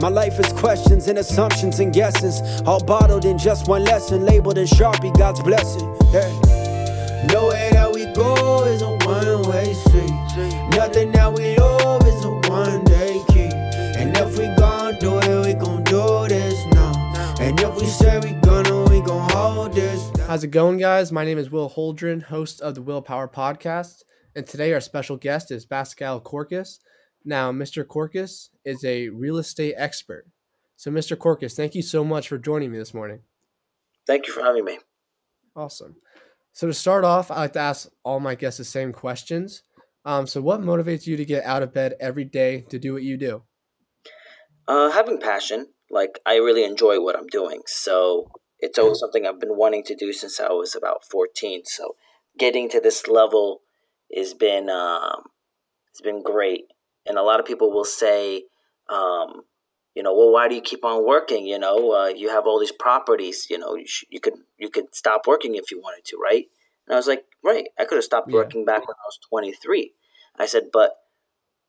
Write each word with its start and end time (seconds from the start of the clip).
My 0.00 0.08
life 0.08 0.38
is 0.38 0.52
questions 0.52 1.08
and 1.08 1.18
assumptions 1.18 1.80
and 1.80 1.92
guesses, 1.92 2.40
all 2.66 2.82
bottled 2.84 3.24
in 3.24 3.38
just 3.38 3.68
one 3.68 3.84
lesson, 3.84 4.24
labeled 4.24 4.58
in 4.58 4.66
Sharpie, 4.66 5.16
God's 5.16 5.42
blessing. 5.42 5.88
Yeah. 6.12 6.28
Nowhere 7.32 7.70
that 7.70 7.90
we 7.94 8.04
go 8.12 8.64
is 8.64 8.82
a 8.82 8.90
one 9.06 9.48
way 9.48 9.72
street. 9.72 10.10
Nothing 10.76 11.12
that 11.12 11.32
we 11.32 11.56
love 11.56 12.06
is 12.06 12.24
a 12.24 12.30
one 12.50 12.84
day 12.84 13.22
key. 13.28 13.48
And 13.98 14.14
if 14.16 14.36
we 14.38 14.46
gon' 14.56 14.98
do 14.98 15.18
it, 15.18 15.46
we 15.46 15.54
gon' 15.54 15.82
do 15.84 16.28
this 16.28 16.64
now. 16.74 17.34
And 17.40 17.58
if 17.58 17.74
we 17.76 17.86
say 17.86 18.18
we 18.18 18.32
gonna, 18.40 18.84
we 18.90 19.00
gon' 19.00 19.30
hold 19.30 19.72
this. 19.72 20.10
down. 20.10 20.26
How's 20.28 20.44
it 20.44 20.48
going, 20.48 20.78
guys? 20.78 21.12
My 21.12 21.24
name 21.24 21.38
is 21.38 21.50
Will 21.50 21.70
Holdren, 21.70 22.24
host 22.24 22.60
of 22.60 22.74
the 22.74 22.82
Willpower 22.82 23.28
Podcast, 23.28 24.02
and 24.36 24.46
today 24.46 24.72
our 24.74 24.80
special 24.80 25.16
guest 25.16 25.50
is 25.50 25.64
Pascal 25.64 26.20
Corcus. 26.20 26.78
Now, 27.24 27.52
Mr. 27.52 27.86
Corcus 27.86 28.50
is 28.64 28.84
a 28.84 29.08
real 29.08 29.38
estate 29.38 29.74
expert. 29.76 30.26
So, 30.76 30.90
Mr. 30.90 31.18
Corcus, 31.18 31.54
thank 31.54 31.74
you 31.74 31.82
so 31.82 32.04
much 32.04 32.28
for 32.28 32.38
joining 32.38 32.72
me 32.72 32.78
this 32.78 32.92
morning. 32.92 33.20
Thank 34.06 34.26
you 34.26 34.32
for 34.32 34.42
having 34.42 34.64
me. 34.64 34.78
Awesome. 35.56 35.96
So, 36.52 36.66
to 36.66 36.74
start 36.74 37.04
off, 37.04 37.30
I 37.30 37.36
like 37.36 37.52
to 37.54 37.60
ask 37.60 37.88
all 38.02 38.20
my 38.20 38.34
guests 38.34 38.58
the 38.58 38.64
same 38.64 38.92
questions. 38.92 39.62
Um, 40.04 40.26
so, 40.26 40.42
what 40.42 40.60
motivates 40.60 41.06
you 41.06 41.16
to 41.16 41.24
get 41.24 41.44
out 41.44 41.62
of 41.62 41.72
bed 41.72 41.94
every 42.00 42.24
day 42.24 42.66
to 42.68 42.78
do 42.78 42.92
what 42.92 43.02
you 43.02 43.16
do? 43.16 43.42
Uh, 44.66 44.90
having 44.90 45.20
passion, 45.20 45.68
like 45.90 46.20
I 46.26 46.36
really 46.36 46.64
enjoy 46.64 47.00
what 47.00 47.16
I'm 47.16 47.26
doing, 47.26 47.62
so 47.66 48.30
it's 48.58 48.78
always 48.78 48.98
something 48.98 49.26
I've 49.26 49.40
been 49.40 49.56
wanting 49.56 49.84
to 49.84 49.94
do 49.94 50.12
since 50.12 50.40
I 50.40 50.48
was 50.48 50.74
about 50.74 51.04
14. 51.10 51.62
So 51.66 51.96
getting 52.38 52.68
to 52.70 52.80
this 52.80 53.06
level 53.06 53.60
has 54.14 54.32
been 54.32 54.70
um, 54.70 55.24
has 55.92 56.00
been 56.02 56.22
great, 56.22 56.64
and 57.06 57.18
a 57.18 57.22
lot 57.22 57.40
of 57.40 57.46
people 57.46 57.72
will 57.72 57.84
say, 57.84 58.44
um, 58.88 59.42
you 59.94 60.02
know, 60.02 60.14
well, 60.14 60.32
why 60.32 60.48
do 60.48 60.54
you 60.54 60.60
keep 60.60 60.84
on 60.84 61.06
working? 61.06 61.46
You 61.46 61.58
know, 61.58 61.92
uh, 61.92 62.08
you 62.08 62.28
have 62.30 62.46
all 62.46 62.58
these 62.58 62.72
properties. 62.72 63.46
You 63.48 63.58
know, 63.58 63.76
you, 63.76 63.86
sh- 63.86 64.04
you 64.10 64.20
could 64.20 64.34
you 64.58 64.68
could 64.68 64.94
stop 64.94 65.26
working 65.26 65.54
if 65.54 65.70
you 65.70 65.80
wanted 65.80 66.04
to, 66.06 66.16
right? 66.16 66.44
And 66.86 66.94
I 66.94 66.96
was 66.96 67.06
like, 67.06 67.24
right, 67.42 67.66
I 67.78 67.84
could 67.84 67.96
have 67.96 68.04
stopped 68.04 68.28
Yeah. 68.30 68.38
working 68.38 68.64
back 68.64 68.80
when 68.88 68.96
I 68.96 69.06
was 69.06 69.18
23. 69.30 69.92
I 70.38 70.46
said, 70.46 70.64
but 70.72 70.96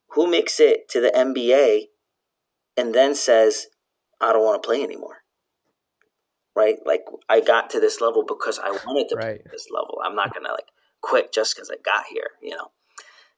who 0.09 0.27
makes 0.27 0.59
it 0.59 0.89
to 0.89 0.99
the 1.01 1.11
NBA 1.11 1.85
and 2.77 2.93
then 2.93 3.15
says, 3.15 3.67
I 4.19 4.33
don't 4.33 4.43
want 4.43 4.61
to 4.61 4.65
play 4.67 4.81
anymore. 4.83 5.17
Right? 6.55 6.77
Like 6.85 7.05
I 7.29 7.41
got 7.41 7.69
to 7.71 7.79
this 7.79 8.01
level 8.01 8.23
because 8.25 8.59
I 8.59 8.71
wanted 8.71 9.09
to 9.09 9.15
play 9.17 9.25
Right. 9.25 9.41
at 9.45 9.51
this 9.51 9.67
level. 9.69 9.99
I'm 10.03 10.15
not 10.15 10.33
gonna 10.33 10.51
like 10.51 10.69
quit 11.01 11.31
just 11.33 11.55
because 11.55 11.69
I 11.69 11.75
got 11.83 12.05
here, 12.09 12.31
you 12.41 12.55
know. 12.55 12.71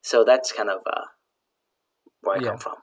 So 0.02 0.24
that's 0.24 0.52
kind 0.52 0.70
of 0.70 0.82
uh, 0.86 1.06
where 2.22 2.38
I 2.38 2.40
Yeah. 2.42 2.50
come 2.50 2.58
from. 2.58 2.76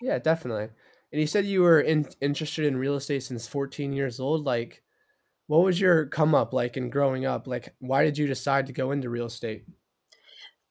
Yeah, 0.00 0.18
definitely. 0.18 0.68
And 1.12 1.20
you 1.20 1.26
said 1.26 1.44
you 1.44 1.62
were 1.62 1.80
in, 1.80 2.08
interested 2.20 2.64
in 2.64 2.76
real 2.76 2.94
estate 2.94 3.22
since 3.22 3.46
14 3.46 3.92
years 3.92 4.20
old. 4.20 4.44
Like, 4.44 4.82
what 5.46 5.62
was 5.64 5.80
your 5.80 6.06
come 6.06 6.34
up 6.34 6.52
like 6.52 6.76
in 6.76 6.90
growing 6.90 7.26
up? 7.26 7.46
Like, 7.46 7.74
why 7.80 8.04
did 8.04 8.18
you 8.18 8.26
decide 8.26 8.66
to 8.66 8.72
go 8.72 8.92
into 8.92 9.10
real 9.10 9.26
estate? 9.26 9.64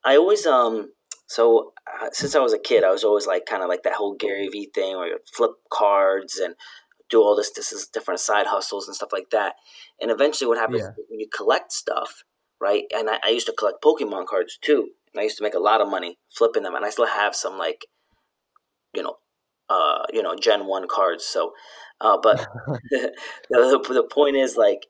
I 0.04 0.16
always 0.18 0.46
um 0.46 0.92
so 1.28 1.74
uh, 2.02 2.10
since 2.12 2.36
I 2.36 2.40
was 2.40 2.54
a 2.54 2.60
kid, 2.60 2.84
I 2.84 2.90
was 2.92 3.04
always 3.04 3.28
like 3.28 3.46
kind 3.46 3.62
of 3.62 3.70
like 3.70 3.84
that 3.84 3.94
whole 3.94 4.16
Gary 4.16 4.48
Vee 4.48 4.72
thing 4.74 4.98
where 4.98 5.08
you 5.08 5.20
flip 5.32 5.52
cards 5.72 6.38
and 6.38 6.56
do 7.10 7.22
all 7.22 7.36
this 7.36 7.52
this 7.52 7.72
is 7.72 7.88
different 7.88 8.20
side 8.20 8.48
hustles 8.48 8.88
and 8.88 8.96
stuff 8.96 9.14
like 9.14 9.30
that. 9.32 9.56
And 10.02 10.12
eventually, 10.12 10.48
what 10.48 10.58
happens 10.58 10.84
Yeah. 10.84 10.92
when 11.10 11.20
you 11.20 11.28
collect 11.36 11.72
stuff, 11.72 12.24
right? 12.60 12.86
And 12.96 13.10
I, 13.10 13.20
I 13.24 13.30
used 13.30 13.48
to 13.48 13.54
collect 13.54 13.84
Pokemon 13.84 14.28
cards 14.28 14.58
too, 14.62 14.90
and 15.14 15.20
I 15.20 15.24
used 15.24 15.38
to 15.38 15.44
make 15.44 15.54
a 15.56 15.60
lot 15.60 15.82
of 15.82 15.90
money 15.90 16.18
flipping 16.30 16.64
them, 16.64 16.76
and 16.76 16.86
I 16.86 16.90
still 16.90 17.08
have 17.08 17.36
some 17.36 17.58
like, 17.58 17.86
you 18.94 19.04
know, 19.04 19.16
uh, 19.70 20.04
you 20.14 20.22
know, 20.24 20.36
Gen 20.36 20.66
One 20.68 20.88
cards. 20.88 21.26
So, 21.26 21.54
uh, 22.02 22.18
but 22.22 22.40
the, 22.92 23.12
the 23.50 24.08
point 24.12 24.36
is 24.36 24.56
like, 24.58 24.88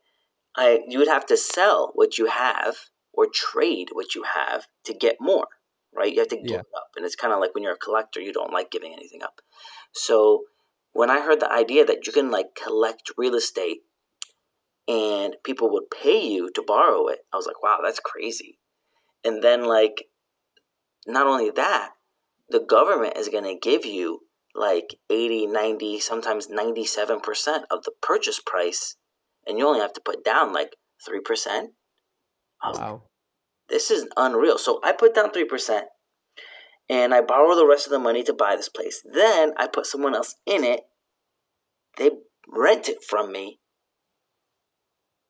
I 0.56 0.82
you 0.88 1.00
would 1.00 1.08
have 1.08 1.26
to 1.28 1.38
sell 1.38 1.92
what 1.96 2.18
you 2.18 2.28
have 2.28 2.76
or 3.14 3.28
trade 3.34 3.90
what 3.94 4.16
you 4.16 4.24
have 4.24 4.68
to 4.86 4.94
get 4.94 5.18
more, 5.20 5.48
right? 5.96 6.12
You 6.14 6.20
have 6.20 6.30
to 6.30 6.38
give 6.38 6.52
Yeah. 6.52 6.60
it 6.62 6.78
up, 6.78 6.90
and 6.96 7.06
it's 7.06 7.16
kind 7.16 7.34
of 7.34 7.40
like 7.40 7.54
when 7.56 7.64
you're 7.64 7.74
a 7.74 7.78
collector, 7.78 8.22
you 8.22 8.34
don't 8.34 8.54
like 8.54 8.72
giving 8.72 8.94
anything 8.94 9.24
up. 9.24 9.42
So 9.94 10.44
when 10.94 11.10
I 11.10 11.22
heard 11.22 11.40
the 11.40 11.52
idea 11.52 11.86
that 11.86 12.08
you 12.08 12.14
can 12.14 12.32
like 12.32 12.56
collect 12.56 13.12
real 13.18 13.36
estate 13.36 13.80
and 14.88 15.36
people 15.44 15.70
would 15.72 15.90
pay 15.92 16.26
you 16.28 16.50
to 16.52 16.64
borrow 16.66 17.08
it, 17.08 17.20
I 17.32 17.38
was 17.38 17.46
like, 17.46 17.62
wow, 17.62 17.80
that's 17.84 18.00
crazy. 18.00 18.60
And 19.24 19.44
then 19.44 19.66
like, 19.66 20.06
not 21.08 21.28
only 21.28 21.52
that, 21.52 21.92
the 22.50 22.60
government 22.60 23.18
is 23.18 23.30
going 23.30 23.44
to 23.44 23.56
give 23.60 23.86
you 23.86 24.22
like 24.56 24.96
80, 25.10 25.48
90, 25.48 26.00
sometimes 26.00 26.48
97% 26.48 27.20
of 27.72 27.84
the 27.84 27.92
purchase 28.02 28.42
price, 28.44 28.96
and 29.46 29.58
you 29.58 29.68
only 29.68 29.80
have 29.80 29.94
to 29.94 30.02
put 30.02 30.24
down 30.24 30.54
like 30.54 30.76
3%. 31.08 31.68
I 32.62 32.72
Wow. 32.72 33.04
this 33.70 33.90
is 33.90 34.08
unreal. 34.18 34.58
So 34.58 34.80
I 34.84 34.92
put 34.92 35.16
down 35.16 35.32
3% 35.32 35.84
and 36.90 37.14
I 37.14 37.22
borrow 37.22 37.56
the 37.56 37.68
rest 37.68 37.86
of 37.86 37.92
the 37.92 38.00
money 38.00 38.24
to 38.24 38.34
buy 38.34 38.56
this 38.56 38.68
place. 38.68 39.02
Then 39.06 39.54
I 39.58 39.68
put 39.68 39.86
someone 39.86 40.16
else 40.16 40.36
in 40.46 40.64
it. 40.64 40.82
They 41.98 42.12
rent 42.48 42.90
it 42.90 43.04
from 43.04 43.32
me. 43.32 43.60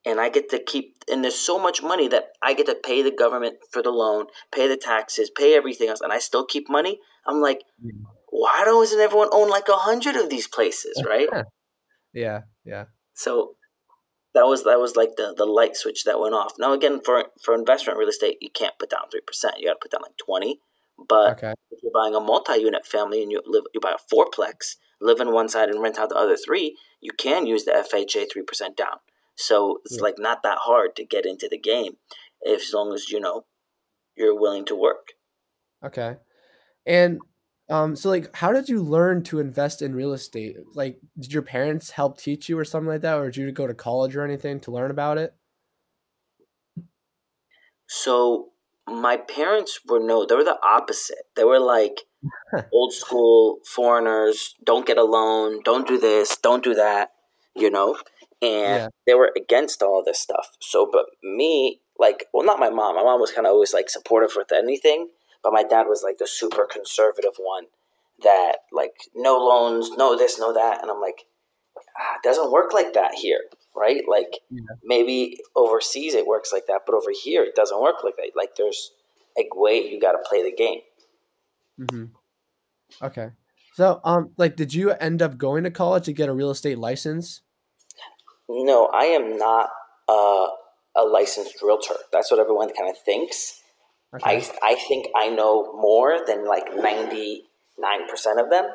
And 0.09 0.19
I 0.19 0.29
get 0.29 0.49
to 0.49 0.59
keep, 0.63 0.95
and 1.11 1.23
there's 1.23 1.35
so 1.35 1.59
much 1.59 1.83
money 1.83 2.07
that 2.07 2.29
I 2.41 2.53
get 2.53 2.65
to 2.67 2.75
pay 2.75 3.01
the 3.01 3.11
government 3.11 3.57
for 3.71 3.81
the 3.81 3.91
loan, 3.91 4.25
pay 4.51 4.67
the 4.67 4.77
taxes, 4.77 5.29
pay 5.29 5.55
everything 5.55 5.89
else, 5.89 6.01
and 6.01 6.11
I 6.11 6.19
still 6.19 6.45
keep 6.45 6.69
money. 6.69 6.99
I'm 7.27 7.41
like, 7.41 7.63
Mhm. 7.83 8.05
why 8.29 8.63
doesn't 8.65 8.99
everyone 8.99 9.29
own 9.31 9.49
like 9.49 9.67
a 9.69 9.73
hundred 9.73 10.15
of 10.15 10.29
these 10.29 10.47
places, 10.47 11.01
right? 11.07 11.29
Yeah, 12.13 12.41
yeah. 12.65 12.85
So 13.13 13.55
that 14.33 14.45
was 14.45 14.63
that 14.63 14.79
was 14.79 14.95
like 14.95 15.15
the 15.17 15.33
the 15.35 15.45
light 15.45 15.75
switch 15.75 16.03
that 16.05 16.19
went 16.19 16.33
off. 16.33 16.53
Now 16.57 16.73
again, 16.73 17.01
for 17.03 17.25
for 17.43 17.53
investment 17.53 17.99
real 17.99 18.09
estate, 18.09 18.37
you 18.41 18.49
can't 18.49 18.77
put 18.79 18.89
down 18.89 19.09
three 19.11 19.21
percent. 19.21 19.59
You 19.59 19.67
got 19.67 19.73
to 19.73 19.79
put 19.81 19.91
down 19.91 20.01
like 20.01 20.17
twenty. 20.17 20.61
But 20.97 21.33
Okay. 21.33 21.53
if 21.71 21.79
you're 21.81 21.91
buying 21.93 22.15
a 22.15 22.19
multi-unit 22.19 22.85
family 22.85 23.21
and 23.23 23.31
you 23.31 23.41
live, 23.45 23.63
you 23.73 23.79
buy 23.79 23.93
a 23.93 24.13
fourplex, 24.13 24.75
live 24.99 25.19
in 25.21 25.31
one 25.31 25.47
side 25.47 25.69
and 25.69 25.81
rent 25.81 25.97
out 25.97 26.09
the 26.09 26.15
other 26.15 26.35
three, 26.35 26.77
you 26.99 27.11
can 27.13 27.45
use 27.45 27.63
the 27.63 27.71
FHA 27.71 28.25
three 28.31 28.43
percent 28.43 28.75
down. 28.75 28.97
So 29.39 29.79
it's 29.85 29.97
Yeah. 29.97 30.03
like 30.03 30.19
not 30.19 30.43
that 30.43 30.59
hard 30.63 30.95
to 30.97 31.05
get 31.05 31.25
into 31.25 31.47
the 31.49 31.57
game, 31.57 31.97
if 32.41 32.61
as 32.61 32.73
long 32.73 32.93
as 32.93 33.09
you 33.09 33.19
know 33.19 33.45
you're 34.15 34.39
willing 34.39 34.65
to 34.65 34.75
work. 34.75 35.13
Okay. 35.83 36.17
And 36.85 37.19
um, 37.69 37.95
so 37.95 38.09
like 38.09 38.35
how 38.35 38.51
did 38.51 38.67
you 38.67 38.81
learn 38.81 39.23
to 39.25 39.39
invest 39.39 39.81
in 39.81 39.95
real 39.95 40.13
estate? 40.13 40.57
Like 40.73 40.99
did 41.19 41.31
your 41.33 41.43
parents 41.43 41.91
help 41.91 42.17
teach 42.19 42.49
you 42.49 42.57
or 42.59 42.65
something 42.65 42.89
like 42.89 43.01
that? 43.01 43.17
Or 43.17 43.25
did 43.25 43.37
you 43.37 43.51
go 43.51 43.67
to 43.67 43.73
college 43.73 44.15
or 44.15 44.23
anything 44.25 44.59
to 44.61 44.71
learn 44.71 44.91
about 44.91 45.17
it? 45.17 45.33
So 47.87 48.51
my 48.87 49.17
parents 49.17 49.79
were 49.85 49.99
no, 49.99 50.25
they 50.25 50.35
were 50.35 50.43
the 50.43 50.59
opposite. 50.63 51.25
They 51.35 51.43
were 51.43 51.59
like 51.59 52.01
old 52.73 52.93
school 52.93 53.59
foreigners, 53.65 54.55
don't 54.63 54.85
get 54.87 54.97
a 54.97 55.03
loan, 55.03 55.61
don't 55.63 55.87
do 55.87 55.97
this, 55.99 56.37
don't 56.37 56.63
do 56.63 56.73
that, 56.75 57.11
you 57.55 57.69
know? 57.69 57.97
And 58.41 58.83
Yeah. 58.83 58.87
they 59.05 59.13
were 59.15 59.31
against 59.35 59.81
all 59.81 60.03
this 60.03 60.19
stuff. 60.19 60.49
So 60.61 60.89
but 60.91 61.05
me, 61.23 61.81
like 61.97 62.25
well 62.33 62.45
not 62.45 62.59
my 62.59 62.69
mom. 62.69 62.95
My 62.95 63.03
mom 63.03 63.19
was 63.19 63.31
kinda 63.31 63.49
always 63.49 63.73
like 63.73 63.89
supportive 63.89 64.31
with 64.35 64.51
anything, 64.51 65.09
but 65.43 65.53
my 65.53 65.63
dad 65.63 65.87
was 65.87 66.03
like 66.03 66.17
the 66.17 66.27
super 66.27 66.65
conservative 66.71 67.35
one 67.37 67.65
that 68.23 68.57
like 68.71 68.93
no 69.15 69.37
loans, 69.37 69.91
no 69.97 70.17
this, 70.17 70.39
no 70.39 70.53
that. 70.53 70.81
And 70.81 70.91
I'm 70.91 71.01
like, 71.01 71.25
ah, 71.77 72.15
it 72.15 72.23
doesn't 72.23 72.51
work 72.51 72.73
like 72.73 72.93
that 72.93 73.13
here, 73.15 73.41
right? 73.75 74.03
Like 74.07 74.39
Yeah. 74.49 74.61
maybe 74.83 75.39
overseas 75.55 76.13
it 76.13 76.27
works 76.27 76.51
like 76.53 76.67
that, 76.67 76.81
but 76.85 76.95
over 76.95 77.11
here 77.11 77.43
it 77.43 77.55
doesn't 77.55 77.81
work 77.81 78.03
like 78.03 78.15
that. 78.17 78.31
Like 78.35 78.55
there's 78.55 78.91
a 79.37 79.43
way 79.53 79.89
you 79.89 79.99
got 79.99 80.13
to 80.13 80.19
play 80.27 80.43
the 80.43 80.55
game. 80.55 80.79
Mm-hmm. 81.79 82.05
Okay. 83.01 83.29
So 83.73 84.01
um 84.03 84.31
like 84.37 84.55
did 84.55 84.73
you 84.73 84.91
end 84.91 85.21
up 85.21 85.37
going 85.37 85.63
to 85.63 85.71
college 85.71 86.05
to 86.05 86.13
get 86.13 86.29
a 86.29 86.33
real 86.33 86.49
estate 86.49 86.77
license? 86.77 87.41
No, 88.49 88.87
I 88.87 89.05
am 89.05 89.37
not 89.37 89.69
uh, 90.07 90.47
a 90.97 91.03
licensed 91.03 91.61
realtor. 91.61 91.95
That's 92.11 92.31
what 92.31 92.39
everyone 92.39 92.73
kind 92.73 92.89
of 92.89 92.97
thinks. 92.97 93.61
Okay. 94.13 94.37
I 94.63 94.71
I 94.71 94.75
think 94.75 95.07
I 95.15 95.29
know 95.29 95.71
more 95.73 96.19
than 96.25 96.47
like 96.47 96.75
ninety 96.75 97.43
nine 97.77 98.07
percent 98.09 98.39
of 98.39 98.49
them, 98.49 98.65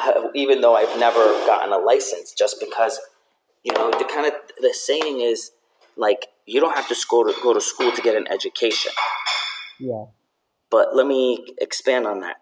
uh, 0.00 0.28
even 0.34 0.60
though 0.60 0.76
I've 0.76 0.98
never 1.00 1.18
gotten 1.46 1.72
a 1.72 1.78
license. 1.78 2.32
Just 2.32 2.60
because, 2.60 3.00
you 3.64 3.72
know, 3.72 3.90
the 3.90 4.04
kind 4.04 4.26
of 4.26 4.34
the 4.60 4.72
saying 4.72 5.20
is 5.20 5.50
like 5.96 6.28
you 6.46 6.60
don't 6.60 6.76
have 6.76 6.88
to 6.88 6.94
school 6.94 7.24
to 7.24 7.34
go 7.42 7.52
to 7.52 7.60
school 7.60 7.90
to 7.90 8.02
get 8.02 8.14
an 8.14 8.26
education. 8.30 8.92
yeah. 9.80 10.04
But 10.70 10.94
let 10.94 11.06
me 11.06 11.46
expand 11.60 12.06
on 12.06 12.20
that. 12.20 12.36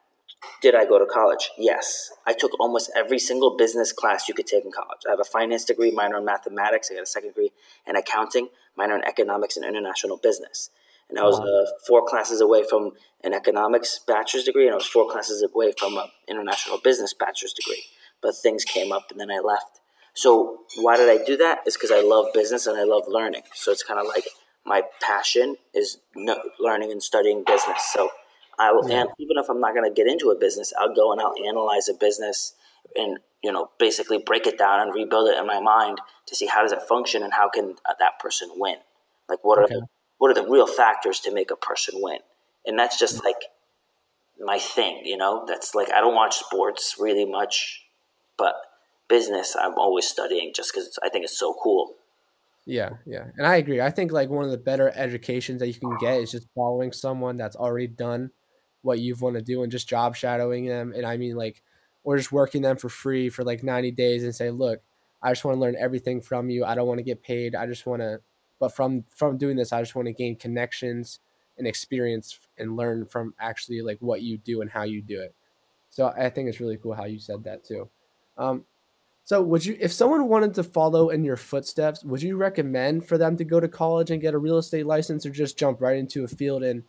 Did 0.63 0.75
I 0.75 0.85
go 0.87 0.99
to 0.99 1.07
college? 1.07 1.51
Yes. 1.59 2.11
I 2.27 2.33
took 2.33 2.59
almost 2.59 2.91
every 2.97 3.19
single 3.19 3.57
business 3.57 3.93
class 3.93 4.29
you 4.29 4.35
could 4.35 4.47
take 4.47 4.65
in 4.65 4.73
college. 4.73 5.01
I 5.07 5.11
have 5.11 5.21
a 5.21 5.25
finance 5.25 5.65
degree, 5.65 5.91
minor 5.91 6.17
in 6.19 6.25
mathematics. 6.25 6.89
I 6.91 6.95
got 6.95 7.03
a 7.03 7.07
second 7.07 7.31
degree 7.31 7.53
in 7.87 7.95
accounting, 7.97 8.49
minor 8.77 8.97
in 8.97 9.05
economics 9.05 9.57
and 9.57 9.67
international 9.67 10.17
business. 10.17 10.71
And 11.09 11.19
I 11.19 11.23
was 11.23 11.39
uh, 11.39 11.71
four 11.87 12.05
classes 12.05 12.41
away 12.41 12.65
from 12.69 12.93
an 13.23 13.33
economics 13.33 14.01
bachelor's 14.07 14.45
degree, 14.45 14.65
and 14.67 14.73
I 14.73 14.77
was 14.77 14.87
four 14.87 15.09
classes 15.09 15.41
away 15.43 15.73
from 15.79 15.97
an 15.99 16.09
international 16.27 16.79
business 16.79 17.15
bachelor's 17.15 17.53
degree. 17.53 17.85
but 18.23 18.35
things 18.37 18.65
came 18.65 18.93
up 18.93 19.11
and 19.11 19.21
then 19.21 19.31
I 19.31 19.39
left. 19.39 19.81
So 20.15 20.61
why 20.77 20.97
did 20.97 21.09
I 21.09 21.23
do 21.25 21.37
that? 21.37 21.59
Is 21.67 21.77
because 21.77 21.91
I 21.91 22.01
love 22.01 22.27
business 22.33 22.67
and 22.67 22.79
I 22.79 22.85
love 22.85 23.05
learning. 23.07 23.43
So 23.55 23.71
it's 23.71 23.83
kind 23.83 24.01
of 24.01 24.07
like 24.07 24.25
my 24.65 24.83
passion 25.01 25.57
is 25.75 25.99
learning 26.59 26.91
and 26.91 27.03
studying 27.03 27.45
business. 27.47 27.83
So 27.93 28.11
I 28.59 28.73
will, 28.73 28.89
yeah. 28.89 29.03
and 29.03 29.11
even 29.19 29.37
if 29.39 29.49
I'm 29.49 29.61
not 29.61 29.75
going 29.75 29.89
to 29.89 29.95
get 29.95 30.11
into 30.11 30.31
a 30.31 30.39
business, 30.39 30.73
I'll 30.79 30.95
go 30.95 31.13
and 31.13 31.21
I'll 31.21 31.35
analyze 31.47 31.89
a 31.89 31.95
business 31.95 32.55
and 32.95 33.19
you 33.43 33.53
know 33.53 33.71
basically 33.79 34.19
break 34.19 34.47
it 34.47 34.59
down 34.59 34.81
and 34.81 34.95
rebuild 34.95 35.29
it 35.29 35.39
in 35.39 35.47
my 35.47 35.61
mind 35.61 36.01
to 36.27 36.35
see 36.35 36.47
how 36.47 36.63
does 36.63 36.73
it 36.73 36.83
function 36.83 37.23
and 37.23 37.33
how 37.33 37.49
can 37.49 37.75
uh, 37.89 37.95
that 37.99 38.19
person 38.19 38.51
win. 38.57 38.77
Like 39.29 39.45
what 39.45 39.59
okay. 39.59 39.75
are 39.75 39.81
the 39.81 39.87
what 40.19 40.31
are 40.31 40.43
the 40.43 40.49
real 40.49 40.67
factors 40.67 41.21
to 41.21 41.33
make 41.33 41.51
a 41.51 41.57
person 41.57 41.95
win? 41.97 42.19
And 42.65 42.79
that's 42.79 42.99
just 42.99 43.25
like 43.25 43.37
my 44.41 44.59
thing, 44.59 45.03
you 45.05 45.17
know. 45.17 45.45
That's 45.47 45.75
like 45.75 45.91
I 45.93 46.01
don't 46.01 46.15
watch 46.15 46.37
sports 46.37 46.97
really 46.99 47.25
much, 47.25 47.85
but 48.39 48.55
business 49.09 49.57
I'm 49.59 49.75
always 49.75 50.07
studying 50.07 50.53
just 50.55 50.73
because 50.73 50.99
I 51.03 51.09
think 51.09 51.25
it's 51.25 51.39
so 51.39 51.55
cool. 51.63 51.95
Yeah, 52.69 52.91
yeah, 53.05 53.27
and 53.37 53.47
I 53.47 53.57
agree. 53.57 53.81
I 53.81 53.91
think 53.91 54.11
like 54.11 54.29
one 54.29 54.45
of 54.45 54.51
the 54.51 54.59
better 54.59 54.93
educations 54.97 55.61
that 55.61 55.69
you 55.69 55.75
can 55.75 55.97
get 56.01 56.21
is 56.21 56.33
just 56.33 56.49
following 56.55 56.91
someone 56.91 57.37
that's 57.37 57.55
already 57.55 57.87
done 57.87 58.31
what 58.83 58.99
you 58.99 59.15
want 59.17 59.37
to 59.37 59.43
do 59.43 59.63
and 59.63 59.73
just 59.73 59.89
job 59.89 60.15
shadowing 60.17 60.67
them. 60.67 60.93
And 60.95 61.05
I 61.05 61.17
mean 61.17 61.37
like, 61.37 61.63
or 62.05 62.17
just 62.17 62.31
working 62.33 62.63
them 62.63 62.77
for 62.77 62.89
free 62.89 63.29
for 63.29 63.43
like 63.43 63.65
ninety 63.65 63.91
days 63.91 64.23
and 64.23 64.35
say, 64.35 64.51
look, 64.51 64.81
I 65.23 65.33
just 65.33 65.45
want 65.45 65.57
to 65.57 65.61
learn 65.61 65.77
everything 65.77 66.21
from 66.21 66.51
you. 66.51 66.65
I 66.65 66.75
don't 66.75 66.87
want 66.87 66.99
to 66.99 67.05
get 67.05 67.23
paid. 67.23 67.55
I 67.55 67.67
just 67.67 67.85
want 67.85 68.01
to, 68.03 68.21
but 68.61 68.75
from 68.75 69.05
from 69.11 69.39
doing 69.39 69.57
this, 69.57 69.73
I 69.73 69.81
just 69.81 69.97
want 69.97 70.07
to 70.07 70.13
gain 70.13 70.37
connections 70.37 71.19
and 71.59 71.67
experience 71.67 72.39
and 72.59 72.77
learn 72.77 73.07
from 73.07 73.35
actually 73.41 73.83
like 73.83 73.99
what 74.01 74.23
you 74.23 74.39
do 74.39 74.61
and 74.61 74.71
how 74.71 74.83
you 74.83 75.03
do 75.03 75.21
it. 75.21 75.35
So 75.91 76.13
I 76.17 76.29
think 76.29 76.49
it's 76.49 76.61
really 76.61 76.77
cool 76.77 76.95
how 76.95 77.07
you 77.07 77.19
said 77.19 77.43
that 77.45 77.65
too. 77.65 77.89
Um, 78.37 78.65
so 79.25 79.43
would 79.43 79.65
you, 79.65 79.77
if 79.81 79.93
someone 79.93 80.29
wanted 80.29 80.55
to 80.55 80.63
follow 80.63 81.09
in 81.09 81.25
your 81.25 81.37
footsteps, 81.37 82.05
would 82.05 82.23
you 82.23 82.37
recommend 82.37 83.09
for 83.09 83.19
them 83.19 83.37
to 83.39 83.45
go 83.45 83.59
to 83.59 83.67
college 83.67 84.11
and 84.11 84.21
get 84.21 84.35
a 84.35 84.39
real 84.39 84.59
estate 84.59 84.87
license, 84.87 85.27
or 85.27 85.31
just 85.31 85.59
jump 85.59 85.81
right 85.81 85.97
into 85.97 86.23
a 86.23 86.29
field 86.29 86.63
and 86.63 86.85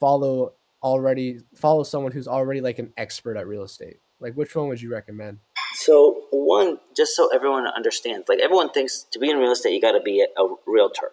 follow 0.00 0.54
already 0.86 1.40
follow 1.56 1.82
someone 1.82 2.12
who's 2.12 2.28
already 2.28 2.60
like 2.60 2.78
an 2.78 2.92
expert 2.96 3.36
at 3.36 3.48
real 3.48 3.64
estate? 3.64 3.96
Like, 4.20 4.34
which 4.34 4.54
one 4.54 4.68
would 4.68 4.80
you 4.80 4.90
recommend? 4.92 5.38
So 5.74 6.22
one, 6.30 6.78
just 6.96 7.16
so 7.16 7.28
everyone 7.34 7.66
understands, 7.66 8.28
like 8.28 8.38
everyone 8.38 8.70
thinks 8.70 9.04
to 9.10 9.18
be 9.18 9.28
in 9.28 9.36
real 9.36 9.50
estate, 9.50 9.72
you 9.72 9.80
got 9.80 9.92
to 9.92 10.00
be 10.00 10.20
a, 10.20 10.40
a 10.40 10.54
realtor. 10.64 11.10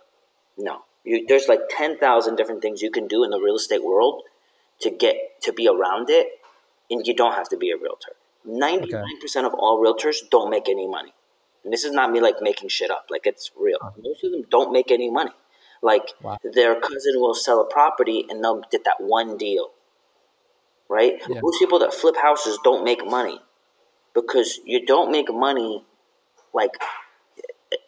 No, 0.58 0.84
you, 1.04 1.26
there's 1.28 1.48
like 1.48 1.62
10,000 1.72 2.36
different 2.36 2.62
things 2.62 2.84
you 2.84 2.92
can 2.92 3.08
do 3.08 3.24
in 3.24 3.32
the 3.32 3.40
real 3.40 3.56
estate 3.56 3.84
world 3.84 4.22
to 4.82 4.92
get 4.92 5.16
to 5.42 5.52
be 5.52 5.68
around 5.68 6.10
it, 6.10 6.28
and 6.92 7.06
you 7.06 7.16
don't 7.16 7.34
have 7.34 7.50
to 7.50 7.58
be 7.58 7.72
a 7.72 7.78
realtor. 7.78 8.14
99% 8.48 8.86
okay. 8.86 9.46
of 9.46 9.54
all 9.56 9.84
realtors 9.84 10.18
don't 10.30 10.52
make 10.52 10.70
any 10.70 10.88
money. 10.88 11.14
And 11.64 11.74
this 11.74 11.84
is 11.84 11.94
not 11.94 12.12
me 12.12 12.22
like 12.22 12.36
making 12.42 12.70
shit 12.70 12.92
up, 12.92 13.08
like 13.10 13.26
it's 13.26 13.52
real. 13.60 13.80
Uh-huh. 13.82 13.92
Most 14.04 14.24
of 14.24 14.32
them 14.32 14.44
don't 14.52 14.72
make 14.72 14.92
any 14.92 15.10
money. 15.10 15.32
Like 15.84 16.14
wow. 16.22 16.38
their 16.54 16.80
cousin 16.80 17.16
will 17.18 17.36
sell 17.36 17.62
a 17.62 17.66
property 17.66 18.26
and 18.30 18.44
they'll 18.44 18.64
get 18.72 18.86
that 18.86 18.98
one 19.00 19.38
deal. 19.38 19.72
Right? 20.90 21.22
Yeah. 21.28 21.42
Most 21.42 21.60
people 21.60 21.80
that 21.80 21.94
flip 21.94 22.16
houses 22.22 22.58
don't 22.64 22.84
make 22.84 23.06
money 23.06 23.40
because 24.16 24.60
you 24.66 24.86
don't 24.86 25.12
make 25.12 25.32
money 25.32 25.84
like 26.54 26.72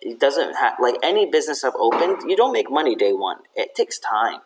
it 0.02 0.20
doesn't 0.20 0.56
have 0.56 0.74
like 0.82 0.96
any 1.04 1.30
business 1.30 1.64
I've 1.64 1.76
opened, 1.76 2.30
you 2.30 2.36
don't 2.36 2.52
make 2.52 2.70
money 2.70 2.96
day 2.96 3.14
one. 3.14 3.38
It 3.56 3.76
takes 3.76 4.00
time, 4.00 4.40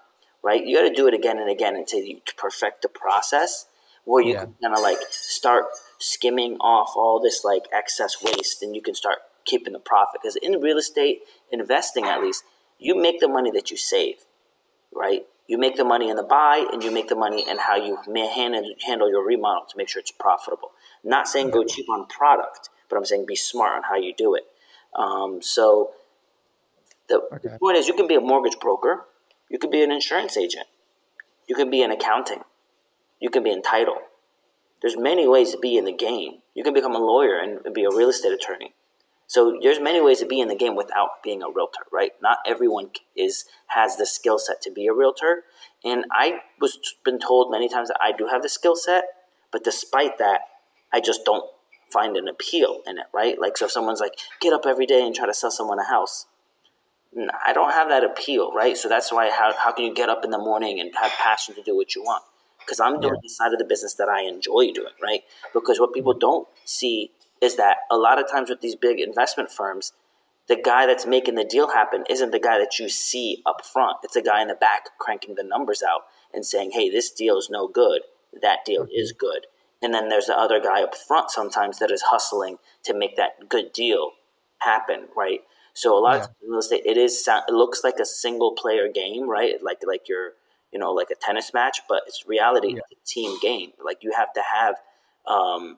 right? 0.44 0.63
You 0.63 0.78
got 0.78 0.88
to 0.88 0.94
do 0.94 1.07
it 1.07 1.13
again 1.13 1.40
and 1.40 1.50
again 1.50 1.75
until 1.75 2.00
you 2.00 2.19
perfect 2.38 2.81
the 2.81 2.90
process 2.90 3.66
where 4.06 4.24
you 4.24 4.34
yeah. 4.34 4.46
can 4.46 4.56
kind 4.62 4.75
of 4.75 4.81
like 4.81 4.98
start 5.10 5.66
skimming 5.98 6.57
off 6.57 6.94
all 6.96 7.22
this 7.22 7.44
like 7.44 7.63
excess 7.74 8.22
waste 8.22 8.62
and 8.62 8.75
you 8.75 8.81
can 8.81 8.94
start 8.94 9.19
keeping 9.46 9.74
the 9.74 9.80
profit. 9.80 10.22
Because 10.22 10.36
in 10.36 10.62
real 10.62 10.78
estate 10.78 11.22
investing, 11.51 12.06
at 12.06 12.22
least, 12.22 12.44
you 12.80 12.96
make 12.96 13.20
the 13.20 13.28
money 13.28 13.52
that 13.52 13.70
you 13.70 13.78
save, 13.78 14.26
right? 14.94 15.26
You 15.48 15.58
make 15.58 15.76
the 15.76 15.84
money 15.84 16.10
in 16.10 16.16
the 16.16 16.24
buy 16.24 16.66
and 16.72 16.84
you 16.84 16.92
make 16.92 17.10
the 17.10 17.16
money 17.16 17.48
in 17.48 17.58
how 17.58 17.76
you 17.76 17.98
handle, 18.06 18.64
handle 18.86 19.10
your 19.10 19.26
remodel 19.26 19.66
to 19.70 19.78
make 19.78 19.90
sure 19.90 20.00
it's 20.00 20.12
profitable. 20.12 20.72
not 21.04 21.28
saying 21.28 21.50
go 21.50 21.64
cheap 21.64 21.90
on 21.90 22.06
product, 22.08 22.70
but 22.90 22.96
I'm 22.96 23.06
saying 23.06 23.26
be 23.26 23.36
smart 23.36 23.76
on 23.76 23.84
how 23.84 23.96
you 23.96 24.14
do 24.16 24.36
it. 24.36 24.44
Um, 24.96 25.42
so 25.42 25.92
the, 27.08 27.22
okay. 27.34 27.58
point 27.60 27.78
is, 27.78 27.88
you 27.88 27.94
can 27.94 28.08
be 28.08 28.16
a 28.16 28.22
mortgage 28.22 28.60
broker, 28.60 29.06
you 29.50 29.58
can 29.58 29.70
be 29.70 29.84
an 29.84 29.92
insurance 29.92 30.38
agent, 30.38 30.68
you 31.48 31.56
can 31.56 31.70
be 31.70 31.82
an 31.82 31.92
accounting, 31.92 32.42
you 33.20 33.30
can 33.30 33.44
be 33.44 33.52
in 33.52 33.62
title. 33.62 33.98
There's 34.82 34.98
many 34.98 35.28
ways 35.28 35.52
to 35.52 35.58
be 35.58 35.78
in 35.78 35.86
the 35.86 35.92
game. 35.92 36.36
You 36.54 36.64
can 36.64 36.74
become 36.74 36.96
a 36.96 37.00
lawyer 37.00 37.38
and 37.38 37.74
be 37.74 37.84
a 37.84 37.90
real 37.90 38.10
estate 38.10 38.32
attorney. 38.32 38.74
So 39.30 39.60
there's 39.62 39.80
many 39.80 40.02
ways 40.02 40.22
to 40.22 40.26
be 40.26 40.40
in 40.40 40.48
the 40.48 40.56
game 40.56 40.76
without 40.76 41.22
being 41.24 41.44
a 41.44 41.52
realtor, 41.52 41.86
right? 41.94 42.14
Not 42.20 42.40
everyone 42.48 42.90
is 43.16 43.46
has 43.68 43.96
the 43.96 44.08
skill 44.08 44.40
set 44.40 44.60
to 44.64 44.72
be 44.72 44.88
a 44.88 44.94
realtor, 44.94 45.44
and 45.86 46.06
I 46.12 46.40
was 46.60 46.80
been 47.06 47.20
told 47.20 47.52
many 47.52 47.70
times 47.70 47.90
that 47.90 48.00
I 48.02 48.12
do 48.12 48.26
have 48.26 48.42
the 48.42 48.50
skill 48.50 48.76
set, 48.76 49.04
but 49.52 49.64
despite 49.64 50.18
that, 50.18 50.42
I 50.92 51.00
just 51.00 51.26
don't 51.26 51.44
find 51.92 52.18
an 52.18 52.28
appeal 52.28 52.81
in 52.88 52.98
it, 52.98 53.06
right? 53.14 53.40
Like, 53.40 53.56
so 53.56 53.66
if 53.66 53.72
someone's 53.72 54.00
like, 54.00 54.14
get 54.42 54.52
up 54.52 54.66
every 54.66 54.88
day 54.88 55.06
and 55.06 55.14
try 55.14 55.28
to 55.28 55.34
sell 55.36 55.52
someone 55.52 55.78
a 55.78 55.84
house, 55.84 56.25
I 57.46 57.54
don't 57.54 57.72
have 57.72 57.90
that 57.90 58.04
appeal, 58.04 58.52
right? 58.52 58.75
So 58.75 58.90
that's 58.90 59.14
why 59.14 59.30
how, 59.30 59.54
how 59.56 59.72
can 59.74 59.86
you 59.86 59.94
get 59.94 60.10
up 60.10 60.25
in 60.25 60.32
the 60.32 60.40
morning 60.40 60.80
and 60.80 60.92
have 61.00 61.12
passion 61.12 61.54
to 61.54 61.62
do 61.62 61.75
what 61.75 61.94
you 61.94 62.02
want? 62.02 62.24
Because 62.60 62.80
I'm 62.80 63.00
doing 63.00 63.14
yeah. 63.14 63.22
the 63.22 63.30
side 63.30 63.54
of 63.54 63.60
the 63.60 63.66
business 63.66 63.94
that 63.96 64.10
I 64.10 64.24
enjoy 64.24 64.72
doing, 64.74 64.94
right? 65.04 65.22
Because 65.54 65.80
what 65.80 65.94
people 65.94 66.14
don't 66.14 66.48
see 66.66 67.12
is 67.41 67.56
that 67.57 67.77
a 67.89 67.97
lot 67.97 68.19
of 68.19 68.30
times 68.30 68.50
with 68.50 68.62
these 68.62 68.75
big 68.75 69.00
investment 69.00 69.51
firms, 69.51 69.94
the 70.47 70.56
guy 70.56 70.86
that's 70.86 71.06
making 71.06 71.36
the 71.36 71.44
deal 71.44 71.69
happen 71.69 72.03
isn't 72.09 72.31
the 72.31 72.39
guy 72.39 72.57
that 72.57 72.80
you 72.80 72.89
see 72.89 73.41
up 73.45 73.65
front. 73.65 73.97
It's 74.03 74.15
a 74.15 74.21
guy 74.21 74.41
in 74.41 74.47
the 74.47 74.56
back 74.56 74.97
cranking 75.00 75.36
the 75.36 75.44
numbers 75.44 75.83
out 75.83 76.01
and 76.33 76.45
saying, 76.45 76.71
hey, 76.71 76.89
this 76.89 77.12
deal 77.12 77.38
is 77.38 77.50
no 77.51 77.68
good. 77.68 78.01
That 78.41 78.65
deal 78.65 78.83
mm-hmm. 78.83 78.95
is 78.95 79.12
good 79.12 79.45
and 79.81 79.94
then 79.94 80.09
there's 80.09 80.25
the 80.25 80.38
other 80.38 80.59
guy 80.59 80.83
up 80.83 80.95
front 80.95 81.31
sometimes 81.31 81.80
that 81.80 81.91
is 81.91 82.01
hustling 82.03 82.57
to 82.83 82.94
make 82.94 83.15
that 83.15 83.47
good 83.47 83.71
deal 83.71 84.12
happen, 84.59 85.07
right? 85.15 85.39
So 85.74 85.97
a 85.97 86.01
lot 86.01 86.18
yeah. 86.18 86.24
of 86.24 86.30
real 86.47 86.59
estate, 86.59 86.81
it 86.86 86.97
is 86.97 87.25
it 87.27 87.53
looks 87.53 87.83
like 87.83 87.95
a 88.01 88.06
single 88.06 88.53
player 88.53 88.89
game, 88.94 89.30
right? 89.30 89.62
Like 89.63 89.80
like 89.86 90.09
you're 90.09 90.33
you 90.74 90.80
know 90.80 90.91
like 90.91 91.09
a 91.12 91.15
tennis 91.15 91.53
match, 91.53 91.81
but 91.88 92.03
it's 92.07 92.25
reality. 92.27 92.74
Yeah. 92.74 92.81
It's 92.91 93.12
a 93.12 93.13
team 93.13 93.39
game. 93.41 93.71
Like 93.83 94.00
you 94.01 94.12
have 94.15 94.33
to 94.33 94.41
have 94.41 94.75
um, 95.25 95.77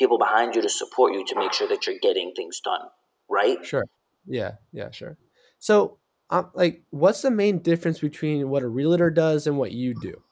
people 0.00 0.18
behind 0.18 0.56
you 0.56 0.62
to 0.62 0.68
support 0.68 1.12
you 1.12 1.24
to 1.26 1.36
make 1.36 1.52
sure 1.52 1.68
that 1.68 1.86
you're 1.86 1.98
getting 2.00 2.32
things 2.34 2.58
done, 2.58 2.80
right? 3.28 3.64
Sure. 3.64 3.84
Yeah. 4.26 4.52
Yeah. 4.72 4.90
Sure. 4.90 5.18
So, 5.58 5.98
um, 6.30 6.50
like, 6.54 6.82
what's 6.90 7.22
the 7.22 7.30
main 7.30 7.58
difference 7.58 8.00
between 8.00 8.48
what 8.48 8.62
a 8.62 8.68
realtor 8.68 9.10
does 9.10 9.46
and 9.46 9.58
what 9.58 9.72
you 9.72 9.94
do? 10.00 10.22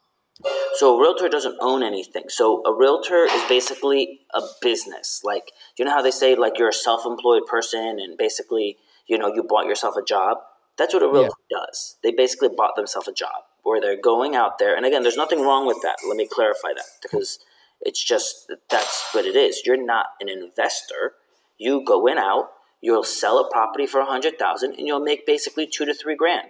So 0.75 0.95
a 0.95 1.01
realtor 1.01 1.27
doesn't 1.27 1.57
own 1.59 1.83
anything. 1.83 2.25
So 2.29 2.63
a 2.65 2.73
realtor 2.73 3.25
is 3.25 3.43
basically 3.49 4.21
a 4.33 4.41
business. 4.61 5.21
Like 5.25 5.51
you 5.77 5.83
know 5.83 5.91
how 5.91 6.01
they 6.01 6.11
say 6.11 6.35
like 6.35 6.57
you're 6.57 6.69
a 6.69 6.73
self-employed 6.73 7.45
person 7.47 7.97
and 7.99 8.17
basically 8.17 8.77
you 9.05 9.17
know 9.17 9.27
you 9.27 9.43
bought 9.43 9.65
yourself 9.65 9.95
a 9.97 10.03
job. 10.03 10.37
That's 10.77 10.93
what 10.93 11.03
a 11.03 11.11
realtor 11.11 11.35
yeah. 11.51 11.57
does. 11.59 11.97
They 12.01 12.11
basically 12.11 12.47
bought 12.55 12.77
themselves 12.77 13.09
a 13.09 13.13
job 13.13 13.43
where 13.63 13.81
they're 13.81 14.01
going 14.01 14.35
out 14.35 14.57
there. 14.57 14.73
And 14.77 14.85
again, 14.85 15.03
there's 15.03 15.17
nothing 15.17 15.41
wrong 15.41 15.67
with 15.67 15.81
that. 15.83 15.97
Let 16.07 16.15
me 16.15 16.25
clarify 16.31 16.69
that 16.73 16.85
because 17.01 17.39
it's 17.81 18.03
just 18.03 18.51
that's 18.69 19.13
what 19.13 19.25
it 19.25 19.35
is. 19.35 19.61
You're 19.65 19.83
not 19.83 20.07
an 20.19 20.29
investor. 20.29 21.13
You 21.57 21.83
go 21.85 22.07
in 22.07 22.17
out. 22.17 22.49
You'll 22.81 23.03
sell 23.03 23.39
a 23.39 23.49
property 23.49 23.85
for 23.85 23.99
a 23.99 24.05
hundred 24.05 24.39
thousand, 24.39 24.75
and 24.77 24.87
you'll 24.87 25.03
make 25.03 25.25
basically 25.25 25.67
two 25.67 25.85
to 25.85 25.93
three 25.93 26.15
grand. 26.15 26.49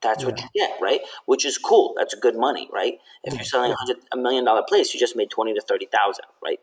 That's 0.00 0.22
yeah. 0.22 0.30
what 0.30 0.40
you 0.40 0.48
get, 0.54 0.78
right? 0.80 1.00
Which 1.26 1.44
is 1.44 1.58
cool. 1.58 1.94
That's 1.96 2.14
good 2.14 2.36
money, 2.36 2.68
right? 2.72 2.94
If 3.24 3.34
you're 3.34 3.44
selling 3.44 3.72
a 3.72 3.76
hundred 3.76 3.96
a 4.12 4.16
million 4.16 4.44
dollar 4.44 4.62
place, 4.68 4.94
you 4.94 5.00
just 5.00 5.16
made 5.16 5.30
twenty 5.30 5.54
to 5.54 5.60
thirty 5.60 5.86
thousand, 5.86 6.24
right? 6.42 6.60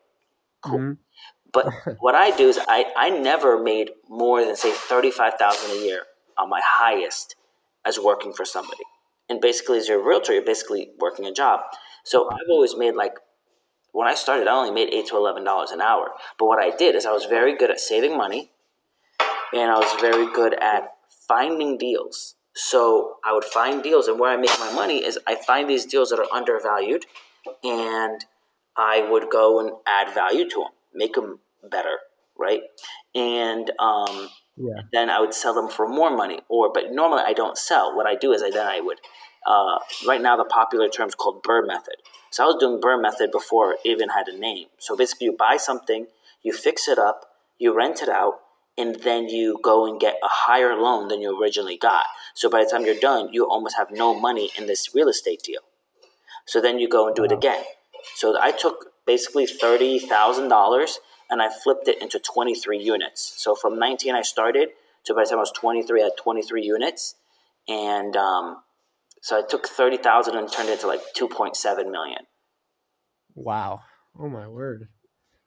Cool. 0.62 0.80
Mm-hmm. 0.80 0.92
But 1.52 1.74
what 2.00 2.16
I 2.16 2.36
do 2.36 2.48
is 2.48 2.60
I, 2.68 2.86
I 2.96 3.10
never 3.10 3.62
made 3.62 3.92
more 4.10 4.44
than 4.44 4.56
say 4.56 4.72
thirty 4.72 5.12
five 5.12 5.34
thousand 5.36 5.72
a 5.72 5.82
year 5.82 6.04
on 6.38 6.50
my 6.50 6.62
highest 6.64 7.36
as 7.86 8.00
working 8.00 8.34
for 8.34 8.46
somebody. 8.46 8.84
And 9.30 9.42
basically 9.42 9.78
as 9.78 9.88
your 9.88 10.06
realtor, 10.06 10.34
you're 10.34 10.46
basically 10.46 10.92
working 11.00 11.26
a 11.26 11.32
job. 11.32 11.62
So 12.04 12.30
I've 12.30 12.50
always 12.50 12.76
made 12.78 12.96
like 12.96 13.14
when 13.96 14.08
I 14.08 14.14
started, 14.14 14.48
I 14.48 14.56
only 14.56 14.72
made 14.72 14.94
eight 14.94 15.08
to 15.08 15.18
eleven 15.18 15.44
dollars 15.44 15.72
an 15.72 15.82
hour. 15.82 16.12
But 16.38 16.46
what 16.46 16.60
I 16.60 16.76
did 16.76 16.96
is 16.96 17.06
I 17.06 17.12
was 17.12 17.26
very 17.26 17.56
good 17.58 17.72
at 17.72 17.80
saving 17.80 18.18
money 18.18 18.52
and 19.54 19.72
I 19.72 19.78
was 19.78 20.02
very 20.02 20.32
good 20.34 20.54
at 20.62 20.92
finding 21.28 21.78
deals 21.78 22.36
so 22.56 23.18
I 23.24 23.34
would 23.34 23.44
find 23.44 23.84
deals, 23.84 24.08
and 24.08 24.18
where 24.18 24.32
I 24.32 24.38
make 24.38 24.58
my 24.60 24.72
money 24.72 25.04
is 25.04 25.20
I 25.28 25.36
find 25.36 25.70
these 25.70 25.86
deals 25.86 26.10
that 26.10 26.20
are 26.20 26.34
undervalued, 26.34 27.06
and 27.64 28.26
I 28.78 29.08
would 29.10 29.30
go 29.30 29.60
and 29.60 29.72
add 29.86 30.14
value 30.14 30.50
to 30.50 30.56
them, 30.62 30.72
make 30.94 31.16
them 31.16 31.40
better, 31.70 31.98
right? 32.38 32.62
And 33.14 33.70
um, 33.78 34.30
yeah. 34.56 34.84
then 34.94 35.10
I 35.10 35.20
would 35.20 35.34
sell 35.34 35.54
them 35.54 35.70
for 35.70 35.86
more 35.88 36.16
money. 36.16 36.40
Or, 36.48 36.72
but 36.74 36.92
normally 36.92 37.24
I 37.26 37.34
don't 37.34 37.58
sell. 37.58 37.94
What 37.94 38.08
I 38.08 38.16
do 38.16 38.32
is 38.32 38.42
I 38.42 38.52
then 38.52 38.68
I 38.68 38.80
would. 38.80 39.00
Uh, 39.46 39.78
right 40.08 40.22
now, 40.22 40.38
the 40.38 40.46
popular 40.46 40.88
term 40.88 41.10
is 41.10 41.16
called 41.16 41.44
BRRRR 41.44 41.68
method. 41.68 41.96
So 42.36 42.44
I 42.44 42.48
was 42.48 42.58
doing 42.60 42.82
BRRRR 42.82 43.02
method 43.02 43.32
before 43.32 43.76
it 43.76 43.80
even 43.86 44.10
had 44.10 44.28
a 44.28 44.38
name. 44.38 44.68
So 44.78 44.98
basically, 44.98 45.28
you 45.28 45.38
buy 45.40 45.56
something 45.56 46.08
you 46.44 46.52
fix 46.52 46.90
it 46.90 47.00
up, 47.00 47.28
you 47.58 47.74
rent 47.74 48.02
it 48.02 48.10
out, 48.10 48.34
and 48.78 48.96
then 49.04 49.30
you 49.30 49.58
go 49.64 49.88
and 49.88 50.02
get 50.02 50.16
a 50.22 50.28
higher 50.28 50.76
loan 50.76 51.08
than 51.08 51.22
you 51.22 51.42
originally 51.42 51.78
got. 51.78 52.08
So 52.34 52.50
by 52.50 52.62
the 52.62 52.70
time 52.70 52.86
you're 52.86 53.00
done, 53.00 53.30
you 53.32 53.50
almost 53.50 53.78
have 53.78 53.90
no 53.90 54.14
money 54.20 54.52
in 54.58 54.68
this 54.68 54.94
real 54.94 55.08
estate 55.08 55.44
deal. 55.44 55.62
So 56.46 56.60
then 56.60 56.78
you 56.78 56.90
go 56.90 57.08
and 57.08 57.16
do 57.16 57.24
it 57.24 57.32
again. 57.32 57.64
So 58.16 58.38
I 58.38 58.52
took 58.52 58.92
basically 59.08 59.46
thirty 59.48 59.98
thousand 59.98 60.50
dollars 60.50 61.00
and 61.30 61.42
I 61.42 61.50
flipped 61.50 61.88
it 61.88 62.02
into 62.02 62.20
twenty 62.20 62.54
three 62.54 62.84
units. 62.84 63.34
So 63.38 63.56
from 63.56 63.80
nineteen 63.80 64.14
I 64.14 64.24
started 64.24 64.72
to 65.06 65.14
by 65.14 65.24
the 65.24 65.30
time 65.30 65.38
I 65.38 65.42
was 65.42 65.54
twenty 65.54 65.84
three, 65.84 66.02
I 66.02 66.06
had 66.06 66.18
twenty 66.18 66.42
three 66.42 66.66
units, 66.66 67.16
and 67.70 68.18
um, 68.18 68.58
so 69.26 69.40
I 69.40 69.42
took 69.42 69.68
thirty 69.68 69.98
thousand 69.98 70.36
and 70.36 70.52
turned 70.52 70.70
it 70.70 70.74
into 70.74 70.86
like 70.86 71.02
two 71.16 71.28
point 71.28 71.56
seven 71.56 71.92
million. 71.92 72.20
Wow! 73.34 73.80
Oh 74.20 74.30
my 74.30 74.48
word, 74.48 74.90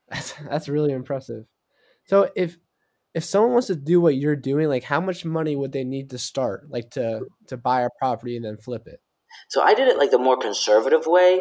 that's 0.09 0.33
that's 0.51 0.69
really 0.69 0.93
impressive. 0.93 1.45
So 2.07 2.29
if 2.35 2.57
if 3.15 3.23
someone 3.23 3.53
wants 3.53 3.69
to 3.69 3.77
do 3.77 4.01
what 4.01 4.17
you're 4.17 4.35
doing, 4.35 4.69
like 4.69 4.83
how 4.83 5.01
much 5.01 5.25
money 5.25 5.55
would 5.55 5.71
they 5.71 5.85
need 5.85 6.11
to 6.11 6.19
start, 6.19 6.69
like 6.69 6.91
to 6.91 7.27
to 7.47 7.57
buy 7.57 7.83
a 7.83 7.89
property 8.01 8.35
and 8.35 8.45
then 8.45 8.57
flip 8.57 8.89
it? 8.89 9.01
So 9.49 9.63
I 9.63 9.75
did 9.75 9.87
it 9.87 9.97
like 9.97 10.11
the 10.11 10.19
more 10.19 10.37
conservative 10.37 11.07
way. 11.07 11.41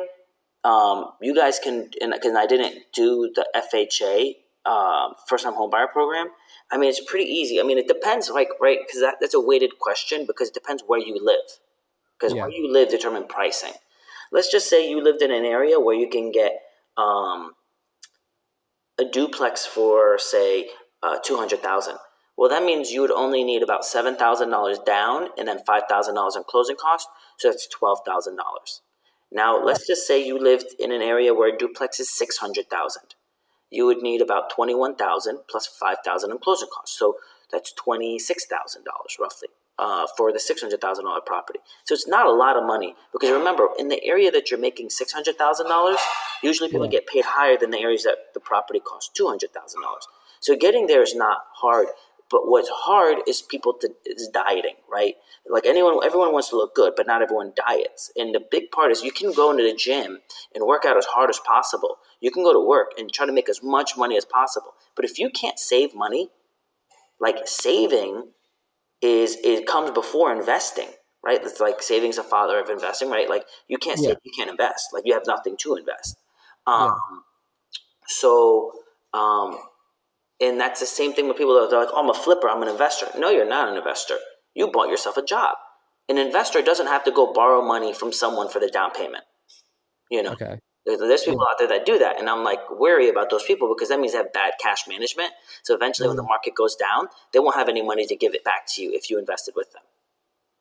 Um, 0.64 1.06
you 1.20 1.34
guys 1.34 1.58
can, 1.58 1.90
because 2.00 2.36
I 2.36 2.46
didn't 2.46 2.84
do 2.94 3.32
the 3.34 3.48
FHA 3.56 4.36
um, 4.72 5.14
first 5.28 5.44
time 5.44 5.54
home 5.56 5.72
buyer 5.72 5.88
program. 5.88 6.28
I 6.72 6.78
mean, 6.78 6.90
it's 6.90 7.04
pretty 7.04 7.26
easy. 7.32 7.60
I 7.60 7.64
mean, 7.64 7.80
it 7.80 7.88
depends, 7.88 8.30
like 8.30 8.50
right, 8.62 8.78
because 8.86 9.02
that, 9.02 9.16
that's 9.20 9.34
a 9.34 9.40
weighted 9.40 9.80
question 9.80 10.26
because 10.28 10.50
it 10.50 10.54
depends 10.54 10.84
where 10.86 11.00
you 11.00 11.18
live, 11.20 11.60
because 12.18 12.34
yeah. 12.34 12.44
where 12.44 12.52
you 12.52 12.72
live 12.72 12.90
determine 12.90 13.28
pricing. 13.28 13.74
Let's 14.32 14.52
just 14.52 14.70
say 14.70 14.90
you 14.90 15.02
lived 15.02 15.22
in 15.22 15.32
an 15.32 15.46
area 15.46 15.80
where 15.80 15.96
you 15.96 16.10
can 16.10 16.32
get 16.32 16.60
um, 16.98 17.54
a 19.00 19.06
duplex 19.06 19.66
for 19.66 20.18
say 20.18 20.70
uh, 21.04 21.18
two 21.24 21.38
hundred 21.38 21.62
thousand. 21.62 21.96
Well, 22.38 22.50
that 22.50 22.64
means 22.64 22.92
you 22.92 23.02
would 23.02 23.12
only 23.12 23.44
need 23.44 23.64
about 23.64 23.86
seven 23.86 24.16
thousand 24.16 24.50
dollars 24.50 24.80
down, 24.80 25.30
and 25.38 25.48
then 25.48 25.60
five 25.66 25.84
thousand 25.90 26.16
dollars 26.16 26.36
in 26.36 26.44
closing 26.44 26.76
costs. 26.76 27.10
So 27.38 27.50
that's 27.50 27.68
twelve 27.68 28.00
thousand 28.06 28.38
dollars. 28.38 28.82
Now, 29.32 29.62
let's 29.62 29.86
just 29.86 30.08
say 30.08 30.26
you 30.26 30.40
lived 30.40 30.68
in 30.80 30.92
an 30.92 31.02
area 31.02 31.34
where 31.34 31.54
a 31.54 31.58
duplex 31.58 32.00
is 32.00 32.10
six 32.10 32.38
hundred 32.38 32.70
thousand. 32.70 33.16
You 33.70 33.86
would 33.86 34.02
need 34.02 34.22
about 34.22 34.50
twenty 34.50 34.76
one 34.76 34.96
thousand 34.96 35.40
plus 35.50 35.68
five 35.68 35.98
thousand 36.04 36.32
in 36.32 36.40
closing 36.40 36.70
costs. 36.74 36.98
So 36.98 37.16
that's 37.52 37.72
twenty 37.74 38.20
six 38.20 38.46
thousand 38.46 38.84
dollars 38.84 39.18
roughly 39.20 39.50
uh, 39.80 40.08
for 40.18 40.32
the 40.32 40.40
six 40.40 40.62
hundred 40.62 40.82
thousand 40.82 41.06
dollar 41.06 41.22
property. 41.22 41.60
So 41.86 41.94
it's 41.94 42.08
not 42.08 42.26
a 42.26 42.32
lot 42.32 42.58
of 42.58 42.64
money 42.64 42.96
because 43.12 43.32
remember, 43.32 43.70
in 43.78 43.88
the 43.88 44.04
area 44.04 44.32
that 44.32 44.50
you're 44.50 44.60
making 44.60 44.90
six 44.90 45.12
hundred 45.12 45.38
thousand 45.38 45.68
dollars, 45.68 46.00
usually 46.44 46.70
people 46.70 46.86
yeah. 46.86 46.92
get 46.92 47.08
paid 47.08 47.26
higher 47.26 47.58
than 47.58 47.72
the 47.72 47.80
areas 47.80 48.04
that 48.04 48.34
the 48.34 48.40
property 48.40 48.80
costs 48.80 49.10
two 49.14 49.28
hundred 49.28 49.54
thousand 49.54 49.82
dollars. 49.82 50.08
So 50.40 50.56
getting 50.56 50.88
there 50.88 51.02
is 51.02 51.16
not 51.16 51.40
hard. 51.54 51.88
But 52.30 52.42
what's 52.46 52.68
hard 52.68 53.20
is 53.26 53.42
people 53.42 53.74
to 53.76 53.90
is 54.06 54.28
dieting, 54.28 54.76
right? 54.92 55.16
Like 55.50 55.66
anyone, 55.66 56.02
everyone 56.04 56.34
wants 56.34 56.50
to 56.50 56.58
look 56.58 56.76
good, 56.76 56.92
but 56.98 57.08
not 57.08 57.22
everyone 57.22 57.54
diets. 57.56 58.12
And 58.18 58.36
the 58.36 58.42
big 58.52 58.70
part 58.70 58.92
is 58.92 59.02
you 59.02 59.14
can 59.14 59.32
go 59.32 59.50
into 59.50 59.64
the 59.64 59.74
gym 59.74 60.20
and 60.54 60.66
work 60.66 60.84
out 60.84 60.98
as 60.98 61.06
hard 61.06 61.30
as 61.30 61.40
possible. 61.40 62.00
You 62.20 62.30
can 62.30 62.44
go 62.44 62.52
to 62.52 62.60
work 62.60 62.92
and 62.98 63.10
try 63.10 63.26
to 63.26 63.32
make 63.32 63.48
as 63.48 63.64
much 63.64 63.96
money 63.96 64.18
as 64.18 64.26
possible. 64.26 64.74
But 64.94 65.06
if 65.06 65.18
you 65.18 65.30
can't 65.30 65.58
save 65.58 65.96
money, 65.96 66.30
like 67.18 67.48
saving 67.48 68.32
is 69.02 69.38
it 69.44 69.68
comes 69.68 69.92
before 69.92 70.36
investing, 70.36 70.90
right? 71.24 71.40
It's 71.42 71.60
like 71.60 71.82
saving's 71.82 72.18
a 72.18 72.24
father 72.24 72.60
of 72.60 72.70
investing, 72.70 73.10
right? 73.10 73.30
Like 73.30 73.46
you 73.68 73.78
can't 73.78 74.00
yeah. 74.00 74.10
save, 74.10 74.18
you 74.24 74.32
can't 74.36 74.50
invest. 74.50 74.90
Like 74.94 75.04
you 75.06 75.14
have 75.14 75.24
nothing 75.28 75.56
to 75.62 75.76
invest. 75.76 76.18
Um, 76.66 76.86
yeah. 76.86 77.20
So 78.08 78.72
um, 79.14 79.58
and 80.40 80.60
that's 80.60 80.80
the 80.80 80.86
same 80.86 81.14
thing 81.14 81.28
with 81.28 81.38
people 81.38 81.56
that 81.56 81.76
are 81.76 81.80
like, 81.80 81.90
oh, 81.92 82.02
I'm 82.02 82.10
a 82.10 82.14
flipper, 82.14 82.50
I'm 82.50 82.62
an 82.62 82.68
investor. 82.68 83.08
No, 83.18 83.30
you're 83.30 83.48
not 83.48 83.70
an 83.70 83.78
investor. 83.78 84.18
You 84.54 84.70
bought 84.72 84.90
yourself 84.90 85.18
a 85.18 85.24
job. 85.24 85.56
An 86.10 86.18
investor 86.18 86.62
doesn't 86.62 86.88
have 86.88 87.04
to 87.06 87.12
go 87.12 87.34
borrow 87.34 87.62
money 87.62 87.94
from 87.94 88.14
someone 88.14 88.50
for 88.50 88.60
the 88.60 88.70
down 88.70 88.92
payment. 88.92 89.24
You 90.10 90.24
know, 90.24 90.32
okay. 90.34 90.60
There's 90.96 91.24
people 91.24 91.46
out 91.50 91.58
there 91.60 91.68
that 91.68 91.86
do 91.86 92.00
that. 92.00 92.20
And 92.20 92.30
I'm 92.30 92.44
like 92.44 92.60
wary 92.72 93.10
about 93.10 93.30
those 93.30 93.44
people 93.44 93.74
because 93.74 93.90
that 93.90 94.00
means 94.00 94.14
they 94.14 94.20
have 94.20 94.32
bad 94.32 94.54
cash 94.62 94.88
management. 94.88 95.32
So 95.64 95.76
eventually, 95.76 96.08
when 96.08 96.18
the 96.18 96.24
mm. 96.24 96.30
market 96.30 96.56
goes 96.56 96.76
down, 96.76 97.08
they 97.34 97.40
won't 97.40 97.56
have 97.56 97.68
any 97.68 97.82
money 97.82 98.06
to 98.08 98.16
give 98.16 98.34
it 98.34 98.44
back 98.44 98.66
to 98.76 98.82
you 98.82 98.92
if 98.94 99.10
you 99.10 99.20
invested 99.20 99.54
with 99.56 99.72
them. 99.74 99.84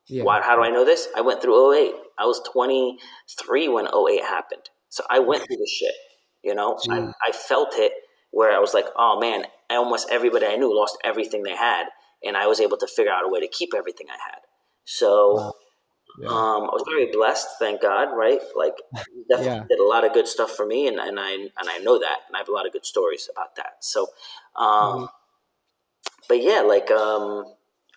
Yeah. 0.07 0.23
Why, 0.23 0.41
how 0.41 0.55
do 0.55 0.63
I 0.63 0.69
know 0.69 0.85
this? 0.85 1.07
I 1.15 1.21
went 1.21 1.41
through 1.41 1.73
08. 1.73 1.93
I 2.17 2.25
was 2.25 2.41
23 2.51 3.67
when 3.67 3.87
08 3.87 4.23
happened. 4.23 4.69
So 4.89 5.03
I 5.09 5.19
went 5.19 5.45
through 5.45 5.57
this 5.57 5.69
shit. 5.69 5.95
You 6.43 6.55
know, 6.55 6.77
I, 6.89 7.11
I 7.25 7.31
felt 7.31 7.73
it 7.73 7.93
where 8.31 8.55
I 8.55 8.59
was 8.59 8.73
like, 8.73 8.85
oh 8.95 9.19
man, 9.19 9.45
almost 9.69 10.09
everybody 10.11 10.45
I 10.45 10.55
knew 10.55 10.75
lost 10.75 10.97
everything 11.03 11.43
they 11.43 11.55
had, 11.55 11.85
and 12.23 12.35
I 12.35 12.47
was 12.47 12.59
able 12.59 12.77
to 12.77 12.87
figure 12.87 13.11
out 13.11 13.25
a 13.25 13.29
way 13.29 13.39
to 13.39 13.47
keep 13.47 13.69
everything 13.75 14.07
I 14.09 14.17
had. 14.29 14.39
So 14.85 15.35
wow. 15.35 15.53
Yeah. 16.19 16.27
um, 16.27 16.63
I 16.63 16.73
was 16.73 16.83
very 16.87 17.11
blessed, 17.11 17.47
thank 17.59 17.81
God. 17.81 18.09
Right, 18.15 18.39
like 18.55 18.75
definitely 19.29 19.57
yeah. 19.57 19.63
did 19.69 19.79
a 19.79 19.85
lot 19.85 20.05
of 20.05 20.13
good 20.13 20.27
stuff 20.27 20.51
for 20.51 20.65
me, 20.65 20.87
and, 20.87 20.99
and 20.99 21.19
I 21.19 21.31
and 21.31 21.51
I 21.57 21.77
know 21.79 21.99
that, 21.99 22.19
and 22.27 22.35
I 22.35 22.39
have 22.39 22.49
a 22.49 22.53
lot 22.53 22.65
of 22.65 22.73
good 22.73 22.85
stories 22.85 23.29
about 23.31 23.55
that. 23.55 23.77
So, 23.81 24.07
um, 24.55 24.67
mm-hmm. 24.67 25.05
but 26.27 26.41
yeah, 26.41 26.61
like 26.61 26.91
um, 26.91 27.45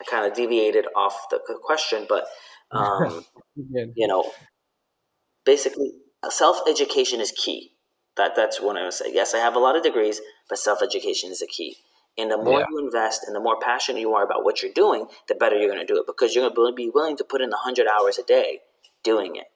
I 0.00 0.05
kind 0.09 0.27
of 0.27 0.35
deviated 0.35 0.87
off 0.95 1.17
the 1.31 1.41
question, 1.62 2.07
but 2.09 2.27
um, 2.71 3.25
you 3.57 4.07
know, 4.07 4.31
basically, 5.45 5.93
self 6.31 6.61
education 6.69 7.21
is 7.21 7.33
key 7.33 7.73
that 8.17 8.37
that's 8.37 8.61
what 8.61 8.77
I 8.77 8.85
would 8.85 8.93
say. 8.93 9.07
Yes, 9.12 9.35
I 9.35 9.39
have 9.39 9.55
a 9.55 9.59
lot 9.59 9.77
of 9.77 9.83
degrees, 9.83 10.21
but 10.49 10.59
self 10.59 10.83
education 10.83 11.31
is 11.31 11.41
the 11.41 11.47
key. 11.47 11.77
And 12.21 12.31
the 12.31 12.37
more 12.37 12.61
yeah. 12.61 12.67
you 12.69 12.79
invest 12.79 13.25
and 13.27 13.35
the 13.35 13.41
more 13.41 13.59
passionate 13.59 14.00
you 14.00 14.12
are 14.12 14.25
about 14.25 14.45
what 14.45 14.62
you're 14.62 14.73
doing, 14.73 15.07
the 15.27 15.35
better 15.35 15.57
you're 15.57 15.73
going 15.73 15.85
to 15.85 15.91
do 15.91 15.99
it 15.99 16.07
because 16.07 16.35
you're 16.35 16.49
going 16.50 16.73
to 16.73 16.77
be 16.77 16.91
willing 16.93 17.17
to 17.17 17.25
put 17.25 17.41
in 17.41 17.49
100 17.49 17.87
hours 17.87 18.19
a 18.19 18.23
day 18.23 18.61
doing 19.03 19.37
it 19.37 19.47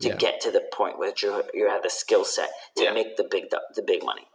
to 0.00 0.08
yeah. 0.08 0.16
get 0.16 0.40
to 0.42 0.50
the 0.50 0.62
point 0.72 0.98
where 0.98 1.12
you 1.22 1.42
you 1.54 1.68
have 1.68 1.82
the 1.82 1.90
skill 1.90 2.24
set 2.24 2.50
to 2.76 2.84
yeah. 2.84 2.92
make 2.92 3.16
the 3.16 3.24
big 3.30 3.44
the 3.50 3.82
big 3.82 4.04
money. 4.04 4.26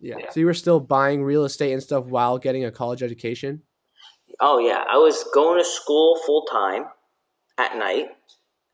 Yeah. 0.00 0.16
So 0.30 0.40
you 0.40 0.46
were 0.46 0.54
still 0.54 0.80
buying 0.80 1.22
real 1.22 1.44
estate 1.44 1.72
and 1.72 1.82
stuff 1.82 2.06
while 2.06 2.38
getting 2.38 2.64
a 2.64 2.70
college 2.70 3.02
education? 3.02 3.62
Oh 4.40 4.58
yeah, 4.58 4.84
I 4.90 4.96
was 4.96 5.24
going 5.34 5.58
to 5.58 5.64
school 5.64 6.18
full 6.26 6.44
time 6.46 6.84
at 7.58 7.76
night. 7.76 8.08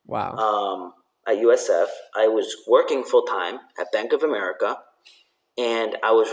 Wow. 0.06 0.36
Um, 0.36 0.92
at 1.28 1.36
USF. 1.36 1.88
I 2.16 2.28
was 2.28 2.56
working 2.66 3.04
full 3.04 3.24
time 3.24 3.58
at 3.78 3.92
Bank 3.92 4.12
of 4.12 4.22
America, 4.22 4.78
and 5.58 5.96
I 6.02 6.12
was 6.12 6.28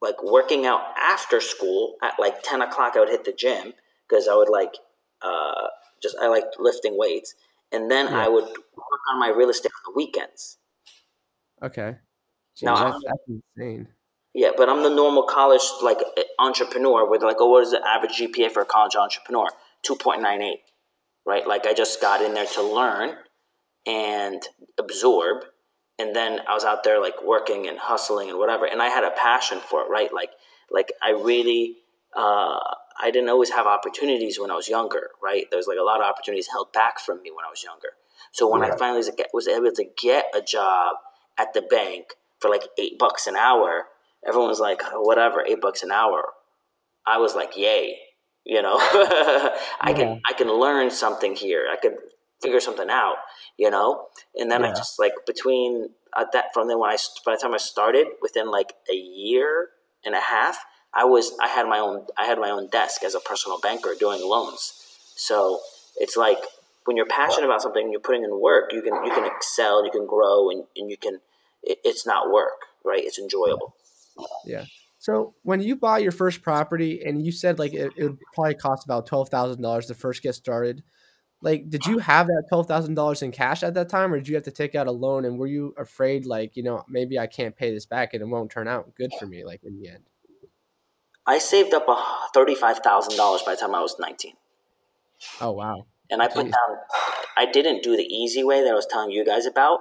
like 0.00 0.22
working 0.22 0.66
out 0.66 0.80
after 0.98 1.40
school 1.40 1.96
at 2.02 2.14
like 2.18 2.42
ten 2.42 2.62
o'clock. 2.62 2.94
I 2.96 3.00
would 3.00 3.08
hit 3.08 3.24
the 3.24 3.32
gym 3.32 3.72
because 4.08 4.28
I 4.28 4.34
would 4.34 4.48
like 4.48 4.74
uh, 5.22 5.68
just 6.02 6.16
I 6.20 6.28
liked 6.28 6.56
lifting 6.58 6.96
weights, 6.96 7.34
and 7.72 7.90
then 7.90 8.06
yeah. 8.06 8.24
I 8.24 8.28
would 8.28 8.44
work 8.44 9.00
on 9.12 9.18
my 9.18 9.28
real 9.28 9.50
estate 9.50 9.72
on 9.72 9.92
the 9.92 9.96
weekends. 9.96 10.58
Okay. 11.62 11.96
Jeez, 12.56 12.62
now 12.64 12.90
that's, 12.90 13.04
that's 13.04 13.40
insane. 13.56 13.88
Yeah, 14.34 14.50
but 14.56 14.68
I'm 14.68 14.82
the 14.82 14.90
normal 14.90 15.22
college 15.22 15.62
like 15.82 15.98
entrepreneur 16.38 17.08
with 17.08 17.22
like, 17.22 17.36
oh, 17.40 17.48
what 17.48 17.62
is 17.62 17.70
the 17.70 17.86
average 17.86 18.18
GPA 18.20 18.50
for 18.50 18.62
a 18.62 18.66
college 18.66 18.94
entrepreneur? 18.94 19.48
Two 19.82 19.96
point 19.96 20.22
nine 20.22 20.42
eight, 20.42 20.60
right? 21.26 21.46
Like 21.46 21.66
I 21.66 21.72
just 21.72 22.00
got 22.00 22.22
in 22.22 22.34
there 22.34 22.46
to 22.46 22.62
learn 22.62 23.16
and 23.86 24.42
absorb 24.78 25.44
and 25.98 26.14
then 26.14 26.40
I 26.48 26.54
was 26.54 26.64
out 26.64 26.84
there 26.84 27.00
like 27.00 27.22
working 27.24 27.66
and 27.66 27.78
hustling 27.78 28.28
and 28.28 28.38
whatever 28.38 28.66
and 28.66 28.82
I 28.82 28.88
had 28.88 29.04
a 29.04 29.10
passion 29.10 29.58
for 29.58 29.82
it 29.82 29.90
right? 29.90 30.12
Like 30.12 30.30
like 30.70 30.92
I 31.02 31.10
really 31.10 31.76
uh, 32.14 32.58
I 32.98 33.10
didn't 33.10 33.28
always 33.28 33.50
have 33.50 33.66
opportunities 33.66 34.38
when 34.40 34.50
I 34.50 34.54
was 34.54 34.68
younger 34.68 35.10
right? 35.22 35.46
There's 35.50 35.66
like 35.66 35.78
a 35.80 35.84
lot 35.84 36.00
of 36.00 36.06
opportunities 36.06 36.48
held 36.50 36.72
back 36.72 36.98
from 36.98 37.22
me 37.22 37.30
when 37.30 37.44
I 37.44 37.50
was 37.50 37.62
younger. 37.62 37.90
So 38.32 38.50
when 38.50 38.62
I 38.62 38.76
finally 38.76 39.02
was 39.32 39.48
able 39.48 39.72
to 39.72 39.84
get 39.96 40.26
a 40.34 40.42
job 40.42 40.96
at 41.38 41.54
the 41.54 41.62
bank 41.62 42.14
for 42.40 42.50
like 42.50 42.64
eight 42.78 42.98
bucks 42.98 43.26
an 43.26 43.36
hour 43.36 43.86
everyone 44.26 44.48
was 44.48 44.60
like 44.60 44.82
oh, 44.92 45.02
whatever 45.02 45.44
eight 45.46 45.60
bucks 45.60 45.82
an 45.82 45.92
hour. 45.92 46.32
I 47.06 47.18
was 47.18 47.34
like 47.34 47.56
yay 47.56 47.98
you 48.46 48.62
know? 48.62 48.76
I 48.80 49.92
can 49.94 50.20
I 50.26 50.32
can 50.32 50.48
learn 50.48 50.90
something 50.90 51.34
here. 51.34 51.66
I 51.70 51.76
could 51.76 51.96
figure 52.42 52.60
something 52.60 52.90
out, 52.90 53.16
you 53.56 53.70
know? 53.70 54.06
And 54.34 54.50
then 54.50 54.62
yeah. 54.62 54.70
I 54.70 54.74
just 54.74 54.98
like 54.98 55.12
between 55.26 55.90
at 56.16 56.32
that 56.32 56.46
from 56.54 56.68
then 56.68 56.78
when 56.78 56.90
I 56.90 56.96
by 57.24 57.32
the 57.32 57.40
time 57.40 57.54
I 57.54 57.58
started 57.58 58.06
within 58.22 58.50
like 58.50 58.74
a 58.90 58.96
year 58.96 59.68
and 60.04 60.14
a 60.14 60.20
half, 60.20 60.58
I 60.94 61.04
was 61.04 61.32
I 61.42 61.48
had 61.48 61.66
my 61.66 61.78
own 61.78 62.06
I 62.18 62.26
had 62.26 62.38
my 62.38 62.50
own 62.50 62.68
desk 62.68 63.02
as 63.02 63.14
a 63.14 63.20
personal 63.20 63.58
banker 63.60 63.94
doing 63.98 64.20
loans. 64.22 64.72
So 65.16 65.60
it's 65.96 66.16
like 66.16 66.38
when 66.86 66.96
you're 66.96 67.06
passionate 67.06 67.46
about 67.46 67.62
something, 67.62 67.82
and 67.82 67.92
you're 67.92 68.00
putting 68.00 68.24
in 68.24 68.40
work, 68.40 68.72
you 68.72 68.80
can 68.80 69.04
you 69.04 69.12
can 69.12 69.26
excel, 69.26 69.84
you 69.84 69.90
can 69.90 70.06
grow, 70.06 70.50
and, 70.50 70.64
and 70.76 70.90
you 70.90 70.96
can. 70.96 71.20
It, 71.62 71.78
it's 71.84 72.06
not 72.06 72.32
work, 72.32 72.66
right? 72.84 73.02
It's 73.02 73.18
enjoyable. 73.18 73.74
Yeah. 74.44 74.64
So 74.98 75.34
when 75.42 75.60
you 75.60 75.76
buy 75.76 75.98
your 75.98 76.12
first 76.12 76.42
property, 76.42 77.02
and 77.04 77.24
you 77.24 77.32
said 77.32 77.58
like 77.58 77.74
it, 77.74 77.92
it 77.96 78.04
would 78.04 78.18
probably 78.34 78.54
cost 78.54 78.84
about 78.84 79.06
twelve 79.06 79.28
thousand 79.28 79.62
dollars 79.62 79.86
to 79.86 79.94
first 79.94 80.22
get 80.22 80.34
started, 80.34 80.82
like 81.42 81.68
did 81.68 81.84
you 81.86 81.98
have 81.98 82.26
that 82.26 82.44
$12000 82.50 83.22
in 83.22 83.30
cash 83.32 83.62
at 83.62 83.74
that 83.74 83.88
time 83.88 84.12
or 84.12 84.18
did 84.18 84.28
you 84.28 84.34
have 84.34 84.44
to 84.44 84.50
take 84.50 84.74
out 84.74 84.86
a 84.86 84.92
loan 84.92 85.24
and 85.24 85.38
were 85.38 85.46
you 85.46 85.74
afraid 85.76 86.24
like 86.26 86.56
you 86.56 86.62
know 86.62 86.82
maybe 86.88 87.18
i 87.18 87.26
can't 87.26 87.56
pay 87.56 87.70
this 87.72 87.86
back 87.86 88.14
and 88.14 88.22
it 88.22 88.26
won't 88.26 88.50
turn 88.50 88.66
out 88.66 88.94
good 88.96 89.10
for 89.18 89.26
me 89.26 89.44
like 89.44 89.62
in 89.64 89.78
the 89.78 89.88
end 89.88 90.04
I 91.26 91.38
saved 91.38 91.74
up 91.74 91.88
a 91.88 91.96
thirty-five 92.32 92.78
thousand 92.78 93.16
dollars 93.16 93.42
by 93.42 93.54
the 93.56 93.60
time 93.60 93.74
I 93.74 93.80
was 93.80 93.96
nineteen. 93.98 94.34
Oh 95.40 95.50
wow! 95.50 95.86
And 96.08 96.22
I 96.22 96.28
put 96.28 96.44
down. 96.44 96.78
I 97.36 97.46
didn't 97.46 97.82
do 97.82 97.96
the 97.96 98.04
easy 98.04 98.44
way 98.44 98.62
that 98.62 98.70
I 98.70 98.74
was 98.74 98.86
telling 98.86 99.10
you 99.10 99.24
guys 99.24 99.44
about. 99.44 99.80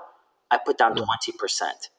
I 0.49 0.57
put 0.57 0.77
down 0.79 0.97
Yeah. 0.97 1.03
twenty 1.03 1.37
percent. 1.37 1.89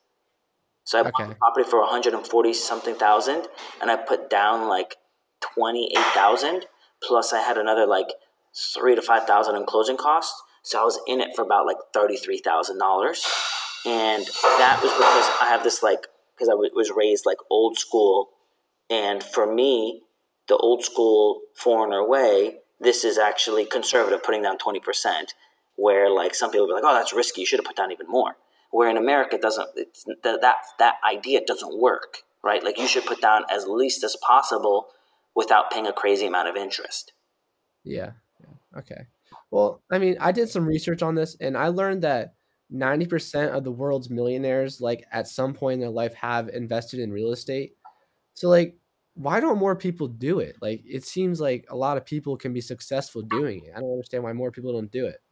So 0.83 0.99
I 0.99 1.03
bought 1.05 1.29
the 1.29 1.37
property 1.37 1.69
for 1.69 1.79
one 1.81 1.89
hundred 1.91 2.15
and 2.15 2.27
forty 2.27 2.53
something 2.53 2.97
thousand, 2.97 3.47
and 3.81 3.89
I 3.89 3.95
put 3.97 4.29
down 4.29 4.69
like 4.69 4.97
twenty 5.41 5.93
eight 5.97 6.07
thousand. 6.13 6.67
Plus, 7.01 7.33
I 7.33 7.39
had 7.41 7.57
another 7.57 7.87
like 7.87 8.09
three 8.57 8.95
to 8.95 9.03
five 9.03 9.25
thousand 9.25 9.57
in 9.57 9.65
closing 9.67 9.97
costs. 9.97 10.43
So 10.63 10.81
I 10.81 10.85
was 10.85 10.99
in 11.07 11.21
it 11.21 11.31
for 11.37 11.43
about 11.43 11.67
like 11.67 11.77
thirty 11.93 12.17
three 12.17 12.39
thousand 12.39 12.79
dollars, 12.79 13.25
and 13.85 14.25
that 14.43 14.81
was 14.83 14.93
because 14.93 15.31
I 15.41 15.49
have 15.49 15.63
this 15.63 15.83
like 15.83 16.07
because 16.35 16.49
I 16.49 16.53
w- 16.53 16.71
was 16.75 16.91
raised 16.91 17.27
like 17.27 17.39
old 17.51 17.79
school, 17.79 18.31
and 18.91 19.23
for 19.23 19.53
me, 19.53 20.03
the 20.49 20.57
old 20.57 20.85
school 20.85 21.43
foreigner 21.55 22.07
way, 22.07 22.57
this 22.81 23.05
is 23.05 23.19
actually 23.19 23.65
conservative, 23.65 24.23
putting 24.23 24.43
down 24.43 24.59
twenty 24.59 24.81
percent. 24.81 25.35
Where 25.79 26.09
like 26.09 26.35
some 26.35 26.51
people 26.51 26.67
be 26.67 26.73
like, 26.73 26.85
oh, 26.87 26.95
that's 26.95 27.13
risky. 27.13 27.43
You 27.43 27.47
should 27.47 27.61
have 27.61 27.67
put 27.67 27.77
down 27.77 27.93
even 27.93 28.09
more. 28.09 28.37
Where 28.71 28.89
in 28.89 28.97
America, 28.97 29.37
it 29.37 29.43
doesn't 29.43 29.69
that 30.25 30.41
that 30.41 30.57
that 30.79 30.95
idea 31.09 31.43
doesn't 31.47 31.79
work, 31.79 32.19
right? 32.43 32.65
Like 32.65 32.79
you 32.79 32.89
should 32.89 33.05
put 33.05 33.21
down 33.21 33.45
as 33.51 33.67
least 33.67 34.03
as 34.03 34.17
possible 34.17 34.89
without 35.35 35.71
paying 35.71 35.87
a 35.87 35.93
crazy 35.93 36.27
amount 36.27 36.49
of 36.49 36.57
interest. 36.57 37.13
Yeah. 37.85 38.13
Okay. 38.77 39.07
Well, 39.51 39.83
I 39.91 39.99
mean, 39.99 40.17
I 40.21 40.33
did 40.33 40.49
some 40.49 40.67
research 40.67 41.03
on 41.03 41.15
this 41.15 41.37
and 41.41 41.57
I 41.57 41.69
learned 41.69 42.03
that 42.03 42.35
90% 42.73 43.51
of 43.51 43.65
the 43.65 43.71
world's 43.71 44.11
millionaires 44.11 44.81
like 44.81 45.05
at 45.13 45.29
some 45.29 45.55
point 45.55 45.75
in 45.75 45.81
their 45.81 45.91
life 45.91 46.15
have 46.15 46.49
invested 46.49 47.01
in 47.01 47.13
real 47.13 47.33
estate. 47.33 47.77
So 48.35 48.49
like 48.49 48.77
why 49.17 49.41
don't 49.41 49.59
more 49.59 49.75
people 49.75 50.09
do 50.09 50.41
it? 50.41 50.57
Like 50.61 50.83
it 50.85 51.05
seems 51.05 51.41
like 51.41 51.67
a 51.71 51.77
lot 51.77 51.97
of 51.97 52.05
people 52.05 52.37
can 52.37 52.53
be 52.53 52.61
successful 52.61 53.23
doing 53.23 53.65
it. 53.65 53.73
I 53.75 53.81
don't 53.81 53.91
understand 53.91 54.25
why 54.25 54.35
more 54.35 54.51
people 54.51 54.73
don't 54.73 54.93
do 54.93 55.07
it. 55.07 55.23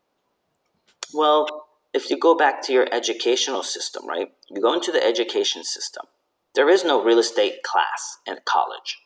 Well, 1.12 1.66
if 1.92 2.10
you 2.10 2.18
go 2.18 2.34
back 2.34 2.62
to 2.62 2.72
your 2.72 2.88
educational 2.90 3.62
system, 3.62 4.06
right? 4.08 4.32
You 4.50 4.62
go 4.62 4.72
into 4.72 4.90
the 4.90 5.04
education 5.04 5.64
system. 5.64 6.06
There 6.54 6.68
is 6.68 6.84
no 6.84 7.04
real 7.04 7.18
estate 7.18 7.62
class 7.62 8.18
in 8.26 8.38
college. 8.44 8.98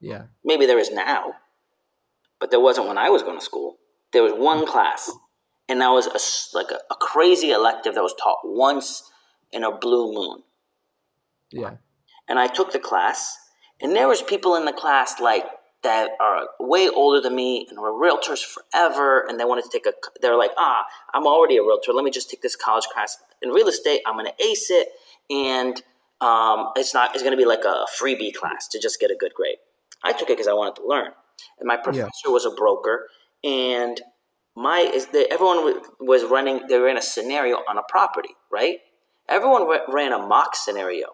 Yeah. 0.00 0.24
Maybe 0.44 0.66
there 0.66 0.78
is 0.78 0.90
now, 0.90 1.34
but 2.38 2.50
there 2.50 2.60
wasn't 2.60 2.88
when 2.88 2.98
I 2.98 3.08
was 3.08 3.22
going 3.22 3.38
to 3.38 3.44
school. 3.44 3.69
There 4.12 4.22
was 4.22 4.32
one 4.32 4.66
class, 4.66 5.10
and 5.68 5.80
that 5.80 5.90
was 5.90 6.06
a 6.06 6.56
like 6.56 6.70
a, 6.70 6.78
a 6.92 6.96
crazy 6.96 7.50
elective 7.50 7.94
that 7.94 8.02
was 8.02 8.14
taught 8.20 8.38
once 8.44 9.10
in 9.52 9.64
a 9.64 9.76
blue 9.76 10.12
moon. 10.12 10.42
Yeah. 11.50 11.76
And 12.28 12.38
I 12.38 12.46
took 12.46 12.72
the 12.72 12.78
class, 12.78 13.36
and 13.80 13.94
there 13.94 14.08
was 14.08 14.22
people 14.22 14.54
in 14.54 14.64
the 14.64 14.72
class 14.72 15.20
like 15.20 15.44
that 15.82 16.10
are 16.20 16.46
way 16.58 16.88
older 16.88 17.20
than 17.20 17.34
me 17.34 17.66
and 17.70 17.78
were 17.78 17.92
realtors 17.92 18.44
forever, 18.44 19.24
and 19.28 19.40
they 19.40 19.44
wanted 19.44 19.64
to 19.64 19.70
take 19.70 19.86
a. 19.86 19.92
They're 20.20 20.36
like, 20.36 20.52
ah, 20.56 20.84
I'm 21.14 21.26
already 21.26 21.56
a 21.56 21.62
realtor. 21.62 21.92
Let 21.92 22.04
me 22.04 22.10
just 22.10 22.30
take 22.30 22.42
this 22.42 22.56
college 22.56 22.84
class 22.92 23.16
in 23.42 23.50
real 23.50 23.68
estate. 23.68 24.02
I'm 24.06 24.14
going 24.14 24.26
to 24.26 24.44
ace 24.44 24.70
it, 24.70 24.88
and 25.30 25.80
um, 26.20 26.70
it's 26.76 26.92
not. 26.92 27.14
It's 27.14 27.22
going 27.22 27.36
to 27.36 27.42
be 27.42 27.46
like 27.46 27.64
a 27.64 27.86
freebie 28.00 28.34
class 28.34 28.68
to 28.68 28.80
just 28.80 29.00
get 29.00 29.10
a 29.10 29.16
good 29.16 29.32
grade. 29.34 29.56
I 30.02 30.12
took 30.12 30.28
it 30.30 30.36
because 30.36 30.48
I 30.48 30.52
wanted 30.52 30.76
to 30.76 30.86
learn, 30.86 31.12
and 31.58 31.66
my 31.66 31.76
professor 31.76 32.30
was 32.30 32.44
a 32.44 32.50
broker, 32.50 33.08
and 33.44 34.00
my 34.56 34.80
is 34.80 35.06
the, 35.08 35.30
everyone 35.32 35.80
was 36.00 36.24
running. 36.24 36.66
They 36.68 36.78
ran 36.78 36.96
a 36.96 37.02
scenario 37.02 37.56
on 37.68 37.78
a 37.78 37.82
property, 37.88 38.30
right? 38.50 38.78
Everyone 39.28 39.66
ran 39.88 40.12
a 40.12 40.18
mock 40.18 40.56
scenario. 40.56 41.08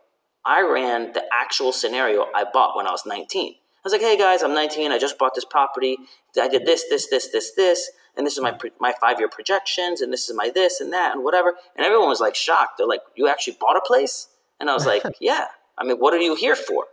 I 0.44 0.62
ran 0.62 1.12
the 1.12 1.24
actual 1.32 1.72
scenario 1.72 2.26
I 2.34 2.44
bought 2.52 2.76
when 2.76 2.86
I 2.86 2.90
was 2.90 3.04
19. 3.04 3.52
I 3.54 3.58
was 3.84 3.92
like, 3.92 4.00
hey 4.02 4.16
guys, 4.16 4.42
I'm 4.42 4.54
19. 4.54 4.90
I 4.90 4.98
just 4.98 5.18
bought 5.18 5.34
this 5.34 5.44
property. 5.44 5.96
I 6.40 6.48
did 6.48 6.66
this, 6.66 6.84
this, 6.88 7.08
this, 7.08 7.30
this, 7.30 7.52
this, 7.52 7.90
and 8.16 8.26
this 8.26 8.36
is 8.36 8.42
my 8.42 8.56
my 8.80 8.92
five 9.00 9.18
year 9.18 9.28
projections, 9.28 10.00
and 10.00 10.12
this 10.12 10.28
is 10.28 10.34
my 10.34 10.50
this 10.52 10.80
and 10.80 10.92
that 10.92 11.14
and 11.14 11.22
whatever. 11.22 11.54
And 11.76 11.84
everyone 11.84 12.08
was 12.08 12.20
like 12.20 12.34
shocked. 12.34 12.78
They're 12.78 12.86
like, 12.86 13.02
you 13.14 13.28
actually 13.28 13.56
bought 13.60 13.76
a 13.76 13.80
place? 13.86 14.28
And 14.58 14.70
I 14.70 14.74
was 14.74 14.86
like, 14.86 15.02
yeah. 15.20 15.46
I 15.78 15.84
mean, 15.84 15.98
what 15.98 16.14
are 16.14 16.18
you 16.18 16.34
here 16.34 16.56
for? 16.56 16.86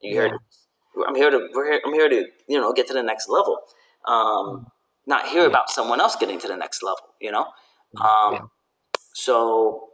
You 0.00 0.14
Yeah. 0.14 0.28
here? 0.28 0.38
I'm 1.06 1.14
here 1.14 1.30
to. 1.30 1.48
We're 1.54 1.72
here, 1.72 1.80
I'm 1.86 1.92
here 1.94 2.08
to 2.08 2.26
you 2.48 2.60
know 2.60 2.72
get 2.72 2.86
to 2.88 2.92
the 2.92 3.02
next 3.02 3.28
level. 3.28 3.60
Um, 4.06 4.66
not 5.06 5.28
hear 5.28 5.42
Yeah. 5.42 5.48
about 5.48 5.70
someone 5.70 6.00
else 6.00 6.16
getting 6.16 6.38
to 6.40 6.48
the 6.48 6.56
next 6.56 6.82
level. 6.82 7.14
You 7.20 7.32
know. 7.32 7.46
Um, 8.00 8.32
Yeah. 8.34 8.40
So, 9.14 9.88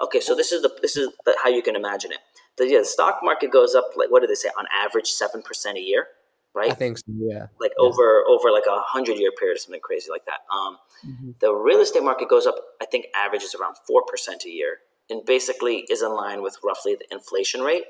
okay, 0.00 0.20
so 0.20 0.34
this 0.34 0.52
is 0.52 0.62
the 0.62 0.70
this 0.82 0.96
is 0.96 1.08
the, 1.24 1.36
how 1.42 1.48
you 1.48 1.62
can 1.62 1.74
imagine 1.76 2.12
it. 2.12 2.18
The, 2.56 2.68
yeah, 2.68 2.78
the 2.78 2.84
stock 2.84 3.20
market 3.22 3.50
goes 3.50 3.74
up 3.74 3.84
like 3.96 4.10
what 4.10 4.20
did 4.20 4.30
they 4.30 4.34
say 4.34 4.50
on 4.58 4.66
average 4.72 5.08
seven 5.08 5.42
percent 5.42 5.76
a 5.76 5.80
year, 5.80 6.06
right? 6.54 6.70
I 6.70 6.74
think 6.74 6.98
so. 6.98 7.04
Yeah. 7.16 7.46
like 7.60 7.72
yeah. 7.78 7.84
over 7.86 8.22
over 8.28 8.50
like 8.50 8.66
a 8.66 8.80
hundred 8.80 9.18
year 9.18 9.32
period 9.38 9.56
or 9.56 9.58
something 9.60 9.80
crazy 9.80 10.10
like 10.10 10.24
that. 10.26 10.40
Um, 10.54 10.78
Mhm. 11.06 11.38
the 11.40 11.52
real 11.54 11.80
estate 11.80 12.02
market 12.04 12.28
goes 12.28 12.46
up. 12.46 12.56
I 12.80 12.86
think 12.86 13.06
average 13.14 13.42
is 13.42 13.54
around 13.54 13.76
four 13.86 14.02
percent 14.06 14.44
a 14.44 14.50
year, 14.50 14.78
and 15.10 15.24
basically 15.24 15.84
is 15.90 16.02
in 16.02 16.12
line 16.14 16.42
with 16.42 16.58
roughly 16.62 16.94
the 16.94 17.06
inflation 17.12 17.60
rate 17.62 17.84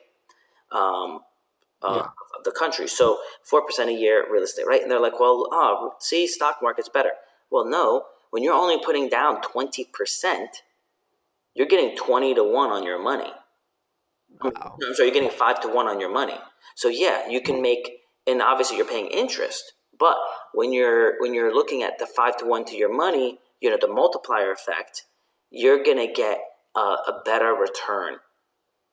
um, 0.72 1.20
uh, 1.86 1.94
Yeah. 1.96 2.08
of 2.38 2.44
the 2.44 2.50
country. 2.52 2.88
So 2.88 3.18
four 3.42 3.62
percent 3.64 3.90
a 3.90 3.92
year 3.94 4.26
real 4.30 4.42
estate, 4.42 4.66
right? 4.66 4.82
And 4.82 4.90
they're 4.90 5.00
like, 5.00 5.18
well, 5.20 5.48
oh, 5.52 5.92
see, 6.00 6.26
stock 6.26 6.56
market's 6.62 6.88
better. 6.88 7.12
Well, 7.50 7.64
no, 7.64 8.04
when 8.30 8.42
you're 8.42 8.54
only 8.54 8.78
putting 8.84 9.08
down 9.08 9.40
twenty 9.42 9.84
percent, 9.92 10.62
you're 11.54 11.66
getting 11.68 11.96
twenty 11.96 12.34
to 12.34 12.42
one 12.44 12.70
on 12.70 12.82
your 12.84 12.98
money. 13.02 13.32
Wow. 14.42 14.76
So 14.94 15.02
you're 15.02 15.14
getting 15.14 15.30
five 15.30 15.60
to 15.62 15.68
one 15.68 15.86
on 15.86 16.00
your 16.00 16.12
money. 16.12 16.38
So 16.74 16.88
yeah, 16.88 17.28
you 17.28 17.40
can 17.40 17.62
make, 17.62 18.00
and 18.26 18.42
obviously 18.42 18.76
you're 18.76 18.86
paying 18.86 19.06
interest. 19.06 19.72
But 19.98 20.16
when 20.52 20.72
you're 20.74 21.18
when 21.20 21.32
you're 21.32 21.54
looking 21.54 21.82
at 21.82 21.98
the 21.98 22.06
five 22.06 22.36
to 22.38 22.44
one 22.44 22.64
to 22.66 22.76
your 22.76 22.94
money, 22.94 23.38
you 23.60 23.70
know 23.70 23.78
the 23.80 23.88
multiplier 23.88 24.52
effect, 24.52 25.04
you're 25.50 25.82
gonna 25.82 26.12
get 26.12 26.38
a, 26.76 26.80
a 26.80 27.22
better 27.24 27.54
return 27.54 28.16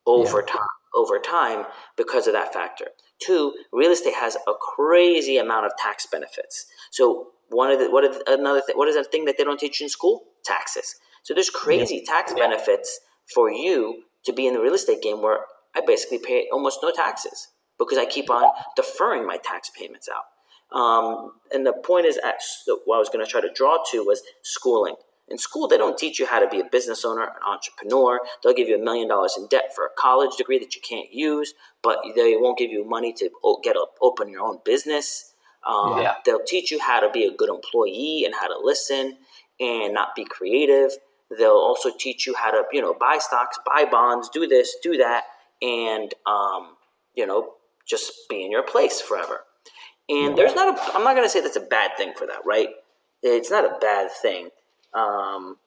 over 0.06 0.40
Yeah. 0.48 0.54
time 0.54 0.68
over 0.96 1.20
time 1.20 1.66
because 1.98 2.28
of 2.28 2.34
that 2.34 2.54
factor. 2.54 2.88
Two, 3.20 3.54
real 3.72 3.92
estate 3.92 4.16
has 4.16 4.36
a 4.48 4.54
crazy 4.60 5.38
amount 5.38 5.66
of 5.66 5.72
tax 5.82 6.06
benefits. 6.06 6.66
So 6.92 7.28
one 7.50 7.72
of 7.72 7.80
the 7.80 7.90
what 7.90 8.04
is 8.04 8.22
another 8.28 8.62
thing? 8.62 8.78
What 8.78 8.88
is 8.88 8.96
that 8.96 9.12
thing 9.12 9.26
that 9.26 9.38
they 9.38 9.44
don't 9.44 9.60
teach 9.60 9.82
in 9.82 9.90
school? 9.90 10.24
Taxes. 10.44 10.96
So 11.24 11.34
there's 11.34 11.50
crazy 11.50 12.04
tax 12.06 12.34
benefits 12.34 13.00
for 13.34 13.50
you 13.50 14.04
to 14.26 14.34
be 14.34 14.48
in 14.48 14.54
the 14.54 14.60
real 14.60 14.74
estate 14.74 15.02
game 15.02 15.22
where 15.22 15.40
I 15.76 15.82
basically 15.86 16.20
pay 16.20 16.48
almost 16.52 16.80
no 16.84 16.92
taxes 16.92 17.48
because 17.80 17.98
I 17.98 18.06
keep 18.06 18.30
on 18.30 18.44
deferring 18.76 19.26
my 19.26 19.38
tax 19.38 19.70
payments 19.78 20.10
out. 20.10 20.78
Um, 20.78 21.34
and 21.52 21.66
the 21.66 21.74
point 21.74 22.06
is, 22.06 22.18
at, 22.18 22.36
what 22.86 22.96
I 22.96 23.00
was 23.00 23.10
going 23.10 23.24
to 23.24 23.30
try 23.30 23.42
to 23.42 23.50
draw 23.54 23.78
to 23.92 24.04
was 24.04 24.22
schooling. 24.44 24.96
In 25.30 25.38
school, 25.38 25.68
they 25.68 25.78
don't 25.78 25.98
teach 25.98 26.20
you 26.20 26.28
how 26.28 26.40
to 26.40 26.50
be 26.50 26.60
a 26.60 26.66
business 26.66 27.06
owner, 27.06 27.24
an 27.24 27.30
entrepreneur. 27.48 28.20
They'll 28.44 28.54
give 28.54 28.68
you 28.68 28.76
a 28.76 28.84
million 28.84 29.08
dollars 29.08 29.36
in 29.38 29.48
debt 29.48 29.74
for 29.74 29.86
a 29.86 29.90
college 29.98 30.36
degree 30.38 30.60
that 30.60 30.76
you 30.76 30.82
can't 30.82 31.12
use, 31.14 31.54
but 31.82 32.00
they 32.16 32.36
won't 32.36 32.58
give 32.58 32.72
you 32.72 32.84
money 32.84 33.14
to 33.14 33.30
get 33.64 33.76
a, 33.76 33.86
open 34.02 34.30
your 34.30 34.42
own 34.42 34.60
business. 34.66 35.34
Um, 35.66 36.02
Yeah. 36.02 36.16
They'll 36.26 36.44
teach 36.46 36.72
you 36.72 36.80
how 36.80 37.00
to 37.00 37.10
be 37.10 37.24
a 37.26 37.32
good 37.32 37.50
employee 37.50 38.24
and 38.26 38.36
how 38.36 38.48
to 38.48 38.60
listen 38.62 39.18
and 39.60 39.94
not 39.94 40.10
be 40.14 40.26
creative. 40.26 40.92
They'll 41.38 41.52
also 41.52 41.90
teach 41.98 42.28
you 42.28 42.36
how 42.36 42.52
to, 42.52 42.64
you 42.74 42.82
know, 42.82 42.94
buy 42.94 43.18
stocks, 43.20 43.58
buy 43.66 43.86
bonds, 43.86 44.30
do 44.30 44.46
this, 44.46 44.76
do 44.84 44.98
that, 44.98 45.24
and 45.62 46.14
um, 46.28 46.76
you 47.16 47.26
know, 47.26 47.54
just 47.88 48.12
be 48.30 48.44
in 48.44 48.52
your 48.52 48.64
place 48.64 49.00
forever. 49.00 49.46
And 50.10 50.38
there's 50.38 50.54
not 50.54 50.78
a, 50.78 50.96
I'm 50.96 51.04
not 51.06 51.16
going 51.16 51.26
to 51.26 51.30
say 51.30 51.40
that's 51.40 51.56
a 51.56 51.62
bad 51.62 51.92
thing 51.98 52.12
for 52.16 52.28
that, 52.28 52.42
right? 52.46 52.70
It's 53.22 53.50
not 53.50 53.64
a 53.64 53.78
bad 53.80 54.12
thing 54.12 54.50
um, 54.94 55.58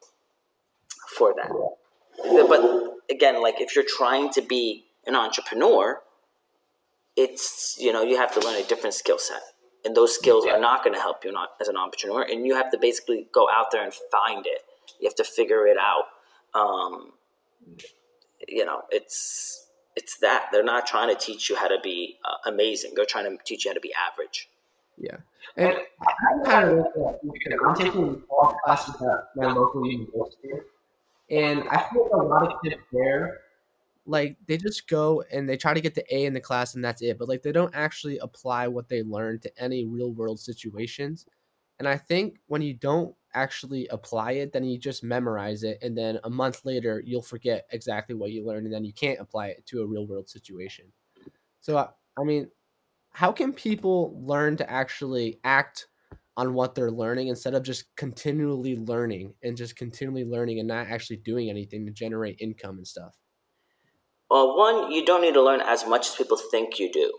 for 1.17 1.33
that. 1.35 1.51
But 2.23 2.95
again, 3.09 3.41
like 3.41 3.61
if 3.61 3.75
you're 3.75 3.85
trying 3.87 4.31
to 4.31 4.41
be 4.41 4.85
an 5.05 5.15
entrepreneur, 5.15 6.01
it's, 7.15 7.75
you 7.79 7.91
know, 7.91 8.03
you 8.03 8.17
have 8.17 8.33
to 8.33 8.39
learn 8.39 8.61
a 8.61 8.65
different 8.67 8.93
skill 8.93 9.17
set. 9.19 9.41
And 9.85 9.95
those 9.95 10.13
skills 10.13 10.45
Yeah. 10.45 10.55
are 10.55 10.59
not 10.59 10.83
going 10.83 10.93
to 10.95 10.99
help 11.01 11.23
you 11.23 11.31
not 11.31 11.51
as 11.61 11.67
an 11.67 11.77
entrepreneur. 11.77 12.21
And 12.23 12.45
you 12.45 12.55
have 12.55 12.71
to 12.71 12.77
basically 12.77 13.27
go 13.31 13.47
out 13.49 13.71
there 13.71 13.83
and 13.83 13.93
find 14.11 14.45
it. 14.45 14.63
You 14.99 15.07
have 15.07 15.15
to 15.15 15.23
figure 15.23 15.65
it 15.67 15.77
out. 15.77 16.05
Um, 16.53 17.13
you 18.47 18.65
know, 18.65 18.83
it's 18.91 19.65
it's 19.95 20.17
that 20.19 20.49
they're 20.51 20.63
not 20.63 20.85
trying 20.85 21.09
to 21.09 21.15
teach 21.15 21.49
you 21.49 21.55
how 21.55 21.67
to 21.67 21.77
be 21.81 22.17
uh, 22.23 22.49
amazing. 22.49 22.93
They're 22.95 23.05
trying 23.05 23.25
to 23.25 23.43
teach 23.43 23.65
you 23.65 23.71
how 23.71 23.73
to 23.75 23.79
be 23.79 23.93
average. 23.93 24.47
Yeah. 24.97 25.17
And 25.55 25.75
I 26.01 26.43
kind 26.45 26.69
of 26.69 26.77
look 26.77 26.87
at 26.87 27.21
because 27.23 27.59
I'm 27.65 27.75
taking 27.75 28.23
all 28.29 28.57
classes 28.63 28.95
at 29.01 29.29
my 29.35 29.51
local 29.51 29.85
university, 29.85 30.49
and 31.29 31.63
I 31.69 31.85
feel 31.91 32.03
like 32.03 32.13
a 32.13 32.25
lot 32.25 32.43
of 32.43 32.61
kids 32.63 32.81
there, 32.91 33.41
like 34.05 34.37
they 34.47 34.57
just 34.57 34.87
go 34.87 35.23
and 35.31 35.47
they 35.47 35.57
try 35.57 35.73
to 35.73 35.81
get 35.81 35.93
the 35.93 36.15
A 36.15 36.25
in 36.25 36.33
the 36.33 36.41
class 36.41 36.75
and 36.75 36.83
that's 36.83 37.01
it, 37.01 37.17
but 37.19 37.27
like 37.27 37.43
they 37.43 37.51
don't 37.51 37.75
actually 37.75 38.17
apply 38.19 38.67
what 38.67 38.89
they 38.89 39.03
learn 39.03 39.39
to 39.39 39.61
any 39.61 39.85
real 39.85 40.11
world 40.11 40.39
situations. 40.39 41.25
And 41.79 41.87
I 41.87 41.97
think 41.97 42.39
when 42.47 42.61
you 42.63 42.73
don't 42.73 43.13
actually 43.35 43.87
apply 43.89 44.31
it, 44.31 44.51
then 44.51 44.63
you 44.63 44.79
just 44.79 45.03
memorize 45.03 45.63
it, 45.63 45.77
and 45.83 45.95
then 45.95 46.19
a 46.23 46.29
month 46.29 46.65
later 46.65 47.03
you'll 47.05 47.21
forget 47.21 47.67
exactly 47.71 48.15
what 48.15 48.31
you 48.31 48.45
learned, 48.45 48.65
and 48.65 48.73
then 48.73 48.83
you 48.83 48.93
can't 48.93 49.19
apply 49.19 49.47
it 49.47 49.65
to 49.67 49.81
a 49.81 49.85
real 49.85 50.07
world 50.07 50.27
situation. 50.27 50.85
So 51.61 51.77
I, 51.77 51.89
I 52.19 52.23
mean, 52.23 52.49
how 53.17 53.31
can 53.31 53.51
people 53.51 54.13
learn 54.23 54.55
to 54.57 54.69
actually 54.69 55.39
act 55.43 55.87
on 56.37 56.53
what 56.53 56.75
they're 56.75 56.91
learning 56.91 57.29
instead 57.29 57.55
of 57.55 57.63
just 57.63 57.85
continually 57.95 58.75
learning 58.75 59.33
and 59.41 59.57
just 59.57 59.75
continually 59.75 60.23
learning 60.23 60.59
and 60.59 60.67
not 60.67 60.85
actually 60.85 61.17
doing 61.17 61.49
anything 61.49 61.83
to 61.83 61.91
generate 61.91 62.37
income 62.39 62.77
and 62.77 62.85
stuff? 62.85 63.15
Well, 64.29 64.55
one, 64.55 64.91
you 64.91 65.03
don't 65.03 65.21
need 65.21 65.33
to 65.33 65.41
learn 65.41 65.61
as 65.61 65.87
much 65.87 66.09
as 66.09 66.15
people 66.15 66.37
think 66.37 66.77
you 66.77 66.91
do, 66.93 67.11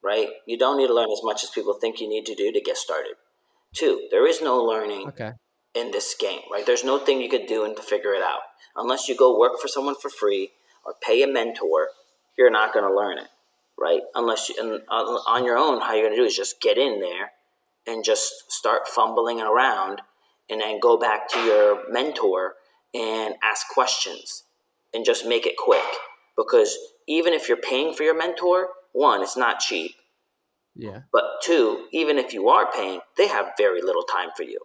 right? 0.00 0.28
You 0.46 0.56
don't 0.56 0.76
need 0.76 0.86
to 0.86 0.94
learn 0.94 1.10
as 1.10 1.24
much 1.24 1.42
as 1.42 1.50
people 1.50 1.74
think 1.74 2.00
you 2.00 2.08
need 2.08 2.24
to 2.26 2.36
do 2.36 2.52
to 2.52 2.60
get 2.60 2.76
started. 2.76 3.14
Two, 3.74 4.06
there 4.12 4.28
is 4.28 4.40
no 4.40 4.62
learning 4.62 5.08
Okay. 5.08 5.32
in 5.74 5.90
this 5.90 6.14
game, 6.14 6.42
right? 6.52 6.64
There's 6.64 6.84
no 6.84 7.00
thing 7.00 7.20
you 7.20 7.28
could 7.28 7.48
do 7.48 7.64
and 7.64 7.76
to 7.76 7.82
figure 7.82 8.14
it 8.14 8.22
out. 8.22 8.42
Unless 8.76 9.08
you 9.08 9.16
go 9.16 9.36
work 9.36 9.58
for 9.60 9.66
someone 9.66 9.96
for 10.00 10.08
free 10.08 10.52
or 10.84 10.94
pay 11.02 11.20
a 11.24 11.26
mentor, 11.26 11.88
you're 12.38 12.48
not 12.48 12.72
going 12.72 12.88
to 12.88 12.94
learn 12.94 13.18
it, 13.18 13.26
right? 13.78 14.00
Unless 14.14 14.48
you, 14.48 14.56
and 14.58 14.82
on 14.88 15.06
on 15.26 15.44
your 15.44 15.56
own, 15.56 15.80
how 15.80 15.94
you're 15.94 16.04
going 16.04 16.16
to 16.16 16.20
do 16.22 16.26
is 16.26 16.36
just 16.36 16.60
get 16.60 16.78
in 16.78 17.00
there 17.00 17.32
and 17.86 18.04
just 18.04 18.50
start 18.50 18.88
fumbling 18.88 19.40
around 19.40 20.02
and 20.50 20.60
then 20.60 20.80
go 20.80 20.96
back 20.96 21.28
to 21.30 21.38
your 21.40 21.90
mentor 21.90 22.54
and 22.94 23.34
ask 23.42 23.66
questions 23.72 24.44
and 24.94 25.04
just 25.04 25.26
make 25.26 25.46
it 25.46 25.56
quick. 25.56 25.84
Because 26.36 26.76
even 27.06 27.32
if 27.32 27.48
you're 27.48 27.56
paying 27.56 27.94
for 27.94 28.02
your 28.02 28.16
mentor, 28.16 28.68
one, 28.92 29.22
it's 29.22 29.36
not 29.36 29.60
cheap. 29.60 29.92
Yeah. 30.74 31.00
But 31.12 31.24
two, 31.42 31.86
even 31.92 32.18
if 32.18 32.32
you 32.32 32.48
are 32.48 32.70
paying, 32.70 33.00
they 33.16 33.28
have 33.28 33.52
very 33.56 33.80
little 33.82 34.02
time 34.02 34.28
for 34.36 34.42
you 34.42 34.60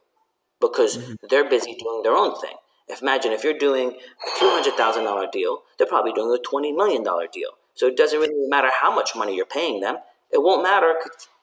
because 0.60 0.98
mm-hmm. 0.98 1.14
they're 1.30 1.50
busy 1.50 1.76
doing 1.76 2.02
their 2.04 2.16
own 2.16 2.40
thing. 2.40 2.56
If 2.88 3.02
imagine 3.02 3.32
if 3.32 3.44
you're 3.44 3.58
doing 3.58 3.90
a 3.90 4.40
two 4.40 4.50
hundred 4.50 4.74
thousand 4.74 5.06
dollar 5.06 5.28
deal, 5.32 5.60
they're 5.78 5.88
probably 5.88 6.12
doing 6.12 6.38
a 6.38 6.42
twenty 6.48 6.74
million 6.74 7.04
dollar 7.04 7.28
deal. 7.32 7.52
So 7.76 7.88
it 7.88 7.98
doesn't 7.98 8.20
really 8.20 8.48
matter 8.50 8.70
how 8.82 8.94
much 8.94 9.12
money 9.16 9.36
you're 9.36 9.46
paying 9.46 9.82
them. 9.82 9.98
It 10.32 10.42
won't 10.42 10.64
matter 10.64 10.96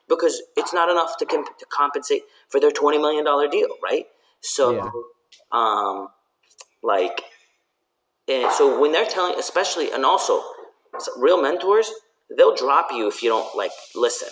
because 0.08 0.42
it's 0.56 0.72
not 0.72 0.88
enough 0.88 1.16
to, 1.18 1.26
com- 1.26 1.44
to 1.44 1.66
compensate 1.66 2.22
for 2.48 2.60
their 2.60 2.70
twenty 2.70 2.98
million 2.98 3.24
dollar 3.24 3.48
deal, 3.48 3.68
right? 3.82 4.06
So, 4.40 4.74
Yeah. 4.74 4.90
um, 5.52 6.08
like, 6.82 7.22
and 8.28 8.50
so 8.52 8.80
when 8.80 8.92
they're 8.92 9.06
telling, 9.06 9.38
especially, 9.38 9.90
and 9.92 10.04
also, 10.04 10.42
real 11.18 11.40
mentors, 11.42 11.90
they'll 12.36 12.54
drop 12.54 12.88
you 12.92 13.08
if 13.08 13.22
you 13.22 13.30
don't 13.30 13.56
like 13.56 13.72
listen 13.94 14.28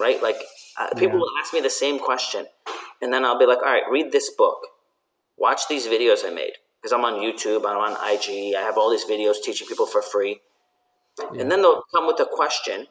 right? 0.00 0.22
Like 0.22 0.36
uh, 0.78 0.88
people 0.96 1.14
Yeah. 1.16 1.20
will 1.20 1.30
ask 1.40 1.52
me 1.52 1.60
the 1.60 1.70
same 1.70 1.98
question, 1.98 2.46
and 3.00 3.12
then 3.12 3.24
I'll 3.24 3.38
be 3.38 3.46
like, 3.46 3.58
"All 3.58 3.72
right, 3.72 3.84
read 3.90 4.12
this 4.12 4.30
book, 4.30 4.58
watch 5.36 5.68
these 5.68 5.86
videos 5.86 6.24
I 6.26 6.30
made 6.30 6.54
because 6.80 6.92
I'm 6.92 7.04
on 7.04 7.14
YouTube, 7.20 7.64
I'm 7.66 7.78
on 7.78 7.92
IG, 8.12 8.54
I 8.56 8.62
have 8.62 8.78
all 8.78 8.90
these 8.90 9.04
videos 9.04 9.42
teaching 9.42 9.66
people 9.68 9.86
for 9.86 10.02
free." 10.02 10.40
Yeah. 11.18 11.42
And 11.42 11.50
then 11.50 11.62
they'll 11.62 11.82
come 11.94 12.06
with 12.06 12.20
a 12.20 12.26
question, 12.26 12.86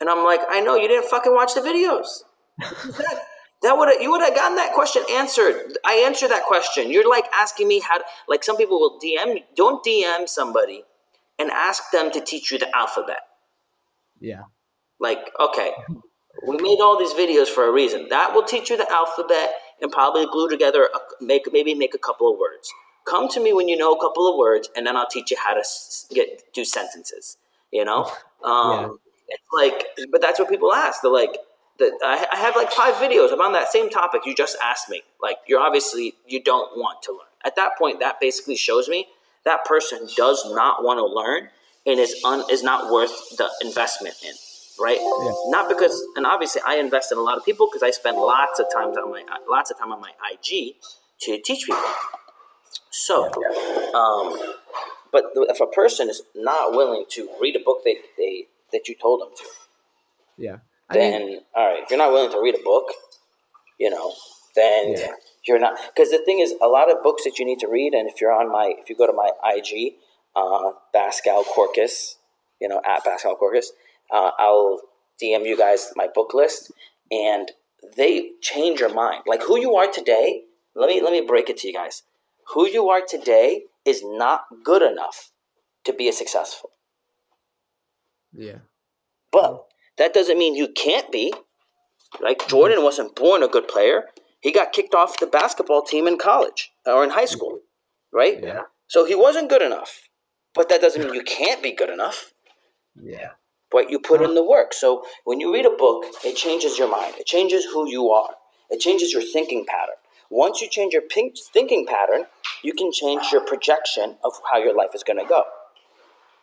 and 0.00 0.08
I'm 0.08 0.24
like, 0.24 0.40
"I 0.48 0.60
know 0.60 0.76
you 0.76 0.88
didn't 0.88 1.08
fucking 1.08 1.34
watch 1.34 1.54
the 1.54 1.60
videos. 1.60 2.24
that 2.98 3.22
that 3.62 3.78
would 3.78 4.00
you 4.00 4.10
would 4.10 4.22
have 4.22 4.34
gotten 4.34 4.56
that 4.56 4.72
question 4.72 5.02
answered. 5.10 5.78
I 5.84 5.94
answered 6.06 6.30
that 6.30 6.44
question. 6.44 6.90
You're 6.90 7.08
like 7.08 7.24
asking 7.32 7.68
me 7.68 7.80
how. 7.80 7.98
To, 7.98 8.04
like 8.28 8.44
some 8.44 8.56
people 8.56 8.78
will 8.78 8.98
DM. 9.02 9.42
Don't 9.56 9.84
DM 9.84 10.28
somebody 10.28 10.84
and 11.38 11.50
ask 11.50 11.90
them 11.90 12.10
to 12.12 12.20
teach 12.20 12.50
you 12.50 12.58
the 12.58 12.74
alphabet. 12.76 13.20
Yeah. 14.20 14.42
Like, 14.98 15.30
okay, 15.40 15.72
we 16.46 16.58
made 16.58 16.78
all 16.80 16.98
these 16.98 17.14
videos 17.14 17.48
for 17.48 17.66
a 17.66 17.72
reason. 17.72 18.08
That 18.10 18.34
will 18.34 18.44
teach 18.44 18.68
you 18.68 18.76
the 18.76 18.90
alphabet 18.92 19.54
and 19.80 19.90
probably 19.90 20.26
glue 20.26 20.48
together, 20.48 20.88
a, 20.94 21.24
make 21.24 21.50
maybe 21.50 21.74
make 21.74 21.94
a 21.94 21.98
couple 21.98 22.30
of 22.30 22.38
words. 22.38 22.70
Come 23.06 23.28
to 23.30 23.42
me 23.42 23.52
when 23.52 23.68
you 23.68 23.76
know 23.76 23.92
a 23.92 24.00
couple 24.00 24.30
of 24.30 24.36
words, 24.36 24.68
and 24.76 24.86
then 24.86 24.96
I'll 24.96 25.08
teach 25.08 25.30
you 25.30 25.36
how 25.38 25.54
to 25.54 25.62
get 26.14 26.52
do 26.52 26.64
sentences. 26.64 27.36
You 27.72 27.84
know, 27.84 28.10
um, 28.44 28.98
it's 29.28 29.42
like, 29.52 29.86
but 30.10 30.20
that's 30.20 30.38
what 30.38 30.48
people 30.48 30.72
ask. 30.72 31.02
They're 31.02 31.10
like, 31.10 31.36
the, 31.78 31.92
I, 32.02 32.26
I 32.32 32.36
have 32.36 32.56
like 32.56 32.72
five 32.72 32.94
videos 32.94 33.32
about 33.32 33.52
that 33.52 33.72
same 33.72 33.90
topic 33.90 34.22
you 34.26 34.34
just 34.34 34.56
asked 34.62 34.88
me. 34.88 35.02
Like, 35.22 35.38
you're 35.46 35.60
obviously 35.60 36.14
you 36.26 36.42
don't 36.42 36.76
want 36.76 37.02
to 37.04 37.12
learn. 37.12 37.20
At 37.44 37.56
that 37.56 37.72
point, 37.78 38.00
that 38.00 38.20
basically 38.20 38.56
shows 38.56 38.88
me 38.88 39.06
that 39.44 39.64
person 39.64 40.06
does 40.16 40.44
not 40.50 40.84
want 40.84 40.98
to 40.98 41.06
learn 41.06 41.48
and 41.86 41.98
is 41.98 42.22
un, 42.24 42.44
is 42.50 42.62
not 42.62 42.92
worth 42.92 43.36
the 43.38 43.48
investment 43.62 44.14
in 44.22 44.34
right? 44.80 44.98
Not 45.48 45.68
because, 45.68 46.02
and 46.16 46.26
obviously, 46.26 46.62
I 46.66 46.76
invest 46.76 47.12
in 47.12 47.18
a 47.18 47.20
lot 47.20 47.36
of 47.36 47.44
people 47.44 47.68
because 47.70 47.82
I 47.82 47.90
spend 47.90 48.16
lots 48.16 48.58
of 48.58 48.66
times 48.72 48.96
on 48.96 49.10
my 49.10 49.22
lots 49.48 49.70
of 49.70 49.78
time 49.78 49.92
on 49.92 50.00
my 50.00 50.12
IG 50.32 50.76
to 51.20 51.38
teach 51.42 51.66
people. 51.66 51.84
So, 52.90 53.24
um, 53.94 54.38
but 55.12 55.24
if 55.34 55.60
a 55.60 55.66
person 55.66 56.08
is 56.08 56.22
not 56.34 56.72
willing 56.72 57.04
to 57.10 57.28
read 57.40 57.56
a 57.56 57.60
book 57.64 57.78
they, 57.84 57.96
they 58.16 58.46
that 58.72 58.88
you 58.88 58.94
told 59.00 59.22
them 59.22 59.30
to, 59.36 59.44
Yeah. 60.36 60.56
I 60.88 60.94
mean, 60.94 61.10
then 61.12 61.40
all 61.54 61.68
right, 61.72 61.82
if 61.82 61.90
you're 61.90 61.98
not 61.98 62.12
willing 62.12 62.30
to 62.32 62.40
read 62.40 62.54
a 62.54 62.62
book, 62.62 62.86
you 63.78 63.90
know, 63.90 64.12
then 64.56 64.92
Yeah. 64.92 65.12
you're 65.46 65.58
not. 65.58 65.78
Because 65.88 66.10
the 66.10 66.22
thing 66.24 66.40
is, 66.40 66.54
a 66.60 66.68
lot 66.68 66.90
of 66.90 67.02
books 67.02 67.24
that 67.24 67.38
you 67.38 67.44
need 67.44 67.58
to 67.60 67.68
read, 67.68 67.94
and 67.94 68.08
if 68.08 68.20
you're 68.20 68.32
on 68.32 68.50
my, 68.50 68.74
if 68.78 68.88
you 68.90 68.96
go 68.96 69.06
to 69.06 69.12
my 69.12 69.30
IG, 69.44 69.96
uh, 70.36 70.72
Pascal 70.92 71.44
Corcus, 71.44 72.16
you 72.60 72.68
know, 72.68 72.80
at 72.86 73.04
Pascal 73.04 73.36
Corcus, 73.36 73.72
uh, 74.12 74.30
I'll 74.38 74.80
DM 75.22 75.44
you 75.46 75.56
guys 75.56 75.92
my 75.96 76.08
book 76.14 76.34
list, 76.34 76.72
and 77.10 77.50
they 77.96 78.32
change 78.40 78.80
your 78.80 78.92
mind. 78.92 79.22
Like 79.26 79.42
who 79.42 79.58
you 79.58 79.74
are 79.76 79.90
today. 79.90 80.44
Let 80.74 80.88
me 80.88 81.00
let 81.02 81.12
me 81.12 81.20
break 81.22 81.48
it 81.50 81.56
to 81.58 81.68
you 81.68 81.74
guys. 81.74 82.02
Who 82.54 82.66
you 82.68 82.88
are 82.88 83.02
today 83.06 83.64
is 83.84 84.02
not 84.04 84.44
good 84.64 84.82
enough 84.82 85.30
to 85.84 85.92
be 85.92 86.08
a 86.08 86.12
successful. 86.12 86.70
yeah. 88.32 88.58
But 89.32 89.66
that 89.98 90.12
doesn't 90.14 90.38
mean 90.38 90.56
you 90.56 90.68
can't 90.68 91.10
be. 91.12 91.32
Like 92.20 92.48
Jordan 92.48 92.82
wasn't 92.82 93.14
born 93.14 93.42
a 93.42 93.48
good 93.48 93.68
player. 93.68 94.04
He 94.40 94.52
got 94.52 94.72
kicked 94.72 94.94
off 94.94 95.20
the 95.20 95.26
basketball 95.26 95.82
team 95.82 96.06
in 96.08 96.18
college 96.18 96.72
or 96.86 97.04
in 97.04 97.10
high 97.10 97.26
school, 97.26 97.60
right? 98.12 98.42
Yeah. 98.42 98.62
So 98.88 99.04
he 99.04 99.14
wasn't 99.14 99.50
good 99.50 99.62
enough. 99.62 100.08
But 100.54 100.68
that 100.68 100.80
doesn't 100.80 101.04
mean 101.04 101.14
you 101.14 101.22
can't 101.22 101.62
be 101.62 101.72
good 101.72 101.90
enough. 101.90 102.32
Yeah. 103.00 103.30
But 103.70 103.90
you 103.90 104.00
put 104.00 104.20
in 104.22 104.34
the 104.34 104.42
work. 104.42 104.72
So 104.74 105.04
when 105.24 105.38
you 105.38 105.52
read 105.54 105.66
a 105.66 105.70
book, 105.70 106.04
it 106.24 106.36
changes 106.36 106.76
your 106.76 106.90
mind. 106.90 107.14
It 107.18 107.26
changes 107.26 107.64
who 107.66 107.88
you 107.88 108.10
are. 108.10 108.34
It 108.70 108.80
changes 108.80 109.12
your 109.12 109.22
thinking 109.22 109.64
pattern. 109.66 109.94
Once 110.30 110.60
you 110.60 110.68
change 110.68 110.92
your 110.92 111.02
thinking 111.52 111.84
pattern, 111.86 112.24
you 112.62 112.72
can 112.72 112.92
change 112.92 113.32
your 113.32 113.44
projection 113.44 114.16
of 114.24 114.32
how 114.50 114.58
your 114.58 114.74
life 114.74 114.90
is 114.94 115.02
going 115.02 115.18
to 115.18 115.24
go. 115.28 115.42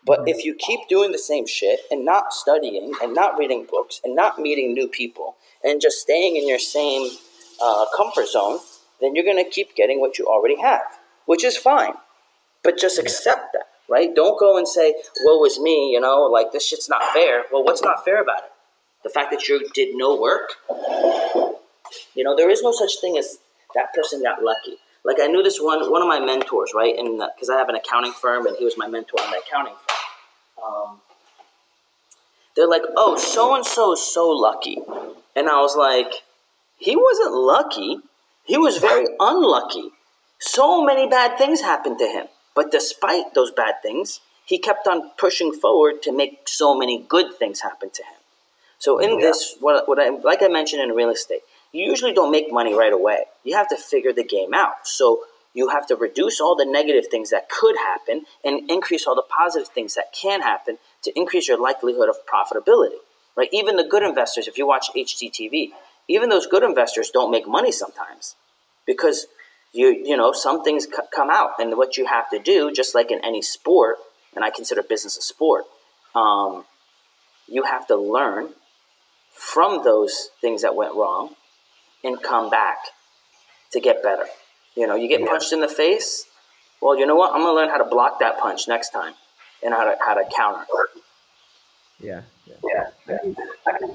But 0.05 0.27
if 0.27 0.45
you 0.45 0.55
keep 0.55 0.87
doing 0.87 1.11
the 1.11 1.17
same 1.17 1.45
shit 1.47 1.81
and 1.91 2.05
not 2.05 2.33
studying 2.33 2.93
and 3.01 3.13
not 3.13 3.37
reading 3.37 3.65
books 3.69 3.99
and 4.03 4.15
not 4.15 4.39
meeting 4.39 4.73
new 4.73 4.87
people 4.87 5.35
and 5.63 5.81
just 5.81 5.99
staying 5.99 6.37
in 6.37 6.47
your 6.47 6.59
same 6.59 7.09
uh, 7.61 7.85
comfort 7.95 8.27
zone, 8.27 8.59
then 9.01 9.15
you're 9.15 9.25
going 9.25 9.43
to 9.43 9.49
keep 9.49 9.75
getting 9.75 9.99
what 9.99 10.17
you 10.17 10.25
already 10.25 10.59
have, 10.61 10.99
which 11.25 11.43
is 11.43 11.57
fine. 11.57 11.93
But 12.63 12.77
just 12.77 12.99
accept 12.99 13.53
that, 13.53 13.65
right? 13.89 14.13
Don't 14.15 14.39
go 14.39 14.57
and 14.57 14.67
say, 14.67 14.95
woe 15.23 15.43
is 15.45 15.59
me, 15.59 15.91
you 15.91 15.99
know, 15.99 16.23
like 16.23 16.51
this 16.51 16.67
shit's 16.67 16.89
not 16.89 17.03
fair. 17.13 17.43
Well, 17.51 17.63
what's 17.63 17.83
not 17.83 18.03
fair 18.03 18.21
about 18.21 18.39
it? 18.39 18.51
The 19.03 19.09
fact 19.09 19.31
that 19.31 19.47
you 19.47 19.67
did 19.73 19.95
no 19.95 20.19
work? 20.19 20.55
You 22.15 22.23
know, 22.23 22.35
there 22.35 22.49
is 22.49 22.61
no 22.63 22.71
such 22.71 22.99
thing 22.99 23.17
as 23.17 23.39
that 23.75 23.93
person 23.93 24.21
got 24.23 24.43
lucky. 24.43 24.77
Like 25.03 25.17
I 25.21 25.27
knew 25.27 25.41
this 25.41 25.59
one 25.59 25.89
one 25.89 26.01
of 26.01 26.07
my 26.07 26.19
mentors, 26.19 26.73
right? 26.75 26.95
And 26.97 27.21
because 27.35 27.49
I 27.49 27.57
have 27.57 27.69
an 27.69 27.75
accounting 27.75 28.11
firm, 28.11 28.45
and 28.45 28.55
he 28.57 28.65
was 28.65 28.77
my 28.77 28.87
mentor 28.87 29.19
in 29.23 29.31
the 29.31 29.37
accounting 29.37 29.75
firm. 29.75 30.65
Um, 30.65 31.01
they're 32.55 32.67
like, 32.67 32.81
"Oh, 32.95 33.15
so 33.17 33.55
and 33.55 33.65
so 33.65 33.93
is 33.93 34.01
so 34.01 34.29
lucky," 34.29 34.81
and 35.35 35.47
I 35.47 35.61
was 35.61 35.75
like, 35.77 36.23
"He 36.77 36.95
wasn't 36.95 37.33
lucky. 37.33 37.99
He 38.43 38.57
was 38.57 38.77
very 38.77 39.07
unlucky. 39.19 39.91
So 40.39 40.83
many 40.83 41.07
bad 41.07 41.37
things 41.37 41.61
happened 41.61 41.99
to 41.99 42.07
him, 42.07 42.27
but 42.55 42.71
despite 42.71 43.33
those 43.33 43.51
bad 43.51 43.75
things, 43.81 44.19
he 44.45 44.57
kept 44.57 44.87
on 44.87 45.11
pushing 45.17 45.51
forward 45.53 46.01
to 46.03 46.11
make 46.11 46.47
so 46.47 46.75
many 46.75 47.05
good 47.07 47.35
things 47.37 47.61
happen 47.61 47.89
to 47.91 48.03
him." 48.03 48.17
So 48.79 48.99
in 48.99 49.19
this, 49.19 49.55
what, 49.59 49.87
what 49.87 49.99
I 49.99 50.09
like 50.09 50.43
I 50.43 50.47
mentioned 50.49 50.81
in 50.81 50.91
real 50.91 51.09
estate, 51.09 51.41
you 51.71 51.85
usually 51.85 52.13
don't 52.13 52.31
make 52.31 52.51
money 52.51 52.73
right 52.73 52.93
away. 52.93 53.25
You 53.43 53.55
have 53.55 53.67
to 53.69 53.77
figure 53.77 54.13
the 54.13 54.23
game 54.23 54.53
out. 54.53 54.85
So 54.87 55.21
you 55.53 55.69
have 55.69 55.87
to 55.87 55.95
reduce 55.95 56.39
all 56.39 56.55
the 56.55 56.65
negative 56.65 57.07
things 57.09 57.29
that 57.31 57.49
could 57.49 57.75
happen 57.77 58.25
and 58.43 58.69
increase 58.69 59.07
all 59.07 59.15
the 59.15 59.23
positive 59.23 59.69
things 59.69 59.95
that 59.95 60.13
can 60.13 60.41
happen 60.41 60.77
to 61.03 61.11
increase 61.17 61.47
your 61.47 61.59
likelihood 61.59 62.09
of 62.09 62.17
profitability. 62.31 62.97
Right? 63.35 63.49
Even 63.51 63.75
the 63.75 63.83
good 63.83 64.03
investors, 64.03 64.47
if 64.47 64.57
you 64.57 64.67
watch 64.67 64.87
HGTV, 64.95 65.71
even 66.07 66.29
those 66.29 66.47
good 66.47 66.63
investors 66.63 67.09
don't 67.11 67.31
make 67.31 67.47
money 67.47 67.71
sometimes 67.71 68.35
because 68.85 69.27
you 69.73 69.89
you 69.89 70.15
know 70.15 70.31
some 70.31 70.63
things 70.63 70.85
c- 70.85 71.03
come 71.13 71.29
out, 71.29 71.51
and 71.59 71.77
what 71.77 71.97
you 71.97 72.05
have 72.05 72.29
to 72.29 72.39
do, 72.39 72.71
just 72.71 72.95
like 72.95 73.11
in 73.11 73.19
any 73.23 73.41
sport, 73.41 73.97
and 74.35 74.43
I 74.43 74.49
consider 74.49 74.81
business 74.81 75.17
a 75.17 75.21
sport, 75.21 75.65
um, 76.15 76.65
you 77.47 77.63
have 77.63 77.85
to 77.87 77.95
learn 77.95 78.49
from 79.33 79.83
those 79.83 80.29
things 80.41 80.61
that 80.61 80.75
went 80.75 80.95
wrong 80.95 81.35
and 82.03 82.21
come 82.21 82.49
back 82.49 82.77
to 83.71 83.79
get 83.79 84.03
better. 84.03 84.25
You 84.75 84.87
know, 84.87 84.95
you 84.95 85.07
get 85.07 85.25
punched 85.25 85.51
in 85.53 85.61
the 85.61 85.67
face. 85.67 86.25
Well, 86.81 86.97
you 86.97 87.05
know 87.05 87.15
what? 87.15 87.33
I'm 87.33 87.41
gonna 87.41 87.53
learn 87.53 87.69
how 87.69 87.77
to 87.77 87.89
block 87.89 88.19
that 88.19 88.39
punch 88.39 88.67
next 88.67 88.89
time 88.89 89.13
and 89.63 89.73
how 89.73 89.83
to 89.85 89.95
how 89.99 90.13
to 90.13 90.23
counter. 90.35 90.65
Yeah. 91.99 92.21
Yeah. 92.63 93.17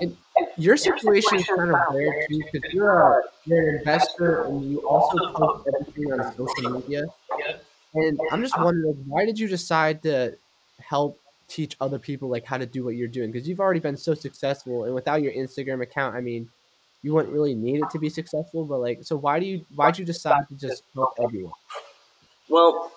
And 0.00 0.16
your 0.56 0.76
situation 0.76 1.38
is 1.38 1.46
kind 1.46 1.70
of 1.70 1.76
rare 1.92 2.26
too 2.28 2.40
because 2.52 2.72
you're, 2.72 2.90
a, 2.90 3.22
you're 3.44 3.68
an 3.68 3.78
investor 3.78 4.44
and 4.44 4.70
you 4.70 4.78
also 4.88 5.32
post 5.32 5.68
everything 5.68 6.12
on 6.12 6.34
social 6.36 6.70
media. 6.70 7.04
And 7.94 8.18
I'm 8.30 8.42
just 8.42 8.58
wondering, 8.58 9.04
why 9.06 9.24
did 9.24 9.38
you 9.38 9.48
decide 9.48 10.02
to 10.02 10.36
help 10.80 11.20
teach 11.48 11.76
other 11.80 11.98
people 11.98 12.28
like 12.28 12.44
how 12.44 12.58
to 12.58 12.66
do 12.66 12.84
what 12.84 12.96
you're 12.96 13.08
doing? 13.08 13.30
Because 13.30 13.48
you've 13.48 13.60
already 13.60 13.80
been 13.80 13.96
so 13.96 14.14
successful, 14.14 14.84
and 14.84 14.94
without 14.94 15.22
your 15.22 15.32
Instagram 15.32 15.82
account, 15.82 16.16
I 16.16 16.20
mean, 16.20 16.48
you 17.02 17.12
wouldn't 17.12 17.32
really 17.32 17.54
need 17.54 17.80
it 17.80 17.90
to 17.90 17.98
be 17.98 18.08
successful. 18.08 18.64
But 18.64 18.78
like, 18.80 19.04
so 19.04 19.16
why 19.16 19.40
do 19.40 19.46
you 19.46 19.64
why'd 19.74 19.98
you 19.98 20.04
decide 20.04 20.48
to 20.48 20.54
just 20.54 20.84
help 20.94 21.14
everyone? 21.22 21.52
Well, 22.48 22.92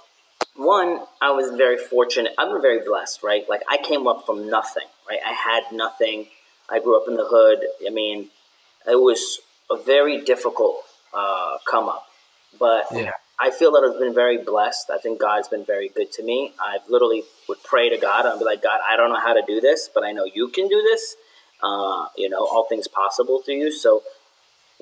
one, 0.55 1.01
I 1.21 1.31
was 1.31 1.55
very 1.57 1.77
fortunate. 1.77 2.33
I'm 2.37 2.61
very 2.61 2.85
blessed, 2.85 3.23
right? 3.23 3.47
Like 3.49 3.61
I 3.69 3.77
came 3.77 4.07
up 4.07 4.25
from 4.25 4.49
nothing, 4.49 4.87
right? 5.09 5.19
I 5.25 5.33
had 5.33 5.63
nothing. 5.71 6.27
I 6.69 6.79
grew 6.79 6.99
up 6.99 7.07
in 7.07 7.15
the 7.15 7.25
hood. 7.25 7.59
I 7.85 7.89
mean, 7.89 8.29
it 8.87 8.95
was 8.95 9.39
a 9.69 9.77
very 9.77 10.21
difficult 10.21 10.77
uh, 11.13 11.57
come 11.69 11.89
up, 11.89 12.05
but 12.59 12.85
yeah. 12.91 13.11
I 13.39 13.51
feel 13.51 13.71
that 13.73 13.83
I've 13.83 13.99
been 13.99 14.13
very 14.13 14.37
blessed. 14.37 14.89
I 14.89 14.97
think 14.97 15.19
God's 15.19 15.47
been 15.47 15.65
very 15.65 15.89
good 15.89 16.11
to 16.13 16.23
me. 16.23 16.53
I 16.59 16.77
literally 16.87 17.23
would 17.49 17.61
pray 17.63 17.89
to 17.89 17.97
God 17.97 18.25
and 18.25 18.39
be 18.39 18.45
like, 18.45 18.63
God, 18.63 18.79
I 18.87 18.95
don't 18.95 19.09
know 19.09 19.19
how 19.19 19.33
to 19.33 19.43
do 19.45 19.59
this, 19.59 19.89
but 19.93 20.03
I 20.03 20.11
know 20.13 20.25
you 20.25 20.47
can 20.49 20.67
do 20.67 20.81
this. 20.81 21.15
Uh, 21.63 22.07
you 22.17 22.29
know, 22.29 22.45
all 22.45 22.65
things 22.67 22.87
possible 22.87 23.41
through 23.41 23.55
you. 23.55 23.71
So 23.71 24.03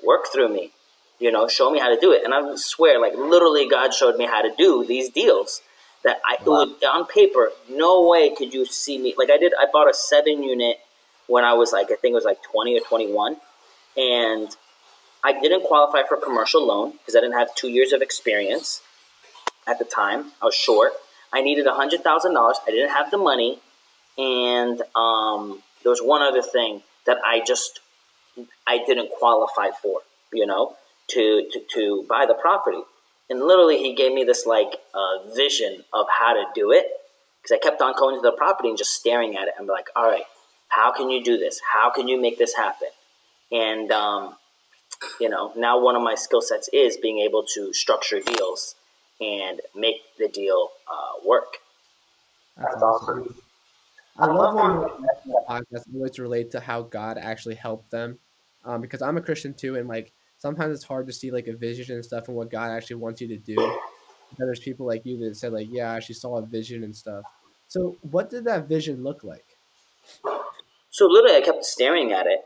work 0.02 0.26
through 0.32 0.52
me. 0.52 0.70
You 1.18 1.30
know, 1.30 1.48
show 1.48 1.70
me 1.70 1.78
how 1.78 1.88
to 1.88 1.98
do 1.98 2.12
it. 2.12 2.24
And 2.24 2.34
I 2.34 2.40
swear, 2.56 3.00
like 3.00 3.14
literally, 3.14 3.68
God 3.68 3.94
showed 3.94 4.16
me 4.16 4.26
how 4.26 4.42
to 4.42 4.52
do 4.56 4.84
these 4.84 5.08
deals. 5.10 5.62
That 6.02 6.20
I 6.26 6.36
wow. 6.44 6.66
was, 6.66 6.82
on 6.86 7.06
paper, 7.06 7.50
no 7.70 8.06
way 8.06 8.34
could 8.34 8.52
you 8.52 8.66
see 8.66 8.98
me. 8.98 9.14
Like 9.16 9.30
I 9.30 9.38
did, 9.38 9.54
I 9.58 9.64
bought 9.72 9.88
a 9.88 9.94
seven 9.94 10.42
unit 10.42 10.76
when 11.28 11.44
I 11.44 11.54
was 11.54 11.72
like, 11.72 11.86
I 11.86 11.94
think 11.94 12.12
it 12.12 12.14
was 12.14 12.24
like 12.24 12.42
twenty 12.42 12.76
or 12.76 12.80
twenty 12.80 13.10
one, 13.10 13.38
and 13.96 14.54
I 15.24 15.32
didn't 15.32 15.62
qualify 15.62 16.06
for 16.06 16.16
a 16.16 16.20
commercial 16.20 16.66
loan 16.66 16.92
because 16.92 17.16
I 17.16 17.20
didn't 17.20 17.38
have 17.38 17.54
two 17.54 17.68
years 17.68 17.92
of 17.92 18.02
experience 18.02 18.82
at 19.66 19.78
the 19.78 19.86
time. 19.86 20.32
I 20.42 20.44
was 20.44 20.54
short. 20.54 20.92
I 21.32 21.40
needed 21.40 21.66
$100,000. 21.66 22.04
I 22.04 22.70
didn't 22.70 22.90
have 22.90 23.10
the 23.10 23.16
money. 23.16 23.58
And 24.18 24.82
um, 24.94 25.62
there 25.84 25.90
was 25.90 26.00
one 26.00 26.22
other 26.22 26.42
thing 26.42 26.82
that 27.06 27.18
I 27.24 27.42
just, 27.46 27.80
I 28.66 28.78
didn't 28.84 29.10
qualify 29.10 29.70
for, 29.80 30.00
you 30.32 30.46
know, 30.46 30.76
to, 31.10 31.48
to, 31.52 31.60
to 31.74 32.06
buy 32.08 32.24
the 32.26 32.34
property. 32.34 32.80
And 33.30 33.40
literally 33.40 33.78
he 33.78 33.94
gave 33.94 34.12
me 34.12 34.24
this 34.24 34.44
like 34.46 34.72
uh, 34.92 35.30
vision 35.34 35.84
of 35.92 36.06
how 36.20 36.32
to 36.32 36.44
do 36.54 36.72
it 36.72 36.86
because 37.42 37.54
I 37.54 37.58
kept 37.62 37.80
on 37.80 37.94
going 37.98 38.16
to 38.16 38.22
the 38.22 38.32
property 38.32 38.70
and 38.70 38.78
just 38.78 38.94
staring 38.94 39.36
at 39.36 39.48
it 39.48 39.54
and 39.56 39.66
be 39.66 39.72
like, 39.72 39.88
all 39.94 40.04
right, 40.04 40.24
how 40.68 40.92
can 40.92 41.10
you 41.10 41.22
do 41.22 41.38
this? 41.38 41.60
How 41.72 41.90
can 41.90 42.08
you 42.08 42.20
make 42.20 42.38
this 42.38 42.54
happen? 42.54 42.88
And 43.52 43.92
um, 43.92 44.36
you 45.20 45.28
know, 45.28 45.52
now 45.56 45.80
one 45.80 45.96
of 45.96 46.02
my 46.02 46.14
skill 46.14 46.40
sets 46.40 46.68
is 46.72 46.96
being 46.96 47.20
able 47.20 47.44
to 47.54 47.72
structure 47.72 48.20
deals 48.20 48.74
and 49.20 49.60
make 49.74 49.96
the 50.18 50.28
deal 50.28 50.70
uh, 50.90 51.26
work. 51.26 51.58
That's 52.56 52.82
awesome. 52.82 53.34
I 54.16 54.26
love 54.26 54.54
when 54.54 55.06
podcasts 55.48 55.92
always 55.94 56.18
relate 56.18 56.50
to 56.52 56.60
how 56.60 56.82
God 56.82 57.18
actually 57.18 57.56
helped 57.56 57.90
them, 57.90 58.18
um, 58.64 58.80
because 58.80 59.02
I'm 59.02 59.16
a 59.16 59.20
Christian 59.20 59.54
too, 59.54 59.76
and 59.76 59.88
like 59.88 60.12
sometimes 60.38 60.74
it's 60.74 60.84
hard 60.84 61.06
to 61.08 61.12
see 61.12 61.30
like 61.30 61.48
a 61.48 61.56
vision 61.56 61.94
and 61.94 62.04
stuff 62.04 62.28
and 62.28 62.36
what 62.36 62.50
God 62.50 62.70
actually 62.70 62.96
wants 62.96 63.20
you 63.20 63.28
to 63.28 63.36
do. 63.36 63.56
And 63.58 64.48
there's 64.48 64.60
people 64.60 64.86
like 64.86 65.04
you 65.04 65.18
that 65.18 65.36
said 65.36 65.52
like, 65.52 65.68
yeah, 65.70 65.92
I 65.92 65.96
actually 65.96 66.16
saw 66.16 66.36
a 66.38 66.42
vision 66.46 66.84
and 66.84 66.94
stuff. 66.94 67.24
So 67.68 67.96
what 68.02 68.30
did 68.30 68.44
that 68.44 68.68
vision 68.68 69.02
look 69.02 69.24
like? 69.24 69.56
So 70.90 71.06
literally, 71.06 71.36
I 71.36 71.40
kept 71.40 71.64
staring 71.64 72.12
at 72.12 72.26
it, 72.26 72.40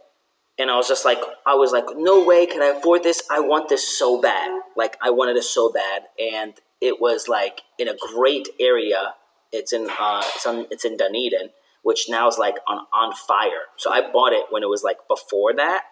and 0.59 0.71
I 0.71 0.77
was 0.77 0.89
just 0.89 1.05
like, 1.05 1.19
I 1.47 1.55
was 1.55 1.71
like, 1.71 1.85
no 1.97 2.25
way 2.25 2.47
can 2.47 2.63
I 2.63 2.69
afford 2.69 3.03
this. 3.03 3.23
I 3.31 3.41
want 3.41 3.69
this 3.69 3.87
so 3.87 4.21
bad. 4.21 4.63
Like, 4.75 4.97
I 5.03 5.11
wanted 5.11 5.37
it 5.37 5.45
so 5.45 5.71
bad. 5.71 6.05
And 6.19 6.55
it 6.81 7.01
was 7.01 7.29
like 7.29 7.61
in 7.79 7.89
a 7.89 7.95
great 8.15 8.49
area. 8.59 9.15
It's 9.53 9.73
in, 9.73 9.89
uh, 9.89 10.23
it's, 10.35 10.47
on, 10.47 10.67
it's 10.71 10.85
in 10.85 10.97
Dunedin, 10.97 11.51
which 11.89 12.09
now 12.09 12.29
is 12.29 12.39
like 12.39 12.57
on, 12.69 12.87
on 12.93 13.13
fire. 13.15 13.67
So 13.77 13.91
I 13.91 14.13
bought 14.13 14.33
it 14.33 14.45
when 14.51 14.63
it 14.63 14.69
was 14.69 14.83
like 14.85 14.99
before 15.09 15.55
that. 15.55 15.85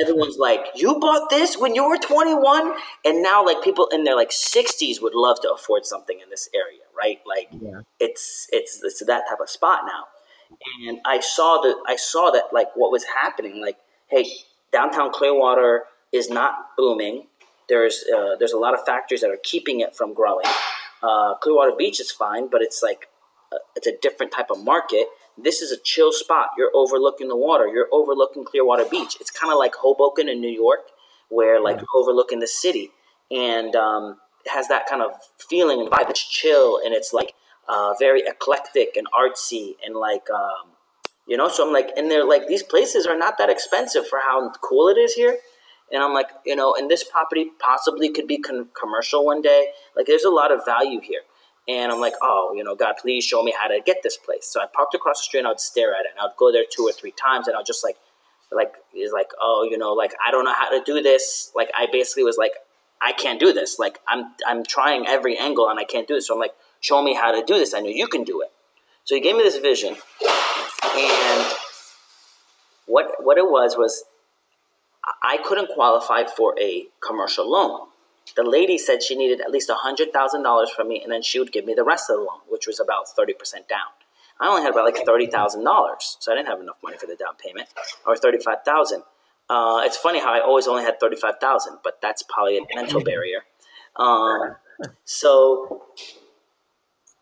Everyone's 0.00 0.38
like, 0.38 0.60
you 0.74 0.98
bought 0.98 1.28
this 1.28 1.58
when 1.58 1.74
you 1.74 1.86
were 1.86 1.98
21? 1.98 2.72
And 3.04 3.22
now, 3.22 3.44
like, 3.44 3.62
people 3.62 3.88
in 3.92 4.04
their 4.04 4.16
like 4.16 4.30
60s 4.30 5.02
would 5.02 5.14
love 5.14 5.38
to 5.42 5.52
afford 5.52 5.84
something 5.84 6.18
in 6.18 6.30
this 6.30 6.48
area, 6.54 6.80
right? 6.96 7.18
Like, 7.26 7.48
yeah. 7.50 7.80
it's, 8.00 8.46
it's, 8.52 8.80
it's 8.82 9.04
that 9.04 9.24
type 9.28 9.38
of 9.38 9.50
spot 9.50 9.80
now 9.84 10.04
and 10.86 11.00
I 11.04 11.20
saw 11.20 11.60
that 11.62 11.76
I 11.86 11.96
saw 11.96 12.30
that 12.30 12.44
like 12.52 12.68
what 12.74 12.90
was 12.90 13.04
happening. 13.04 13.60
Like, 13.60 13.78
hey, 14.08 14.26
downtown 14.72 15.12
Clearwater 15.12 15.84
is 16.12 16.30
not 16.30 16.76
booming. 16.76 17.26
There's 17.68 18.04
uh, 18.14 18.36
there's 18.38 18.52
a 18.52 18.58
lot 18.58 18.74
of 18.74 18.84
factors 18.84 19.20
that 19.20 19.30
are 19.30 19.40
keeping 19.42 19.80
it 19.80 19.94
from 19.94 20.14
growing. 20.14 20.46
Uh, 21.02 21.34
Clearwater 21.36 21.72
Beach 21.76 22.00
is 22.00 22.10
fine, 22.10 22.48
but 22.48 22.62
it's 22.62 22.82
like 22.82 23.08
it's 23.74 23.86
a 23.86 23.92
different 24.00 24.32
type 24.32 24.50
of 24.50 24.62
market. 24.62 25.06
This 25.38 25.60
is 25.62 25.70
a 25.70 25.76
chill 25.82 26.12
spot. 26.12 26.50
You're 26.56 26.70
overlooking 26.74 27.28
the 27.28 27.36
water. 27.36 27.66
You're 27.66 27.88
overlooking 27.92 28.44
Clearwater 28.44 28.84
Beach. 28.84 29.16
It's 29.20 29.30
kind 29.30 29.52
of 29.52 29.58
like 29.58 29.74
Hoboken 29.74 30.28
in 30.28 30.40
New 30.40 30.50
York, 30.50 30.80
where 31.28 31.60
like 31.60 31.76
you're 31.76 32.02
overlooking 32.02 32.40
the 32.40 32.46
city, 32.46 32.90
and 33.30 33.76
um, 33.76 34.18
it 34.44 34.50
has 34.50 34.68
that 34.68 34.86
kind 34.86 35.02
of 35.02 35.12
feeling 35.48 35.80
and 35.80 35.90
vibe. 35.90 36.08
It's 36.10 36.26
chill 36.26 36.80
and 36.84 36.94
it's 36.94 37.12
like 37.12 37.34
uh, 37.68 37.94
very 37.98 38.22
eclectic 38.26 38.96
and 38.96 39.06
artsy 39.12 39.74
and 39.84 39.96
like 39.96 40.28
um, 40.30 40.70
you 41.26 41.36
know 41.36 41.48
so 41.48 41.66
i'm 41.66 41.72
like 41.72 41.90
and 41.96 42.10
they're 42.10 42.24
like 42.24 42.46
these 42.46 42.62
places 42.62 43.06
are 43.06 43.18
not 43.18 43.38
that 43.38 43.50
expensive 43.50 44.06
for 44.06 44.20
how 44.26 44.50
cool 44.62 44.88
it 44.88 44.96
is 44.96 45.14
here 45.14 45.36
and 45.92 46.02
i'm 46.02 46.14
like 46.14 46.28
you 46.44 46.54
know 46.54 46.74
and 46.74 46.90
this 46.90 47.04
property 47.04 47.50
possibly 47.58 48.08
could 48.08 48.26
be 48.26 48.38
con- 48.38 48.68
commercial 48.78 49.24
one 49.24 49.42
day 49.42 49.68
like 49.96 50.06
there's 50.06 50.24
a 50.24 50.30
lot 50.30 50.52
of 50.52 50.64
value 50.64 51.00
here 51.00 51.22
and 51.68 51.92
i'm 51.92 52.00
like 52.00 52.14
oh 52.22 52.52
you 52.56 52.62
know 52.62 52.74
god 52.74 52.94
please 53.00 53.24
show 53.24 53.42
me 53.42 53.54
how 53.58 53.68
to 53.68 53.80
get 53.84 53.98
this 54.02 54.16
place 54.16 54.46
so 54.46 54.60
i 54.60 54.66
parked 54.66 54.94
across 54.94 55.20
the 55.20 55.24
street 55.24 55.40
and 55.40 55.48
i'd 55.48 55.60
stare 55.60 55.92
at 55.94 56.04
it 56.04 56.12
and 56.16 56.20
i'd 56.20 56.36
go 56.36 56.52
there 56.52 56.64
two 56.70 56.82
or 56.82 56.92
three 56.92 57.12
times 57.12 57.48
and 57.48 57.56
i'd 57.56 57.66
just 57.66 57.84
like 57.84 57.96
like 58.52 58.74
is 58.94 59.12
like 59.12 59.30
oh 59.40 59.66
you 59.68 59.76
know 59.76 59.92
like 59.92 60.14
i 60.26 60.30
don't 60.30 60.44
know 60.44 60.54
how 60.54 60.70
to 60.70 60.82
do 60.84 61.02
this 61.02 61.50
like 61.56 61.70
i 61.76 61.86
basically 61.90 62.22
was 62.22 62.36
like 62.38 62.52
i 63.02 63.12
can't 63.12 63.40
do 63.40 63.52
this 63.52 63.78
like 63.78 63.98
i'm 64.08 64.32
i'm 64.46 64.64
trying 64.64 65.06
every 65.06 65.36
angle 65.36 65.68
and 65.68 65.80
i 65.80 65.84
can't 65.84 66.06
do 66.06 66.14
this 66.14 66.28
so 66.28 66.34
i'm 66.34 66.40
like 66.40 66.54
show 66.80 67.02
me 67.02 67.14
how 67.14 67.32
to 67.32 67.44
do 67.44 67.54
this. 67.54 67.74
I 67.74 67.80
know 67.80 67.88
you 67.88 68.06
can 68.06 68.24
do 68.24 68.40
it. 68.42 68.50
So 69.04 69.14
he 69.14 69.20
gave 69.20 69.36
me 69.36 69.42
this 69.42 69.58
vision. 69.58 69.96
And 70.94 71.46
what, 72.86 73.24
what 73.24 73.38
it 73.38 73.44
was 73.44 73.76
was 73.76 74.04
I 75.22 75.38
couldn't 75.44 75.70
qualify 75.74 76.24
for 76.24 76.58
a 76.60 76.86
commercial 77.06 77.50
loan. 77.50 77.88
The 78.34 78.42
lady 78.42 78.76
said 78.78 79.02
she 79.02 79.14
needed 79.14 79.40
at 79.40 79.50
least 79.50 79.70
$100,000 79.70 80.68
from 80.70 80.88
me, 80.88 81.00
and 81.02 81.12
then 81.12 81.22
she 81.22 81.38
would 81.38 81.52
give 81.52 81.64
me 81.64 81.74
the 81.74 81.84
rest 81.84 82.10
of 82.10 82.16
the 82.16 82.22
loan, 82.22 82.40
which 82.48 82.66
was 82.66 82.80
about 82.80 83.06
30% 83.06 83.68
down. 83.68 83.92
I 84.40 84.48
only 84.48 84.62
had 84.62 84.72
about 84.72 84.84
like 84.84 84.96
$30,000, 84.96 85.62
so 85.98 86.32
I 86.32 86.34
didn't 86.34 86.48
have 86.48 86.60
enough 86.60 86.76
money 86.82 86.98
for 86.98 87.06
the 87.06 87.16
down 87.16 87.36
payment, 87.42 87.68
or 88.06 88.16
35000 88.16 89.02
uh, 89.48 89.80
It's 89.84 89.96
funny 89.96 90.20
how 90.20 90.34
I 90.34 90.40
always 90.40 90.66
only 90.66 90.82
had 90.82 91.00
35000 91.00 91.78
but 91.82 92.00
that's 92.02 92.22
probably 92.22 92.58
a 92.58 92.62
mental 92.74 93.00
barrier. 93.02 93.44
Um, 93.96 94.56
so 95.04 95.84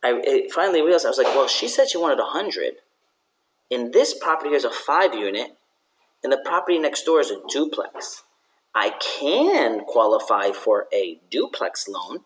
I 0.03 0.49
finally 0.53 0.83
realized 0.83 1.07
I 1.07 1.11
was 1.11 1.19
like, 1.19 1.29
well, 1.29 1.49
she 1.49 1.69
said 1.69 1.89
she 1.89 1.99
wanted 1.99 2.19
a 2.19 2.27
hundred. 2.27 2.75
In 3.71 3.93
this 3.93 4.15
property, 4.15 4.51
here's 4.51 4.65
a 4.65 4.71
five 4.71 5.15
unit, 5.15 5.57
and 6.23 6.33
the 6.33 6.43
property 6.45 6.79
next 6.79 7.05
door 7.05 7.21
is 7.21 7.31
a 7.31 7.41
duplex. 7.49 8.25
I 8.75 8.93
can 9.01 9.85
qualify 9.85 10.53
for 10.53 10.87
a 10.93 11.21
duplex 11.31 11.89
loan 11.89 12.21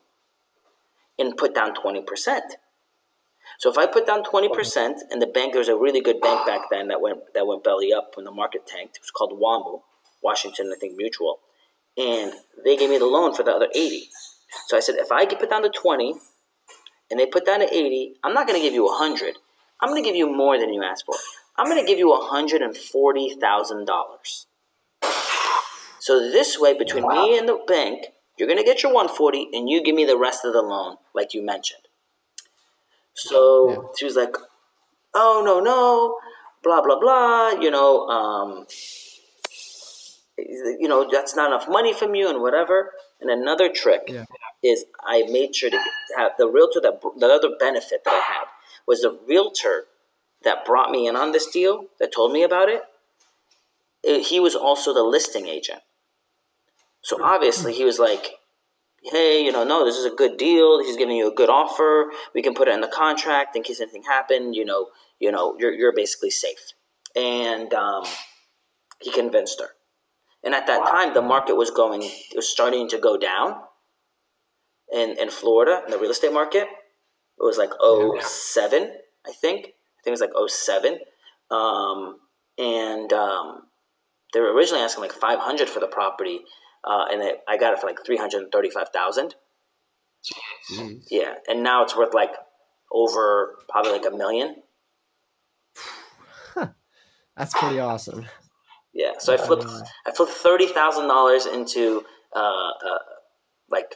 and 1.18 1.36
put 1.36 1.54
down 1.54 1.74
twenty 1.74 2.02
percent. 2.02 2.56
So 3.58 3.70
if 3.70 3.78
I 3.78 3.86
put 3.86 4.06
down 4.06 4.24
twenty 4.24 4.48
percent, 4.48 5.02
and 5.10 5.20
the 5.20 5.26
bank 5.26 5.52
there 5.52 5.60
was 5.60 5.68
a 5.68 5.76
really 5.76 6.00
good 6.00 6.20
bank 6.20 6.46
back 6.46 6.62
then 6.70 6.88
that 6.88 7.00
went 7.00 7.18
that 7.34 7.46
went 7.46 7.64
belly 7.64 7.92
up 7.92 8.12
when 8.16 8.24
the 8.24 8.30
market 8.30 8.66
tanked. 8.66 8.96
It 8.96 9.02
was 9.02 9.10
called 9.10 9.40
WAMU, 9.40 9.82
Washington, 10.22 10.72
I 10.74 10.78
think 10.78 10.96
Mutual, 10.96 11.40
and 11.96 12.32
they 12.64 12.76
gave 12.76 12.90
me 12.90 12.98
the 12.98 13.06
loan 13.06 13.34
for 13.34 13.42
the 13.42 13.52
other 13.52 13.68
eighty. 13.74 14.08
So 14.68 14.76
I 14.76 14.80
said, 14.80 14.96
if 14.96 15.12
I 15.12 15.26
put 15.26 15.50
down 15.50 15.62
the 15.62 15.70
twenty 15.70 16.14
and 17.10 17.18
they 17.18 17.26
put 17.26 17.46
down 17.46 17.60
to 17.60 17.66
80, 17.66 18.16
I'm 18.22 18.34
not 18.34 18.46
going 18.46 18.60
to 18.60 18.62
give 18.62 18.74
you 18.74 18.84
100. 18.84 19.38
I'm 19.80 19.88
going 19.88 20.02
to 20.02 20.08
give 20.08 20.16
you 20.16 20.30
more 20.30 20.58
than 20.58 20.74
you 20.74 20.82
asked 20.82 21.06
for. 21.06 21.14
I'm 21.56 21.64
going 21.66 21.80
to 21.80 21.86
give 21.86 21.98
you 21.98 22.08
$140,000. 22.08 24.44
So 26.08 26.20
this 26.20 26.58
way, 26.58 26.72
between 26.72 27.04
wow. 27.04 27.26
me 27.26 27.36
and 27.36 27.46
the 27.46 27.58
bank, 27.66 28.06
you're 28.38 28.48
going 28.48 28.56
to 28.56 28.64
get 28.64 28.82
your 28.82 28.94
140 28.94 29.50
and 29.52 29.68
you 29.68 29.84
give 29.84 29.94
me 29.94 30.06
the 30.06 30.16
rest 30.16 30.42
of 30.42 30.54
the 30.54 30.62
loan, 30.62 30.96
like 31.14 31.34
you 31.34 31.44
mentioned. 31.44 31.82
So 33.12 33.68
yeah. 33.68 33.76
she 33.98 34.06
was 34.06 34.16
like, 34.16 34.34
oh, 35.12 35.42
no, 35.44 35.60
no, 35.60 36.16
blah, 36.62 36.80
blah, 36.80 36.98
blah, 36.98 37.60
you 37.60 37.70
know, 37.70 38.06
um, 38.08 38.66
you 40.38 40.88
know, 40.88 41.06
that's 41.12 41.36
not 41.36 41.48
enough 41.48 41.68
money 41.68 41.92
from 41.92 42.14
you 42.14 42.30
and 42.30 42.40
whatever. 42.40 42.92
And 43.20 43.30
another 43.30 43.68
trick 43.70 44.04
yeah. 44.08 44.24
is 44.64 44.86
I 45.06 45.24
made 45.28 45.54
sure 45.54 45.68
to 45.68 45.78
have 46.16 46.32
the 46.38 46.48
realtor 46.48 46.80
that 46.80 47.02
the 47.18 47.26
other 47.26 47.50
benefit 47.60 48.00
that 48.06 48.14
I 48.14 48.32
had 48.32 48.46
was 48.86 49.02
the 49.02 49.18
realtor 49.28 49.84
that 50.42 50.64
brought 50.64 50.90
me 50.90 51.06
in 51.06 51.16
on 51.16 51.32
this 51.32 51.50
deal, 51.50 51.88
that 52.00 52.14
told 52.14 52.32
me 52.32 52.42
about 52.42 52.70
it, 52.70 52.80
it 54.02 54.28
he 54.28 54.40
was 54.40 54.54
also 54.54 54.94
the 54.94 55.02
listing 55.02 55.46
agent. 55.46 55.82
So 57.08 57.24
obviously 57.24 57.72
he 57.72 57.86
was 57.86 57.98
like, 57.98 58.32
hey, 59.02 59.42
you 59.42 59.50
know, 59.50 59.64
no, 59.64 59.86
this 59.86 59.96
is 59.96 60.04
a 60.04 60.14
good 60.14 60.36
deal. 60.36 60.84
He's 60.84 60.98
giving 60.98 61.16
you 61.16 61.32
a 61.32 61.34
good 61.34 61.48
offer. 61.48 62.10
We 62.34 62.42
can 62.42 62.52
put 62.52 62.68
it 62.68 62.74
in 62.74 62.82
the 62.82 62.86
contract 62.86 63.56
in 63.56 63.62
case 63.62 63.80
anything 63.80 64.02
happened. 64.02 64.54
You 64.54 64.66
know, 64.66 64.88
you 65.18 65.32
know, 65.32 65.56
you're 65.58 65.72
you're 65.72 65.94
basically 65.94 66.28
safe. 66.28 66.74
And 67.16 67.72
um, 67.72 68.04
he 69.00 69.10
convinced 69.10 69.58
her. 69.58 69.70
And 70.44 70.54
at 70.54 70.66
that 70.66 70.80
wow. 70.80 70.90
time, 70.90 71.14
the 71.14 71.22
market 71.22 71.54
was 71.54 71.70
going, 71.70 72.02
it 72.02 72.36
was 72.36 72.46
starting 72.46 72.90
to 72.90 72.98
go 72.98 73.16
down 73.16 73.54
in 74.92 75.16
in 75.18 75.30
Florida 75.30 75.80
in 75.86 75.90
the 75.90 75.98
real 75.98 76.10
estate 76.10 76.34
market. 76.34 76.64
It 76.64 77.42
was 77.42 77.56
like 77.56 77.70
07, 78.22 78.92
I 79.26 79.32
think. 79.32 79.60
I 79.60 80.00
think 80.04 80.08
it 80.08 80.10
was 80.10 80.20
like 80.20 80.36
07. 80.46 80.98
Um, 81.50 82.18
and 82.58 83.10
um, 83.14 83.62
they 84.34 84.40
were 84.40 84.52
originally 84.52 84.82
asking 84.82 85.04
like 85.04 85.12
500 85.12 85.70
for 85.70 85.80
the 85.80 85.86
property 85.86 86.40
uh, 86.88 87.04
and 87.12 87.22
it, 87.22 87.40
I 87.46 87.58
got 87.58 87.74
it 87.74 87.80
for 87.80 87.86
like 87.86 87.98
three 88.04 88.16
hundred 88.16 88.50
thirty-five 88.50 88.88
thousand. 88.88 89.34
Yeah, 91.10 91.34
and 91.46 91.62
now 91.62 91.84
it's 91.84 91.96
worth 91.96 92.14
like 92.14 92.32
over 92.90 93.56
probably 93.68 93.92
like 93.92 94.06
a 94.06 94.16
million. 94.16 94.56
That's 97.36 97.54
pretty 97.54 97.78
awesome. 97.78 98.26
Yeah, 98.92 99.12
so 99.18 99.34
I 99.34 99.36
flipped 99.36 99.64
uh, 99.64 99.82
I 100.06 100.10
flipped 100.12 100.32
thirty 100.32 100.66
thousand 100.66 101.06
dollars 101.06 101.46
into 101.46 102.04
uh, 102.34 102.70
uh, 102.70 102.98
like 103.70 103.94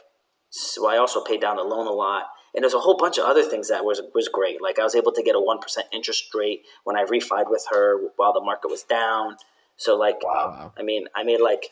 so 0.49 0.87
I 0.87 0.97
also 0.97 1.23
paid 1.23 1.41
down 1.41 1.57
the 1.57 1.63
loan 1.63 1.87
a 1.87 1.91
lot. 1.91 2.25
And 2.55 2.61
there's 2.61 2.75
a 2.75 2.79
whole 2.79 2.97
bunch 2.97 3.17
of 3.17 3.25
other 3.25 3.41
things 3.41 3.69
that 3.69 3.83
was 3.83 3.99
was 4.13 4.29
great. 4.29 4.61
Like 4.61 4.77
I 4.77 4.83
was 4.83 4.93
able 4.93 5.11
to 5.13 5.23
get 5.23 5.33
a 5.35 5.39
one 5.39 5.59
percent 5.59 5.87
interest 5.91 6.33
rate 6.35 6.61
when 6.83 6.95
I 6.95 7.03
refied 7.03 7.49
with 7.49 7.65
her 7.71 7.99
while 8.15 8.31
the 8.31 8.41
market 8.41 8.69
was 8.69 8.83
down. 8.83 9.37
So 9.75 9.97
like, 9.97 10.23
wow. 10.23 10.71
I 10.77 10.83
mean, 10.83 11.07
I 11.15 11.23
made 11.23 11.41
like 11.41 11.71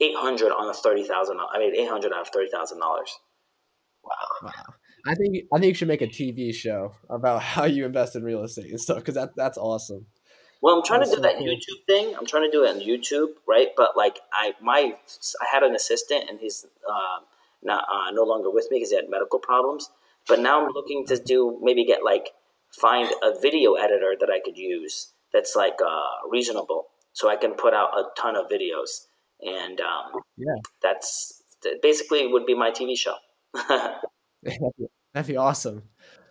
eight 0.00 0.16
hundred 0.16 0.52
on 0.52 0.68
a 0.68 0.74
thirty 0.74 1.04
thousand. 1.04 1.38
I 1.40 1.58
made 1.58 1.74
eight 1.74 1.88
hundred 1.88 2.12
out 2.12 2.22
of 2.22 2.28
thirty 2.28 2.50
thousand 2.50 2.80
dollars. 2.80 3.18
Wow. 4.04 4.50
wow. 4.50 4.74
I 5.06 5.14
think 5.14 5.36
I 5.52 5.58
think 5.58 5.68
you 5.68 5.74
should 5.74 5.88
make 5.88 6.02
a 6.02 6.06
TV 6.06 6.54
show 6.54 6.94
about 7.08 7.42
how 7.54 7.64
you 7.64 7.84
invest 7.84 8.16
in 8.16 8.22
real 8.22 8.42
estate 8.42 8.70
and 8.70 8.80
stuff 8.80 8.98
because 8.98 9.14
that 9.14 9.30
that's 9.36 9.58
awesome. 9.58 10.06
Well, 10.60 10.76
I'm 10.76 10.82
trying 10.82 11.00
that's 11.00 11.10
to 11.10 11.16
do 11.18 11.22
so 11.22 11.28
that 11.28 11.38
cool. 11.38 11.46
YouTube 11.46 11.86
thing. 11.86 12.16
I'm 12.16 12.26
trying 12.26 12.42
to 12.42 12.50
do 12.50 12.64
it 12.64 12.74
on 12.74 12.80
YouTube, 12.80 13.34
right? 13.46 13.68
But 13.76 13.96
like 13.96 14.18
I 14.32 14.54
my 14.60 14.94
I 15.40 15.46
had 15.52 15.62
an 15.62 15.74
assistant 15.74 16.28
and 16.28 16.40
he's 16.40 16.66
uh, 16.88 17.24
not 17.62 17.84
uh, 17.84 18.10
no 18.12 18.24
longer 18.24 18.50
with 18.50 18.68
me 18.70 18.78
because 18.78 18.90
he 18.90 18.96
had 18.96 19.08
medical 19.08 19.38
problems. 19.38 19.90
But 20.26 20.40
now 20.40 20.64
I'm 20.64 20.72
looking 20.72 21.06
to 21.06 21.16
do 21.16 21.58
maybe 21.62 21.84
get 21.84 22.04
like 22.04 22.30
find 22.80 23.10
a 23.22 23.38
video 23.40 23.74
editor 23.74 24.14
that 24.18 24.30
I 24.30 24.40
could 24.44 24.58
use 24.58 25.12
that's 25.32 25.54
like 25.54 25.78
uh, 25.84 26.28
reasonable, 26.28 26.86
so 27.12 27.30
I 27.30 27.36
can 27.36 27.54
put 27.54 27.72
out 27.72 27.96
a 27.96 28.04
ton 28.20 28.36
of 28.36 28.50
videos 28.50 29.06
and 29.40 29.80
um, 29.80 30.20
yeah, 30.36 30.54
that's 30.82 31.42
basically 31.82 32.26
would 32.26 32.46
be 32.46 32.54
my 32.54 32.70
TV 32.70 32.96
show. 32.96 33.14
That'd 35.14 35.28
be 35.28 35.36
awesome. 35.36 35.82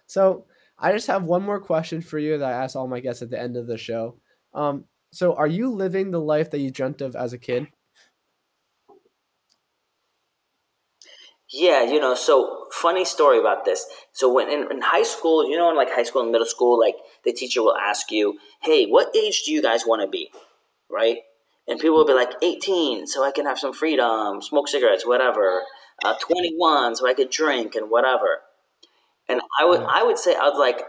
So 0.08 0.46
I 0.78 0.92
just 0.92 1.08
have 1.08 1.24
one 1.24 1.44
more 1.44 1.60
question 1.60 2.02
for 2.02 2.20
you 2.20 2.38
that 2.38 2.48
I 2.48 2.64
ask 2.64 2.76
all 2.76 2.88
my 2.88 3.00
guests 3.00 3.22
at 3.22 3.30
the 3.30 3.40
end 3.40 3.58
of 3.58 3.68
the 3.68 3.78
show. 3.78 4.20
Um, 4.54 4.86
so 5.12 5.34
are 5.36 5.48
you 5.48 5.70
living 5.70 6.12
the 6.12 6.22
life 6.22 6.52
that 6.52 6.60
you 6.60 6.72
dreamt 6.72 7.02
of 7.02 7.16
as 7.16 7.34
a 7.34 7.38
kid? 7.38 7.68
Yeah, 11.50 11.84
you 11.84 12.00
know, 12.02 12.14
so 12.14 12.68
funny 12.74 13.06
story 13.06 13.40
about 13.40 13.64
this. 13.64 13.86
So 14.12 14.32
when 14.32 14.50
in, 14.50 14.70
in, 14.70 14.82
high 14.82 15.04
school, 15.04 15.50
you 15.50 15.56
know, 15.56 15.70
in 15.70 15.78
like 15.78 15.90
high 15.90 16.04
school 16.04 16.22
and 16.22 16.32
middle 16.32 16.46
school, 16.46 16.78
like 16.78 16.96
the 17.24 17.32
teacher 17.32 17.62
will 17.62 17.78
ask 17.78 18.12
you, 18.12 18.38
"Hey, 18.62 18.86
what 18.86 19.16
age 19.16 19.44
do 19.44 19.54
you 19.54 19.62
guys 19.62 19.86
want 19.86 20.02
to 20.02 20.10
be?" 20.10 20.30
Right? 20.90 21.20
And 21.68 21.80
people 21.80 21.98
will 21.98 22.06
be 22.06 22.14
like 22.14 22.32
18 22.42 23.08
so 23.08 23.24
i 23.24 23.32
can 23.32 23.46
have 23.46 23.60
some 23.60 23.74
freedom 23.74 24.42
smoke 24.42 24.68
cigarettes 24.68 25.06
whatever. 25.06 25.64
Uh, 26.06 26.14
21 26.20 26.96
so 26.96 27.08
i 27.08 27.14
could 27.14 27.30
drink 27.30 27.76
and 27.76 27.90
whatever. 27.90 28.42
And 29.30 29.42
i 29.60 29.66
would 29.66 29.82
i 29.82 30.04
would 30.04 30.18
say 30.18 30.36
i 30.36 30.48
was 30.48 30.60
like 30.60 30.86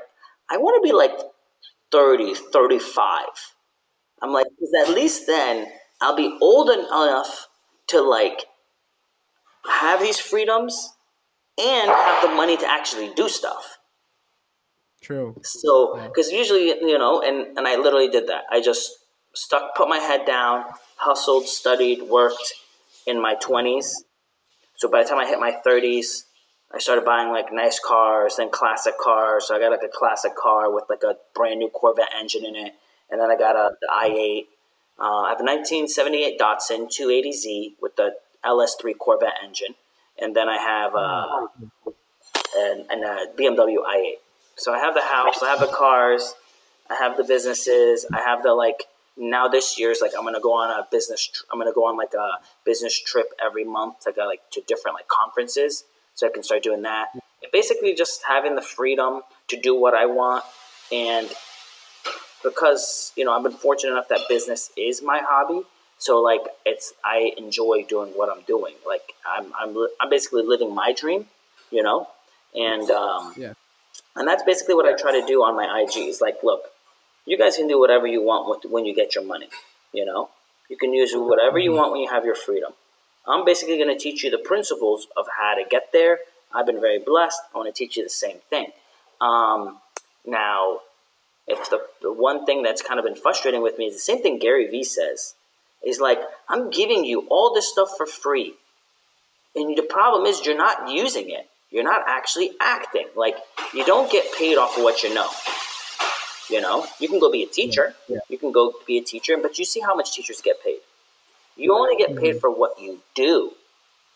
i 0.50 0.56
want 0.56 0.82
to 0.82 0.86
be 0.86 0.94
like 0.94 1.18
30 1.90 2.34
35 2.34 3.24
i'm 4.22 4.32
like 4.32 4.46
because 4.50 4.88
at 4.88 4.94
least 4.94 5.26
then 5.26 5.66
i'll 6.00 6.16
be 6.16 6.36
old 6.42 6.70
enough 6.70 7.48
to 7.88 8.02
like 8.02 8.44
have 9.68 10.00
these 10.00 10.18
freedoms 10.18 10.92
and 11.58 11.90
have 11.90 12.22
the 12.22 12.34
money 12.34 12.56
to 12.56 12.70
actually 12.70 13.12
do 13.14 13.28
stuff. 13.28 13.78
True. 15.02 15.36
So 15.42 16.00
because 16.06 16.30
usually 16.30 16.68
you 16.68 16.98
know 16.98 17.20
and 17.20 17.56
and 17.56 17.66
i 17.66 17.76
literally 17.76 18.08
did 18.08 18.28
that. 18.28 18.42
I 18.50 18.60
just 18.60 18.90
stuck, 19.34 19.74
put 19.76 19.88
my 19.88 19.98
head 19.98 20.26
down, 20.26 20.64
hustled, 20.96 21.46
studied, 21.46 22.02
worked 22.02 22.54
in 23.06 23.20
my 23.20 23.34
20s. 23.34 24.02
So 24.76 24.90
by 24.90 25.02
the 25.02 25.08
time 25.08 25.18
I 25.18 25.26
hit 25.26 25.40
my 25.40 25.56
30s, 25.66 26.24
I 26.72 26.78
started 26.78 27.04
buying 27.04 27.30
like 27.30 27.52
nice 27.52 27.80
cars, 27.80 28.36
then 28.36 28.50
classic 28.50 28.94
cars. 28.98 29.48
So 29.48 29.56
I 29.56 29.58
got 29.58 29.70
like 29.70 29.82
a 29.82 29.88
classic 29.92 30.36
car 30.36 30.72
with 30.72 30.84
like 30.90 31.02
a 31.02 31.16
brand 31.34 31.60
new 31.60 31.68
Corvette 31.70 32.10
engine 32.18 32.44
in 32.44 32.56
it. 32.56 32.74
And 33.10 33.20
then 33.20 33.30
I 33.30 33.36
got 33.36 33.56
a 33.56 33.70
the 33.80 33.88
i8. 33.90 34.44
Uh, 35.00 35.22
I 35.22 35.30
have 35.30 35.40
a 35.40 35.44
1978 35.44 36.38
Datsun 36.38 36.88
280Z 36.88 37.76
with 37.80 37.96
the 37.96 38.14
LS3 38.44 38.98
Corvette 38.98 39.34
engine. 39.42 39.74
And 40.20 40.36
then 40.36 40.48
I 40.48 40.58
have 40.58 40.94
uh, 40.94 41.46
an, 42.56 42.86
an, 42.90 43.04
a 43.04 43.26
BMW 43.38 43.76
i8. 43.78 44.14
So 44.56 44.74
I 44.74 44.78
have 44.78 44.94
the 44.94 45.02
house, 45.02 45.42
I 45.42 45.50
have 45.50 45.60
the 45.60 45.68
cars, 45.68 46.34
I 46.90 46.96
have 46.96 47.16
the 47.16 47.24
businesses, 47.24 48.04
I 48.12 48.20
have 48.20 48.42
the 48.42 48.52
like 48.54 48.84
now 49.18 49.48
this 49.48 49.78
year 49.78 49.90
is 49.90 50.00
like 50.00 50.12
I'm 50.16 50.24
gonna 50.24 50.40
go 50.40 50.52
on 50.52 50.70
a 50.70 50.86
business. 50.90 51.26
Tr- 51.26 51.44
I'm 51.52 51.58
gonna 51.58 51.72
go 51.72 51.86
on 51.86 51.96
like 51.96 52.14
a 52.14 52.38
business 52.64 52.98
trip 52.98 53.32
every 53.44 53.64
month 53.64 54.00
to 54.00 54.12
go 54.12 54.26
like 54.26 54.48
to 54.52 54.62
different 54.66 54.94
like 54.94 55.08
conferences, 55.08 55.84
so 56.14 56.26
I 56.26 56.30
can 56.30 56.42
start 56.42 56.62
doing 56.62 56.82
that. 56.82 57.08
And 57.12 57.52
basically, 57.52 57.94
just 57.94 58.22
having 58.28 58.54
the 58.54 58.62
freedom 58.62 59.22
to 59.48 59.60
do 59.60 59.78
what 59.78 59.94
I 59.94 60.06
want, 60.06 60.44
and 60.92 61.28
because 62.42 63.12
you 63.16 63.24
know 63.24 63.32
I've 63.32 63.42
been 63.42 63.52
fortunate 63.52 63.92
enough 63.92 64.08
that 64.08 64.20
business 64.28 64.70
is 64.76 65.02
my 65.02 65.20
hobby. 65.22 65.62
So 65.98 66.20
like 66.20 66.42
it's 66.64 66.92
I 67.04 67.32
enjoy 67.36 67.84
doing 67.88 68.10
what 68.10 68.30
I'm 68.30 68.42
doing. 68.46 68.74
Like 68.86 69.14
I'm 69.26 69.52
I'm 69.58 69.76
I'm 70.00 70.10
basically 70.10 70.44
living 70.44 70.74
my 70.74 70.92
dream, 70.96 71.26
you 71.70 71.82
know, 71.82 72.08
and 72.54 72.88
um, 72.90 73.34
yeah, 73.36 73.54
and 74.14 74.28
that's 74.28 74.44
basically 74.44 74.74
what 74.74 74.86
I 74.86 74.92
try 74.92 75.20
to 75.20 75.26
do 75.26 75.42
on 75.42 75.56
my 75.56 75.82
IG. 75.82 76.08
Is 76.08 76.20
like, 76.20 76.36
look, 76.44 76.70
you 77.28 77.36
guys 77.36 77.56
can 77.56 77.68
do 77.68 77.78
whatever 77.78 78.06
you 78.06 78.22
want 78.22 78.48
with, 78.48 78.72
when 78.72 78.86
you 78.86 78.94
get 78.94 79.14
your 79.14 79.22
money. 79.22 79.48
You 79.92 80.06
know, 80.06 80.30
you 80.70 80.78
can 80.78 80.94
use 80.94 81.12
whatever 81.14 81.58
you 81.58 81.72
want 81.72 81.92
when 81.92 82.00
you 82.00 82.08
have 82.08 82.24
your 82.24 82.34
freedom. 82.34 82.72
I'm 83.26 83.44
basically 83.44 83.76
going 83.76 83.94
to 83.94 84.02
teach 84.02 84.24
you 84.24 84.30
the 84.30 84.38
principles 84.38 85.06
of 85.14 85.26
how 85.38 85.54
to 85.54 85.64
get 85.68 85.92
there. 85.92 86.20
I've 86.54 86.64
been 86.64 86.80
very 86.80 86.98
blessed. 86.98 87.38
I 87.54 87.58
want 87.58 87.68
to 87.68 87.78
teach 87.78 87.98
you 87.98 88.02
the 88.02 88.08
same 88.08 88.38
thing. 88.48 88.68
Um, 89.20 89.78
now, 90.26 90.80
if 91.46 91.68
the, 91.68 91.80
the 92.00 92.10
one 92.10 92.46
thing 92.46 92.62
that's 92.62 92.80
kind 92.80 92.98
of 92.98 93.04
been 93.04 93.14
frustrating 93.14 93.62
with 93.62 93.76
me 93.76 93.86
is 93.86 93.94
the 93.94 94.00
same 94.00 94.22
thing 94.22 94.38
Gary 94.38 94.66
Vee 94.66 94.84
says. 94.84 95.34
He's 95.82 96.00
like, 96.00 96.20
I'm 96.48 96.70
giving 96.70 97.04
you 97.04 97.26
all 97.28 97.52
this 97.54 97.70
stuff 97.70 97.90
for 97.96 98.06
free. 98.06 98.54
And 99.54 99.76
the 99.76 99.82
problem 99.82 100.24
is 100.24 100.46
you're 100.46 100.56
not 100.56 100.90
using 100.90 101.28
it. 101.28 101.46
You're 101.70 101.84
not 101.84 102.02
actually 102.06 102.52
acting. 102.60 103.06
Like, 103.14 103.36
you 103.74 103.84
don't 103.84 104.10
get 104.10 104.24
paid 104.38 104.56
off 104.56 104.78
of 104.78 104.82
what 104.82 105.02
you 105.02 105.12
know. 105.12 105.28
You 106.48 106.60
know, 106.60 106.86
you 106.98 107.08
can 107.08 107.18
go 107.18 107.30
be 107.30 107.42
a 107.42 107.46
teacher. 107.46 107.94
Yeah. 108.08 108.18
You 108.28 108.38
can 108.38 108.52
go 108.52 108.72
be 108.86 108.98
a 108.98 109.02
teacher, 109.02 109.36
but 109.36 109.58
you 109.58 109.64
see 109.64 109.80
how 109.80 109.94
much 109.94 110.14
teachers 110.14 110.40
get 110.40 110.62
paid. 110.62 110.80
You 111.56 111.74
only 111.74 111.96
get 111.96 112.16
paid 112.16 112.32
mm-hmm. 112.32 112.38
for 112.38 112.50
what 112.50 112.80
you 112.80 113.00
do, 113.14 113.52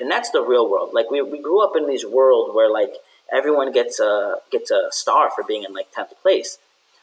and 0.01 0.11
that's 0.11 0.31
the 0.31 0.42
real 0.42 0.71
world. 0.71 0.90
Like 0.95 1.11
we, 1.11 1.21
we 1.21 1.40
grew 1.40 1.62
up 1.62 1.76
in 1.76 1.87
this 1.87 2.05
world 2.05 2.55
where 2.55 2.70
like 2.70 2.95
everyone 3.33 3.72
gets 3.72 4.01
a 4.01 4.37
gets 4.51 4.70
a 4.70 4.89
star 4.91 5.30
for 5.30 5.45
being 5.45 5.64
in 5.64 5.74
like 5.74 5.93
tenth 5.93 6.12
place, 6.22 6.59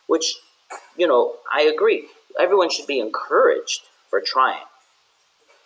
which 0.08 0.36
you 0.98 1.08
know 1.08 1.36
I 1.52 1.62
agree. 1.64 2.08
Everyone 2.40 2.70
should 2.70 2.88
be 2.88 3.00
encouraged 3.00 3.82
for 4.10 4.22
trying, 4.22 4.66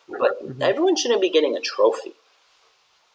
but 0.09 0.43
mm-hmm. 0.43 0.61
everyone 0.61 0.95
shouldn't 0.95 1.21
be 1.21 1.29
getting 1.29 1.55
a 1.55 1.61
trophy. 1.61 2.13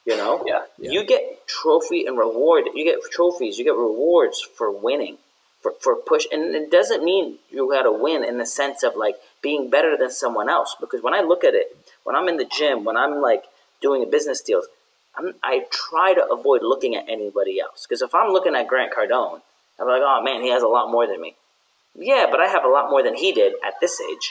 You 0.06 0.16
know, 0.16 0.44
yeah, 0.46 0.62
yeah. 0.78 0.92
you 0.92 1.04
get 1.04 1.46
trophy 1.46 2.06
and 2.06 2.16
reward. 2.16 2.64
You 2.74 2.84
get 2.84 3.00
trophies. 3.10 3.58
You 3.58 3.64
get 3.64 3.74
rewards 3.74 4.40
for 4.40 4.70
winning 4.70 5.18
for, 5.60 5.72
for 5.80 5.96
push 5.96 6.24
and 6.30 6.54
it 6.54 6.70
doesn't 6.70 7.04
mean 7.04 7.38
you 7.50 7.68
got 7.70 7.82
to 7.82 7.92
win 7.92 8.24
in 8.24 8.38
the 8.38 8.46
sense 8.46 8.82
of 8.82 8.94
like 8.96 9.16
being 9.42 9.70
better 9.70 9.96
than 9.96 10.10
someone 10.10 10.48
else 10.48 10.76
because 10.80 11.02
when 11.02 11.14
i 11.14 11.20
look 11.20 11.44
at 11.44 11.54
it 11.54 11.76
when 12.04 12.14
i'm 12.14 12.28
in 12.28 12.36
the 12.36 12.44
gym 12.44 12.84
when 12.84 12.96
i'm 12.96 13.20
like 13.20 13.44
doing 13.80 14.02
a 14.02 14.06
business 14.06 14.40
deals 14.40 14.66
I'm, 15.16 15.34
i 15.42 15.64
try 15.70 16.14
to 16.14 16.24
avoid 16.26 16.62
looking 16.62 16.94
at 16.94 17.08
anybody 17.08 17.60
else 17.60 17.86
because 17.88 18.02
if 18.02 18.14
i'm 18.14 18.32
looking 18.32 18.54
at 18.54 18.68
grant 18.68 18.92
cardone 18.92 19.40
i'm 19.80 19.88
like 19.88 20.02
oh 20.04 20.22
man 20.22 20.42
he 20.42 20.50
has 20.50 20.62
a 20.62 20.68
lot 20.68 20.90
more 20.90 21.06
than 21.06 21.20
me 21.20 21.34
yeah 21.94 22.26
but 22.30 22.40
i 22.40 22.46
have 22.46 22.64
a 22.64 22.68
lot 22.68 22.90
more 22.90 23.02
than 23.02 23.14
he 23.14 23.32
did 23.32 23.54
at 23.66 23.74
this 23.80 24.00
age 24.00 24.30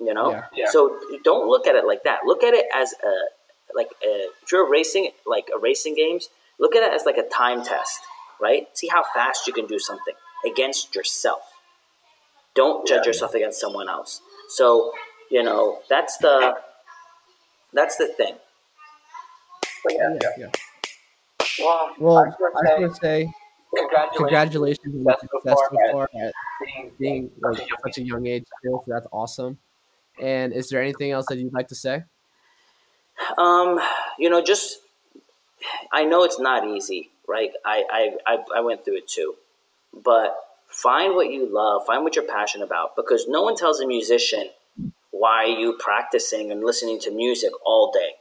you 0.00 0.14
know 0.14 0.30
yeah. 0.30 0.44
Yeah. 0.54 0.66
so 0.70 0.98
don't 1.22 1.48
look 1.48 1.66
at 1.66 1.74
it 1.74 1.86
like 1.86 2.04
that 2.04 2.20
look 2.24 2.42
at 2.42 2.54
it 2.54 2.66
as 2.74 2.92
a 2.92 3.74
like 3.74 3.88
a, 4.04 4.28
if 4.42 4.52
you're 4.52 4.68
racing 4.68 5.10
like 5.26 5.48
a 5.54 5.58
racing 5.58 5.94
games 5.94 6.28
look 6.58 6.74
at 6.74 6.82
it 6.82 6.94
as 6.94 7.04
like 7.04 7.18
a 7.18 7.28
time 7.28 7.62
test 7.64 8.00
right? 8.40 8.66
See 8.76 8.88
how 8.88 9.04
fast 9.14 9.46
you 9.46 9.52
can 9.52 9.66
do 9.66 9.78
something. 9.78 10.14
against 10.46 10.94
yourself. 10.94 11.40
Don't 12.54 12.86
judge 12.86 13.04
Yeah. 13.06 13.10
yourself 13.10 13.34
against 13.34 13.60
someone 13.60 13.88
else. 13.88 14.20
So, 14.50 14.92
you 15.30 15.42
know, 15.42 15.80
that's 15.88 16.18
the 16.18 16.56
that's 17.72 17.96
the 17.96 18.08
thing. 18.08 18.36
Yeah, 19.88 20.10
Yeah, 20.14 20.18
yeah. 20.22 20.30
yeah. 20.38 20.50
Well, 21.64 21.94
Well, 21.98 22.16
I 22.18 22.20
I 22.20 22.26
was 22.26 22.34
was 22.78 22.78
gonna 22.78 22.94
say, 22.94 23.24
say 23.24 23.32
congratulations, 23.76 24.18
congratulations 24.18 24.94
on 24.96 25.02
your 25.04 25.16
success 25.18 25.58
so 25.58 25.68
success 25.70 25.92
far 25.92 26.08
so 26.12 26.18
at 26.20 26.26
at 26.26 26.34
being, 26.64 26.92
being 26.98 27.30
such 27.42 27.58
like 27.58 27.58
a 27.58 27.66
young 27.68 27.78
such 27.84 27.98
a 27.98 28.02
young 28.02 28.26
age 28.26 28.44
still. 28.60 28.82
So 28.86 28.92
that's 28.92 29.06
awesome. 29.12 29.58
And 30.20 30.52
is 30.52 30.68
there 30.68 30.82
anything 30.82 31.10
else 31.12 31.26
that 31.28 31.38
you'd 31.38 31.54
like 31.54 31.68
to 31.68 31.74
say? 31.74 32.04
Um, 33.38 33.80
you 34.18 34.28
know, 34.30 34.42
just 34.42 34.78
I 35.92 36.04
know 36.04 36.24
it's 36.24 36.38
not 36.38 36.66
easy, 36.68 37.10
right? 37.28 37.50
I, 37.64 37.84
I, 37.90 38.10
I, 38.26 38.58
I 38.58 38.60
went 38.60 38.84
through 38.84 38.98
it 38.98 39.08
too. 39.08 39.34
But 39.92 40.36
find 40.68 41.14
what 41.14 41.30
you 41.30 41.48
love, 41.52 41.86
find 41.86 42.02
what 42.02 42.16
you're 42.16 42.26
passionate 42.26 42.64
about, 42.64 42.96
because 42.96 43.26
no 43.28 43.42
one 43.42 43.56
tells 43.56 43.80
a 43.80 43.86
musician 43.86 44.50
why 45.10 45.44
are 45.44 45.46
you 45.46 45.76
practicing 45.78 46.50
and 46.50 46.64
listening 46.64 46.98
to 47.00 47.10
music 47.10 47.52
all 47.64 47.92
day. 47.92 48.14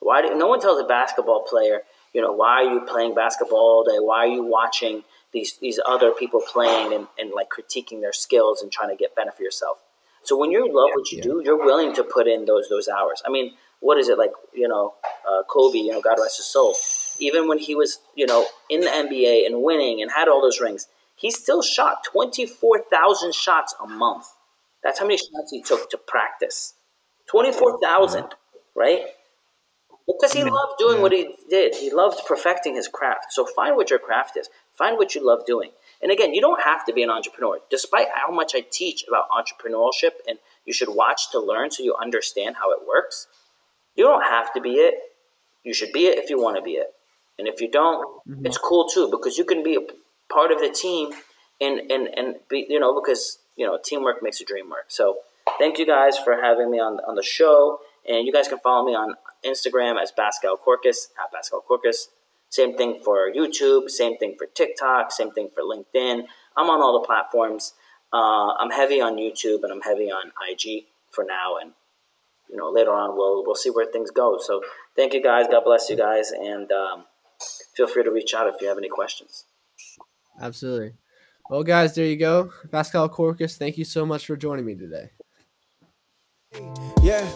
Why 0.00 0.20
do, 0.22 0.34
no 0.34 0.48
one 0.48 0.60
tells 0.60 0.80
a 0.80 0.84
basketball 0.84 1.44
player, 1.48 1.82
you 2.12 2.20
know, 2.20 2.32
why 2.32 2.64
are 2.64 2.72
you 2.74 2.80
playing 2.80 3.14
basketball 3.14 3.58
all 3.58 3.84
day? 3.84 3.98
Why 3.98 4.18
are 4.18 4.26
you 4.26 4.44
watching 4.44 5.04
these 5.32 5.56
these 5.58 5.80
other 5.86 6.10
people 6.10 6.40
playing 6.40 6.92
and, 6.92 7.06
and 7.18 7.30
like 7.32 7.48
critiquing 7.48 8.00
their 8.00 8.12
skills 8.12 8.62
and 8.62 8.70
trying 8.70 8.90
to 8.90 8.96
get 8.96 9.14
better 9.14 9.30
for 9.30 9.42
yourself? 9.42 9.78
So 10.24 10.36
when 10.36 10.50
you 10.50 10.66
love 10.66 10.90
what 10.94 11.10
you 11.12 11.22
do, 11.22 11.42
you're 11.44 11.64
willing 11.64 11.94
to 11.94 12.04
put 12.04 12.26
in 12.26 12.44
those 12.44 12.68
those 12.68 12.88
hours. 12.88 13.22
I 13.26 13.30
mean, 13.30 13.54
what 13.80 13.98
is 13.98 14.08
it 14.08 14.18
like? 14.18 14.32
You 14.52 14.68
know, 14.68 14.94
uh, 15.28 15.42
Kobe. 15.48 15.78
You 15.78 15.92
know, 15.92 16.00
God 16.00 16.16
rest 16.20 16.38
his 16.38 16.46
soul. 16.46 16.74
Even 17.20 17.48
when 17.48 17.58
he 17.58 17.74
was, 17.74 17.98
you 18.14 18.26
know, 18.26 18.46
in 18.68 18.80
the 18.80 18.88
NBA 18.88 19.46
and 19.46 19.62
winning 19.62 20.02
and 20.02 20.10
had 20.10 20.28
all 20.28 20.40
those 20.42 20.60
rings, 20.60 20.88
he 21.16 21.30
still 21.30 21.62
shot 21.62 22.04
twenty 22.04 22.46
four 22.46 22.80
thousand 22.90 23.34
shots 23.34 23.74
a 23.82 23.86
month. 23.86 24.26
That's 24.82 24.98
how 24.98 25.06
many 25.06 25.18
shots 25.18 25.50
he 25.50 25.62
took 25.62 25.90
to 25.90 25.98
practice. 25.98 26.74
Twenty 27.28 27.52
four 27.52 27.80
thousand, 27.80 28.34
right? 28.74 29.06
Because 30.06 30.34
he 30.34 30.44
loved 30.44 30.74
doing 30.78 31.00
what 31.00 31.12
he 31.12 31.34
did. 31.48 31.76
He 31.76 31.90
loved 31.90 32.26
perfecting 32.26 32.74
his 32.74 32.88
craft. 32.88 33.26
So 33.30 33.46
find 33.46 33.74
what 33.74 33.88
your 33.88 33.98
craft 33.98 34.36
is. 34.36 34.50
Find 34.76 34.98
what 34.98 35.14
you 35.14 35.26
love 35.26 35.46
doing. 35.46 35.70
And 36.02 36.12
again, 36.12 36.34
you 36.34 36.42
don't 36.42 36.62
have 36.62 36.84
to 36.86 36.92
be 36.92 37.02
an 37.02 37.08
entrepreneur. 37.08 37.60
Despite 37.70 38.08
how 38.12 38.30
much 38.30 38.54
I 38.54 38.60
teach 38.70 39.04
about 39.08 39.28
entrepreneurship 39.30 40.12
and 40.28 40.38
you 40.66 40.74
should 40.74 40.90
watch 40.90 41.30
to 41.30 41.40
learn 41.40 41.70
so 41.70 41.82
you 41.82 41.96
understand 41.96 42.56
how 42.56 42.70
it 42.72 42.80
works, 42.86 43.28
you 43.96 44.04
don't 44.04 44.24
have 44.24 44.52
to 44.52 44.60
be 44.60 44.74
it. 44.74 44.94
You 45.62 45.72
should 45.72 45.92
be 45.92 46.06
it 46.06 46.18
if 46.18 46.28
you 46.28 46.38
want 46.38 46.56
to 46.56 46.62
be 46.62 46.72
it. 46.72 46.88
And 47.38 47.48
if 47.48 47.60
you 47.60 47.68
don't, 47.70 48.00
Mhm. 48.28 48.46
it's 48.46 48.58
cool 48.58 48.88
too 48.88 49.08
because 49.10 49.38
you 49.38 49.44
can 49.44 49.62
be 49.62 49.74
a 49.76 49.80
part 50.32 50.50
of 50.52 50.58
the 50.60 50.68
team 50.70 51.12
and 51.60 51.90
and 51.90 52.08
and 52.18 52.40
be 52.48 52.66
you 52.68 52.78
know 52.80 52.94
because 53.00 53.38
you 53.56 53.66
know 53.66 53.78
teamwork 53.82 54.22
makes 54.22 54.40
a 54.40 54.44
dream 54.44 54.70
work. 54.70 54.86
So 54.88 55.18
thank 55.58 55.78
you 55.78 55.86
guys 55.86 56.18
for 56.18 56.40
having 56.40 56.70
me 56.70 56.78
on 56.80 57.00
on 57.08 57.14
the 57.16 57.22
show, 57.22 57.80
and 58.06 58.26
you 58.26 58.32
guys 58.32 58.48
can 58.48 58.58
follow 58.58 58.84
me 58.84 58.94
on 58.94 59.16
Instagram 59.44 60.00
as 60.00 60.10
Pascal 60.12 60.56
Corcus 60.56 61.10
at 61.22 61.32
Pascal 61.32 61.60
Corcus. 61.60 62.08
Same 62.48 62.76
thing 62.76 63.00
for 63.02 63.30
YouTube. 63.30 63.90
Same 63.90 64.16
thing 64.16 64.36
for 64.38 64.46
TikTok. 64.46 65.10
Same 65.10 65.32
thing 65.32 65.50
for 65.54 65.62
LinkedIn. 65.62 66.26
I'm 66.56 66.70
on 66.70 66.80
all 66.80 66.98
the 67.00 67.06
platforms. 67.06 67.74
Uh, 68.12 68.52
I'm 68.60 68.70
heavy 68.70 69.00
on 69.00 69.16
YouTube 69.16 69.64
and 69.64 69.72
I'm 69.72 69.80
heavy 69.80 70.08
on 70.10 70.32
IG 70.48 70.86
for 71.10 71.24
now, 71.24 71.56
and 71.60 71.72
you 72.48 72.56
know 72.56 72.70
later 72.70 72.92
on 72.92 73.16
we'll 73.16 73.44
we'll 73.44 73.56
see 73.56 73.70
where 73.70 73.86
things 73.86 74.10
go. 74.10 74.38
So 74.38 74.62
thank 74.96 75.14
you 75.14 75.22
guys. 75.22 75.46
God 75.50 75.64
bless 75.64 75.90
you 75.90 75.96
guys, 75.96 76.30
and 76.30 76.70
um, 76.70 77.06
feel 77.76 77.86
free 77.86 78.04
to 78.04 78.10
reach 78.10 78.34
out 78.34 78.46
if 78.46 78.54
you 78.60 78.68
have 78.68 78.78
any 78.78 78.88
questions. 78.88 79.44
Absolutely. 80.40 80.94
Well, 81.50 81.62
guys, 81.62 81.94
there 81.94 82.06
you 82.06 82.16
go. 82.16 82.50
Pascal 82.70 83.08
Corcus, 83.08 83.56
thank 83.56 83.76
you 83.76 83.84
so 83.84 84.06
much 84.06 84.26
for 84.26 84.36
joining 84.36 84.64
me 84.64 84.74
today. 84.74 85.10
Yeah, 87.02 87.28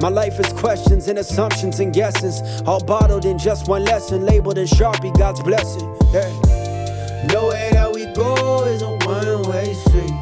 my 0.00 0.08
life 0.08 0.40
is 0.40 0.52
questions 0.54 1.06
and 1.08 1.18
assumptions 1.18 1.78
and 1.78 1.92
guesses, 1.92 2.40
all 2.62 2.82
bottled 2.82 3.26
in 3.26 3.38
just 3.38 3.68
one 3.68 3.84
lesson, 3.84 4.24
labeled 4.24 4.58
in 4.58 4.66
Sharpie, 4.66 5.16
God's 5.16 5.42
blessing. 5.42 5.94
Yeah, 6.12 6.28
nowhere 7.30 7.70
that 7.72 7.92
we 7.94 8.06
go 8.14 8.64
is 8.64 8.82
a 8.82 8.88
one 9.06 9.42
way 9.50 9.74
street. 9.74 10.12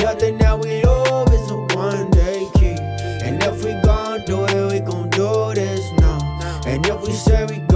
Nothing 0.00 0.38
that 0.38 0.58
we 0.60 0.82
love 0.84 1.32
is 1.34 1.50
a 1.50 1.56
one 1.76 2.10
day 2.12 2.48
key. 2.54 2.76
And 3.26 3.42
if 3.42 3.64
we 3.64 3.72
gon' 3.82 4.24
do 4.24 4.44
it, 4.44 4.72
we 4.72 4.80
gon' 4.80 5.10
do 5.10 5.54
this 5.54 5.90
now. 6.00 6.62
And 6.66 6.86
if 6.86 7.02
we 7.02 7.12
say 7.12 7.44
we 7.46 7.67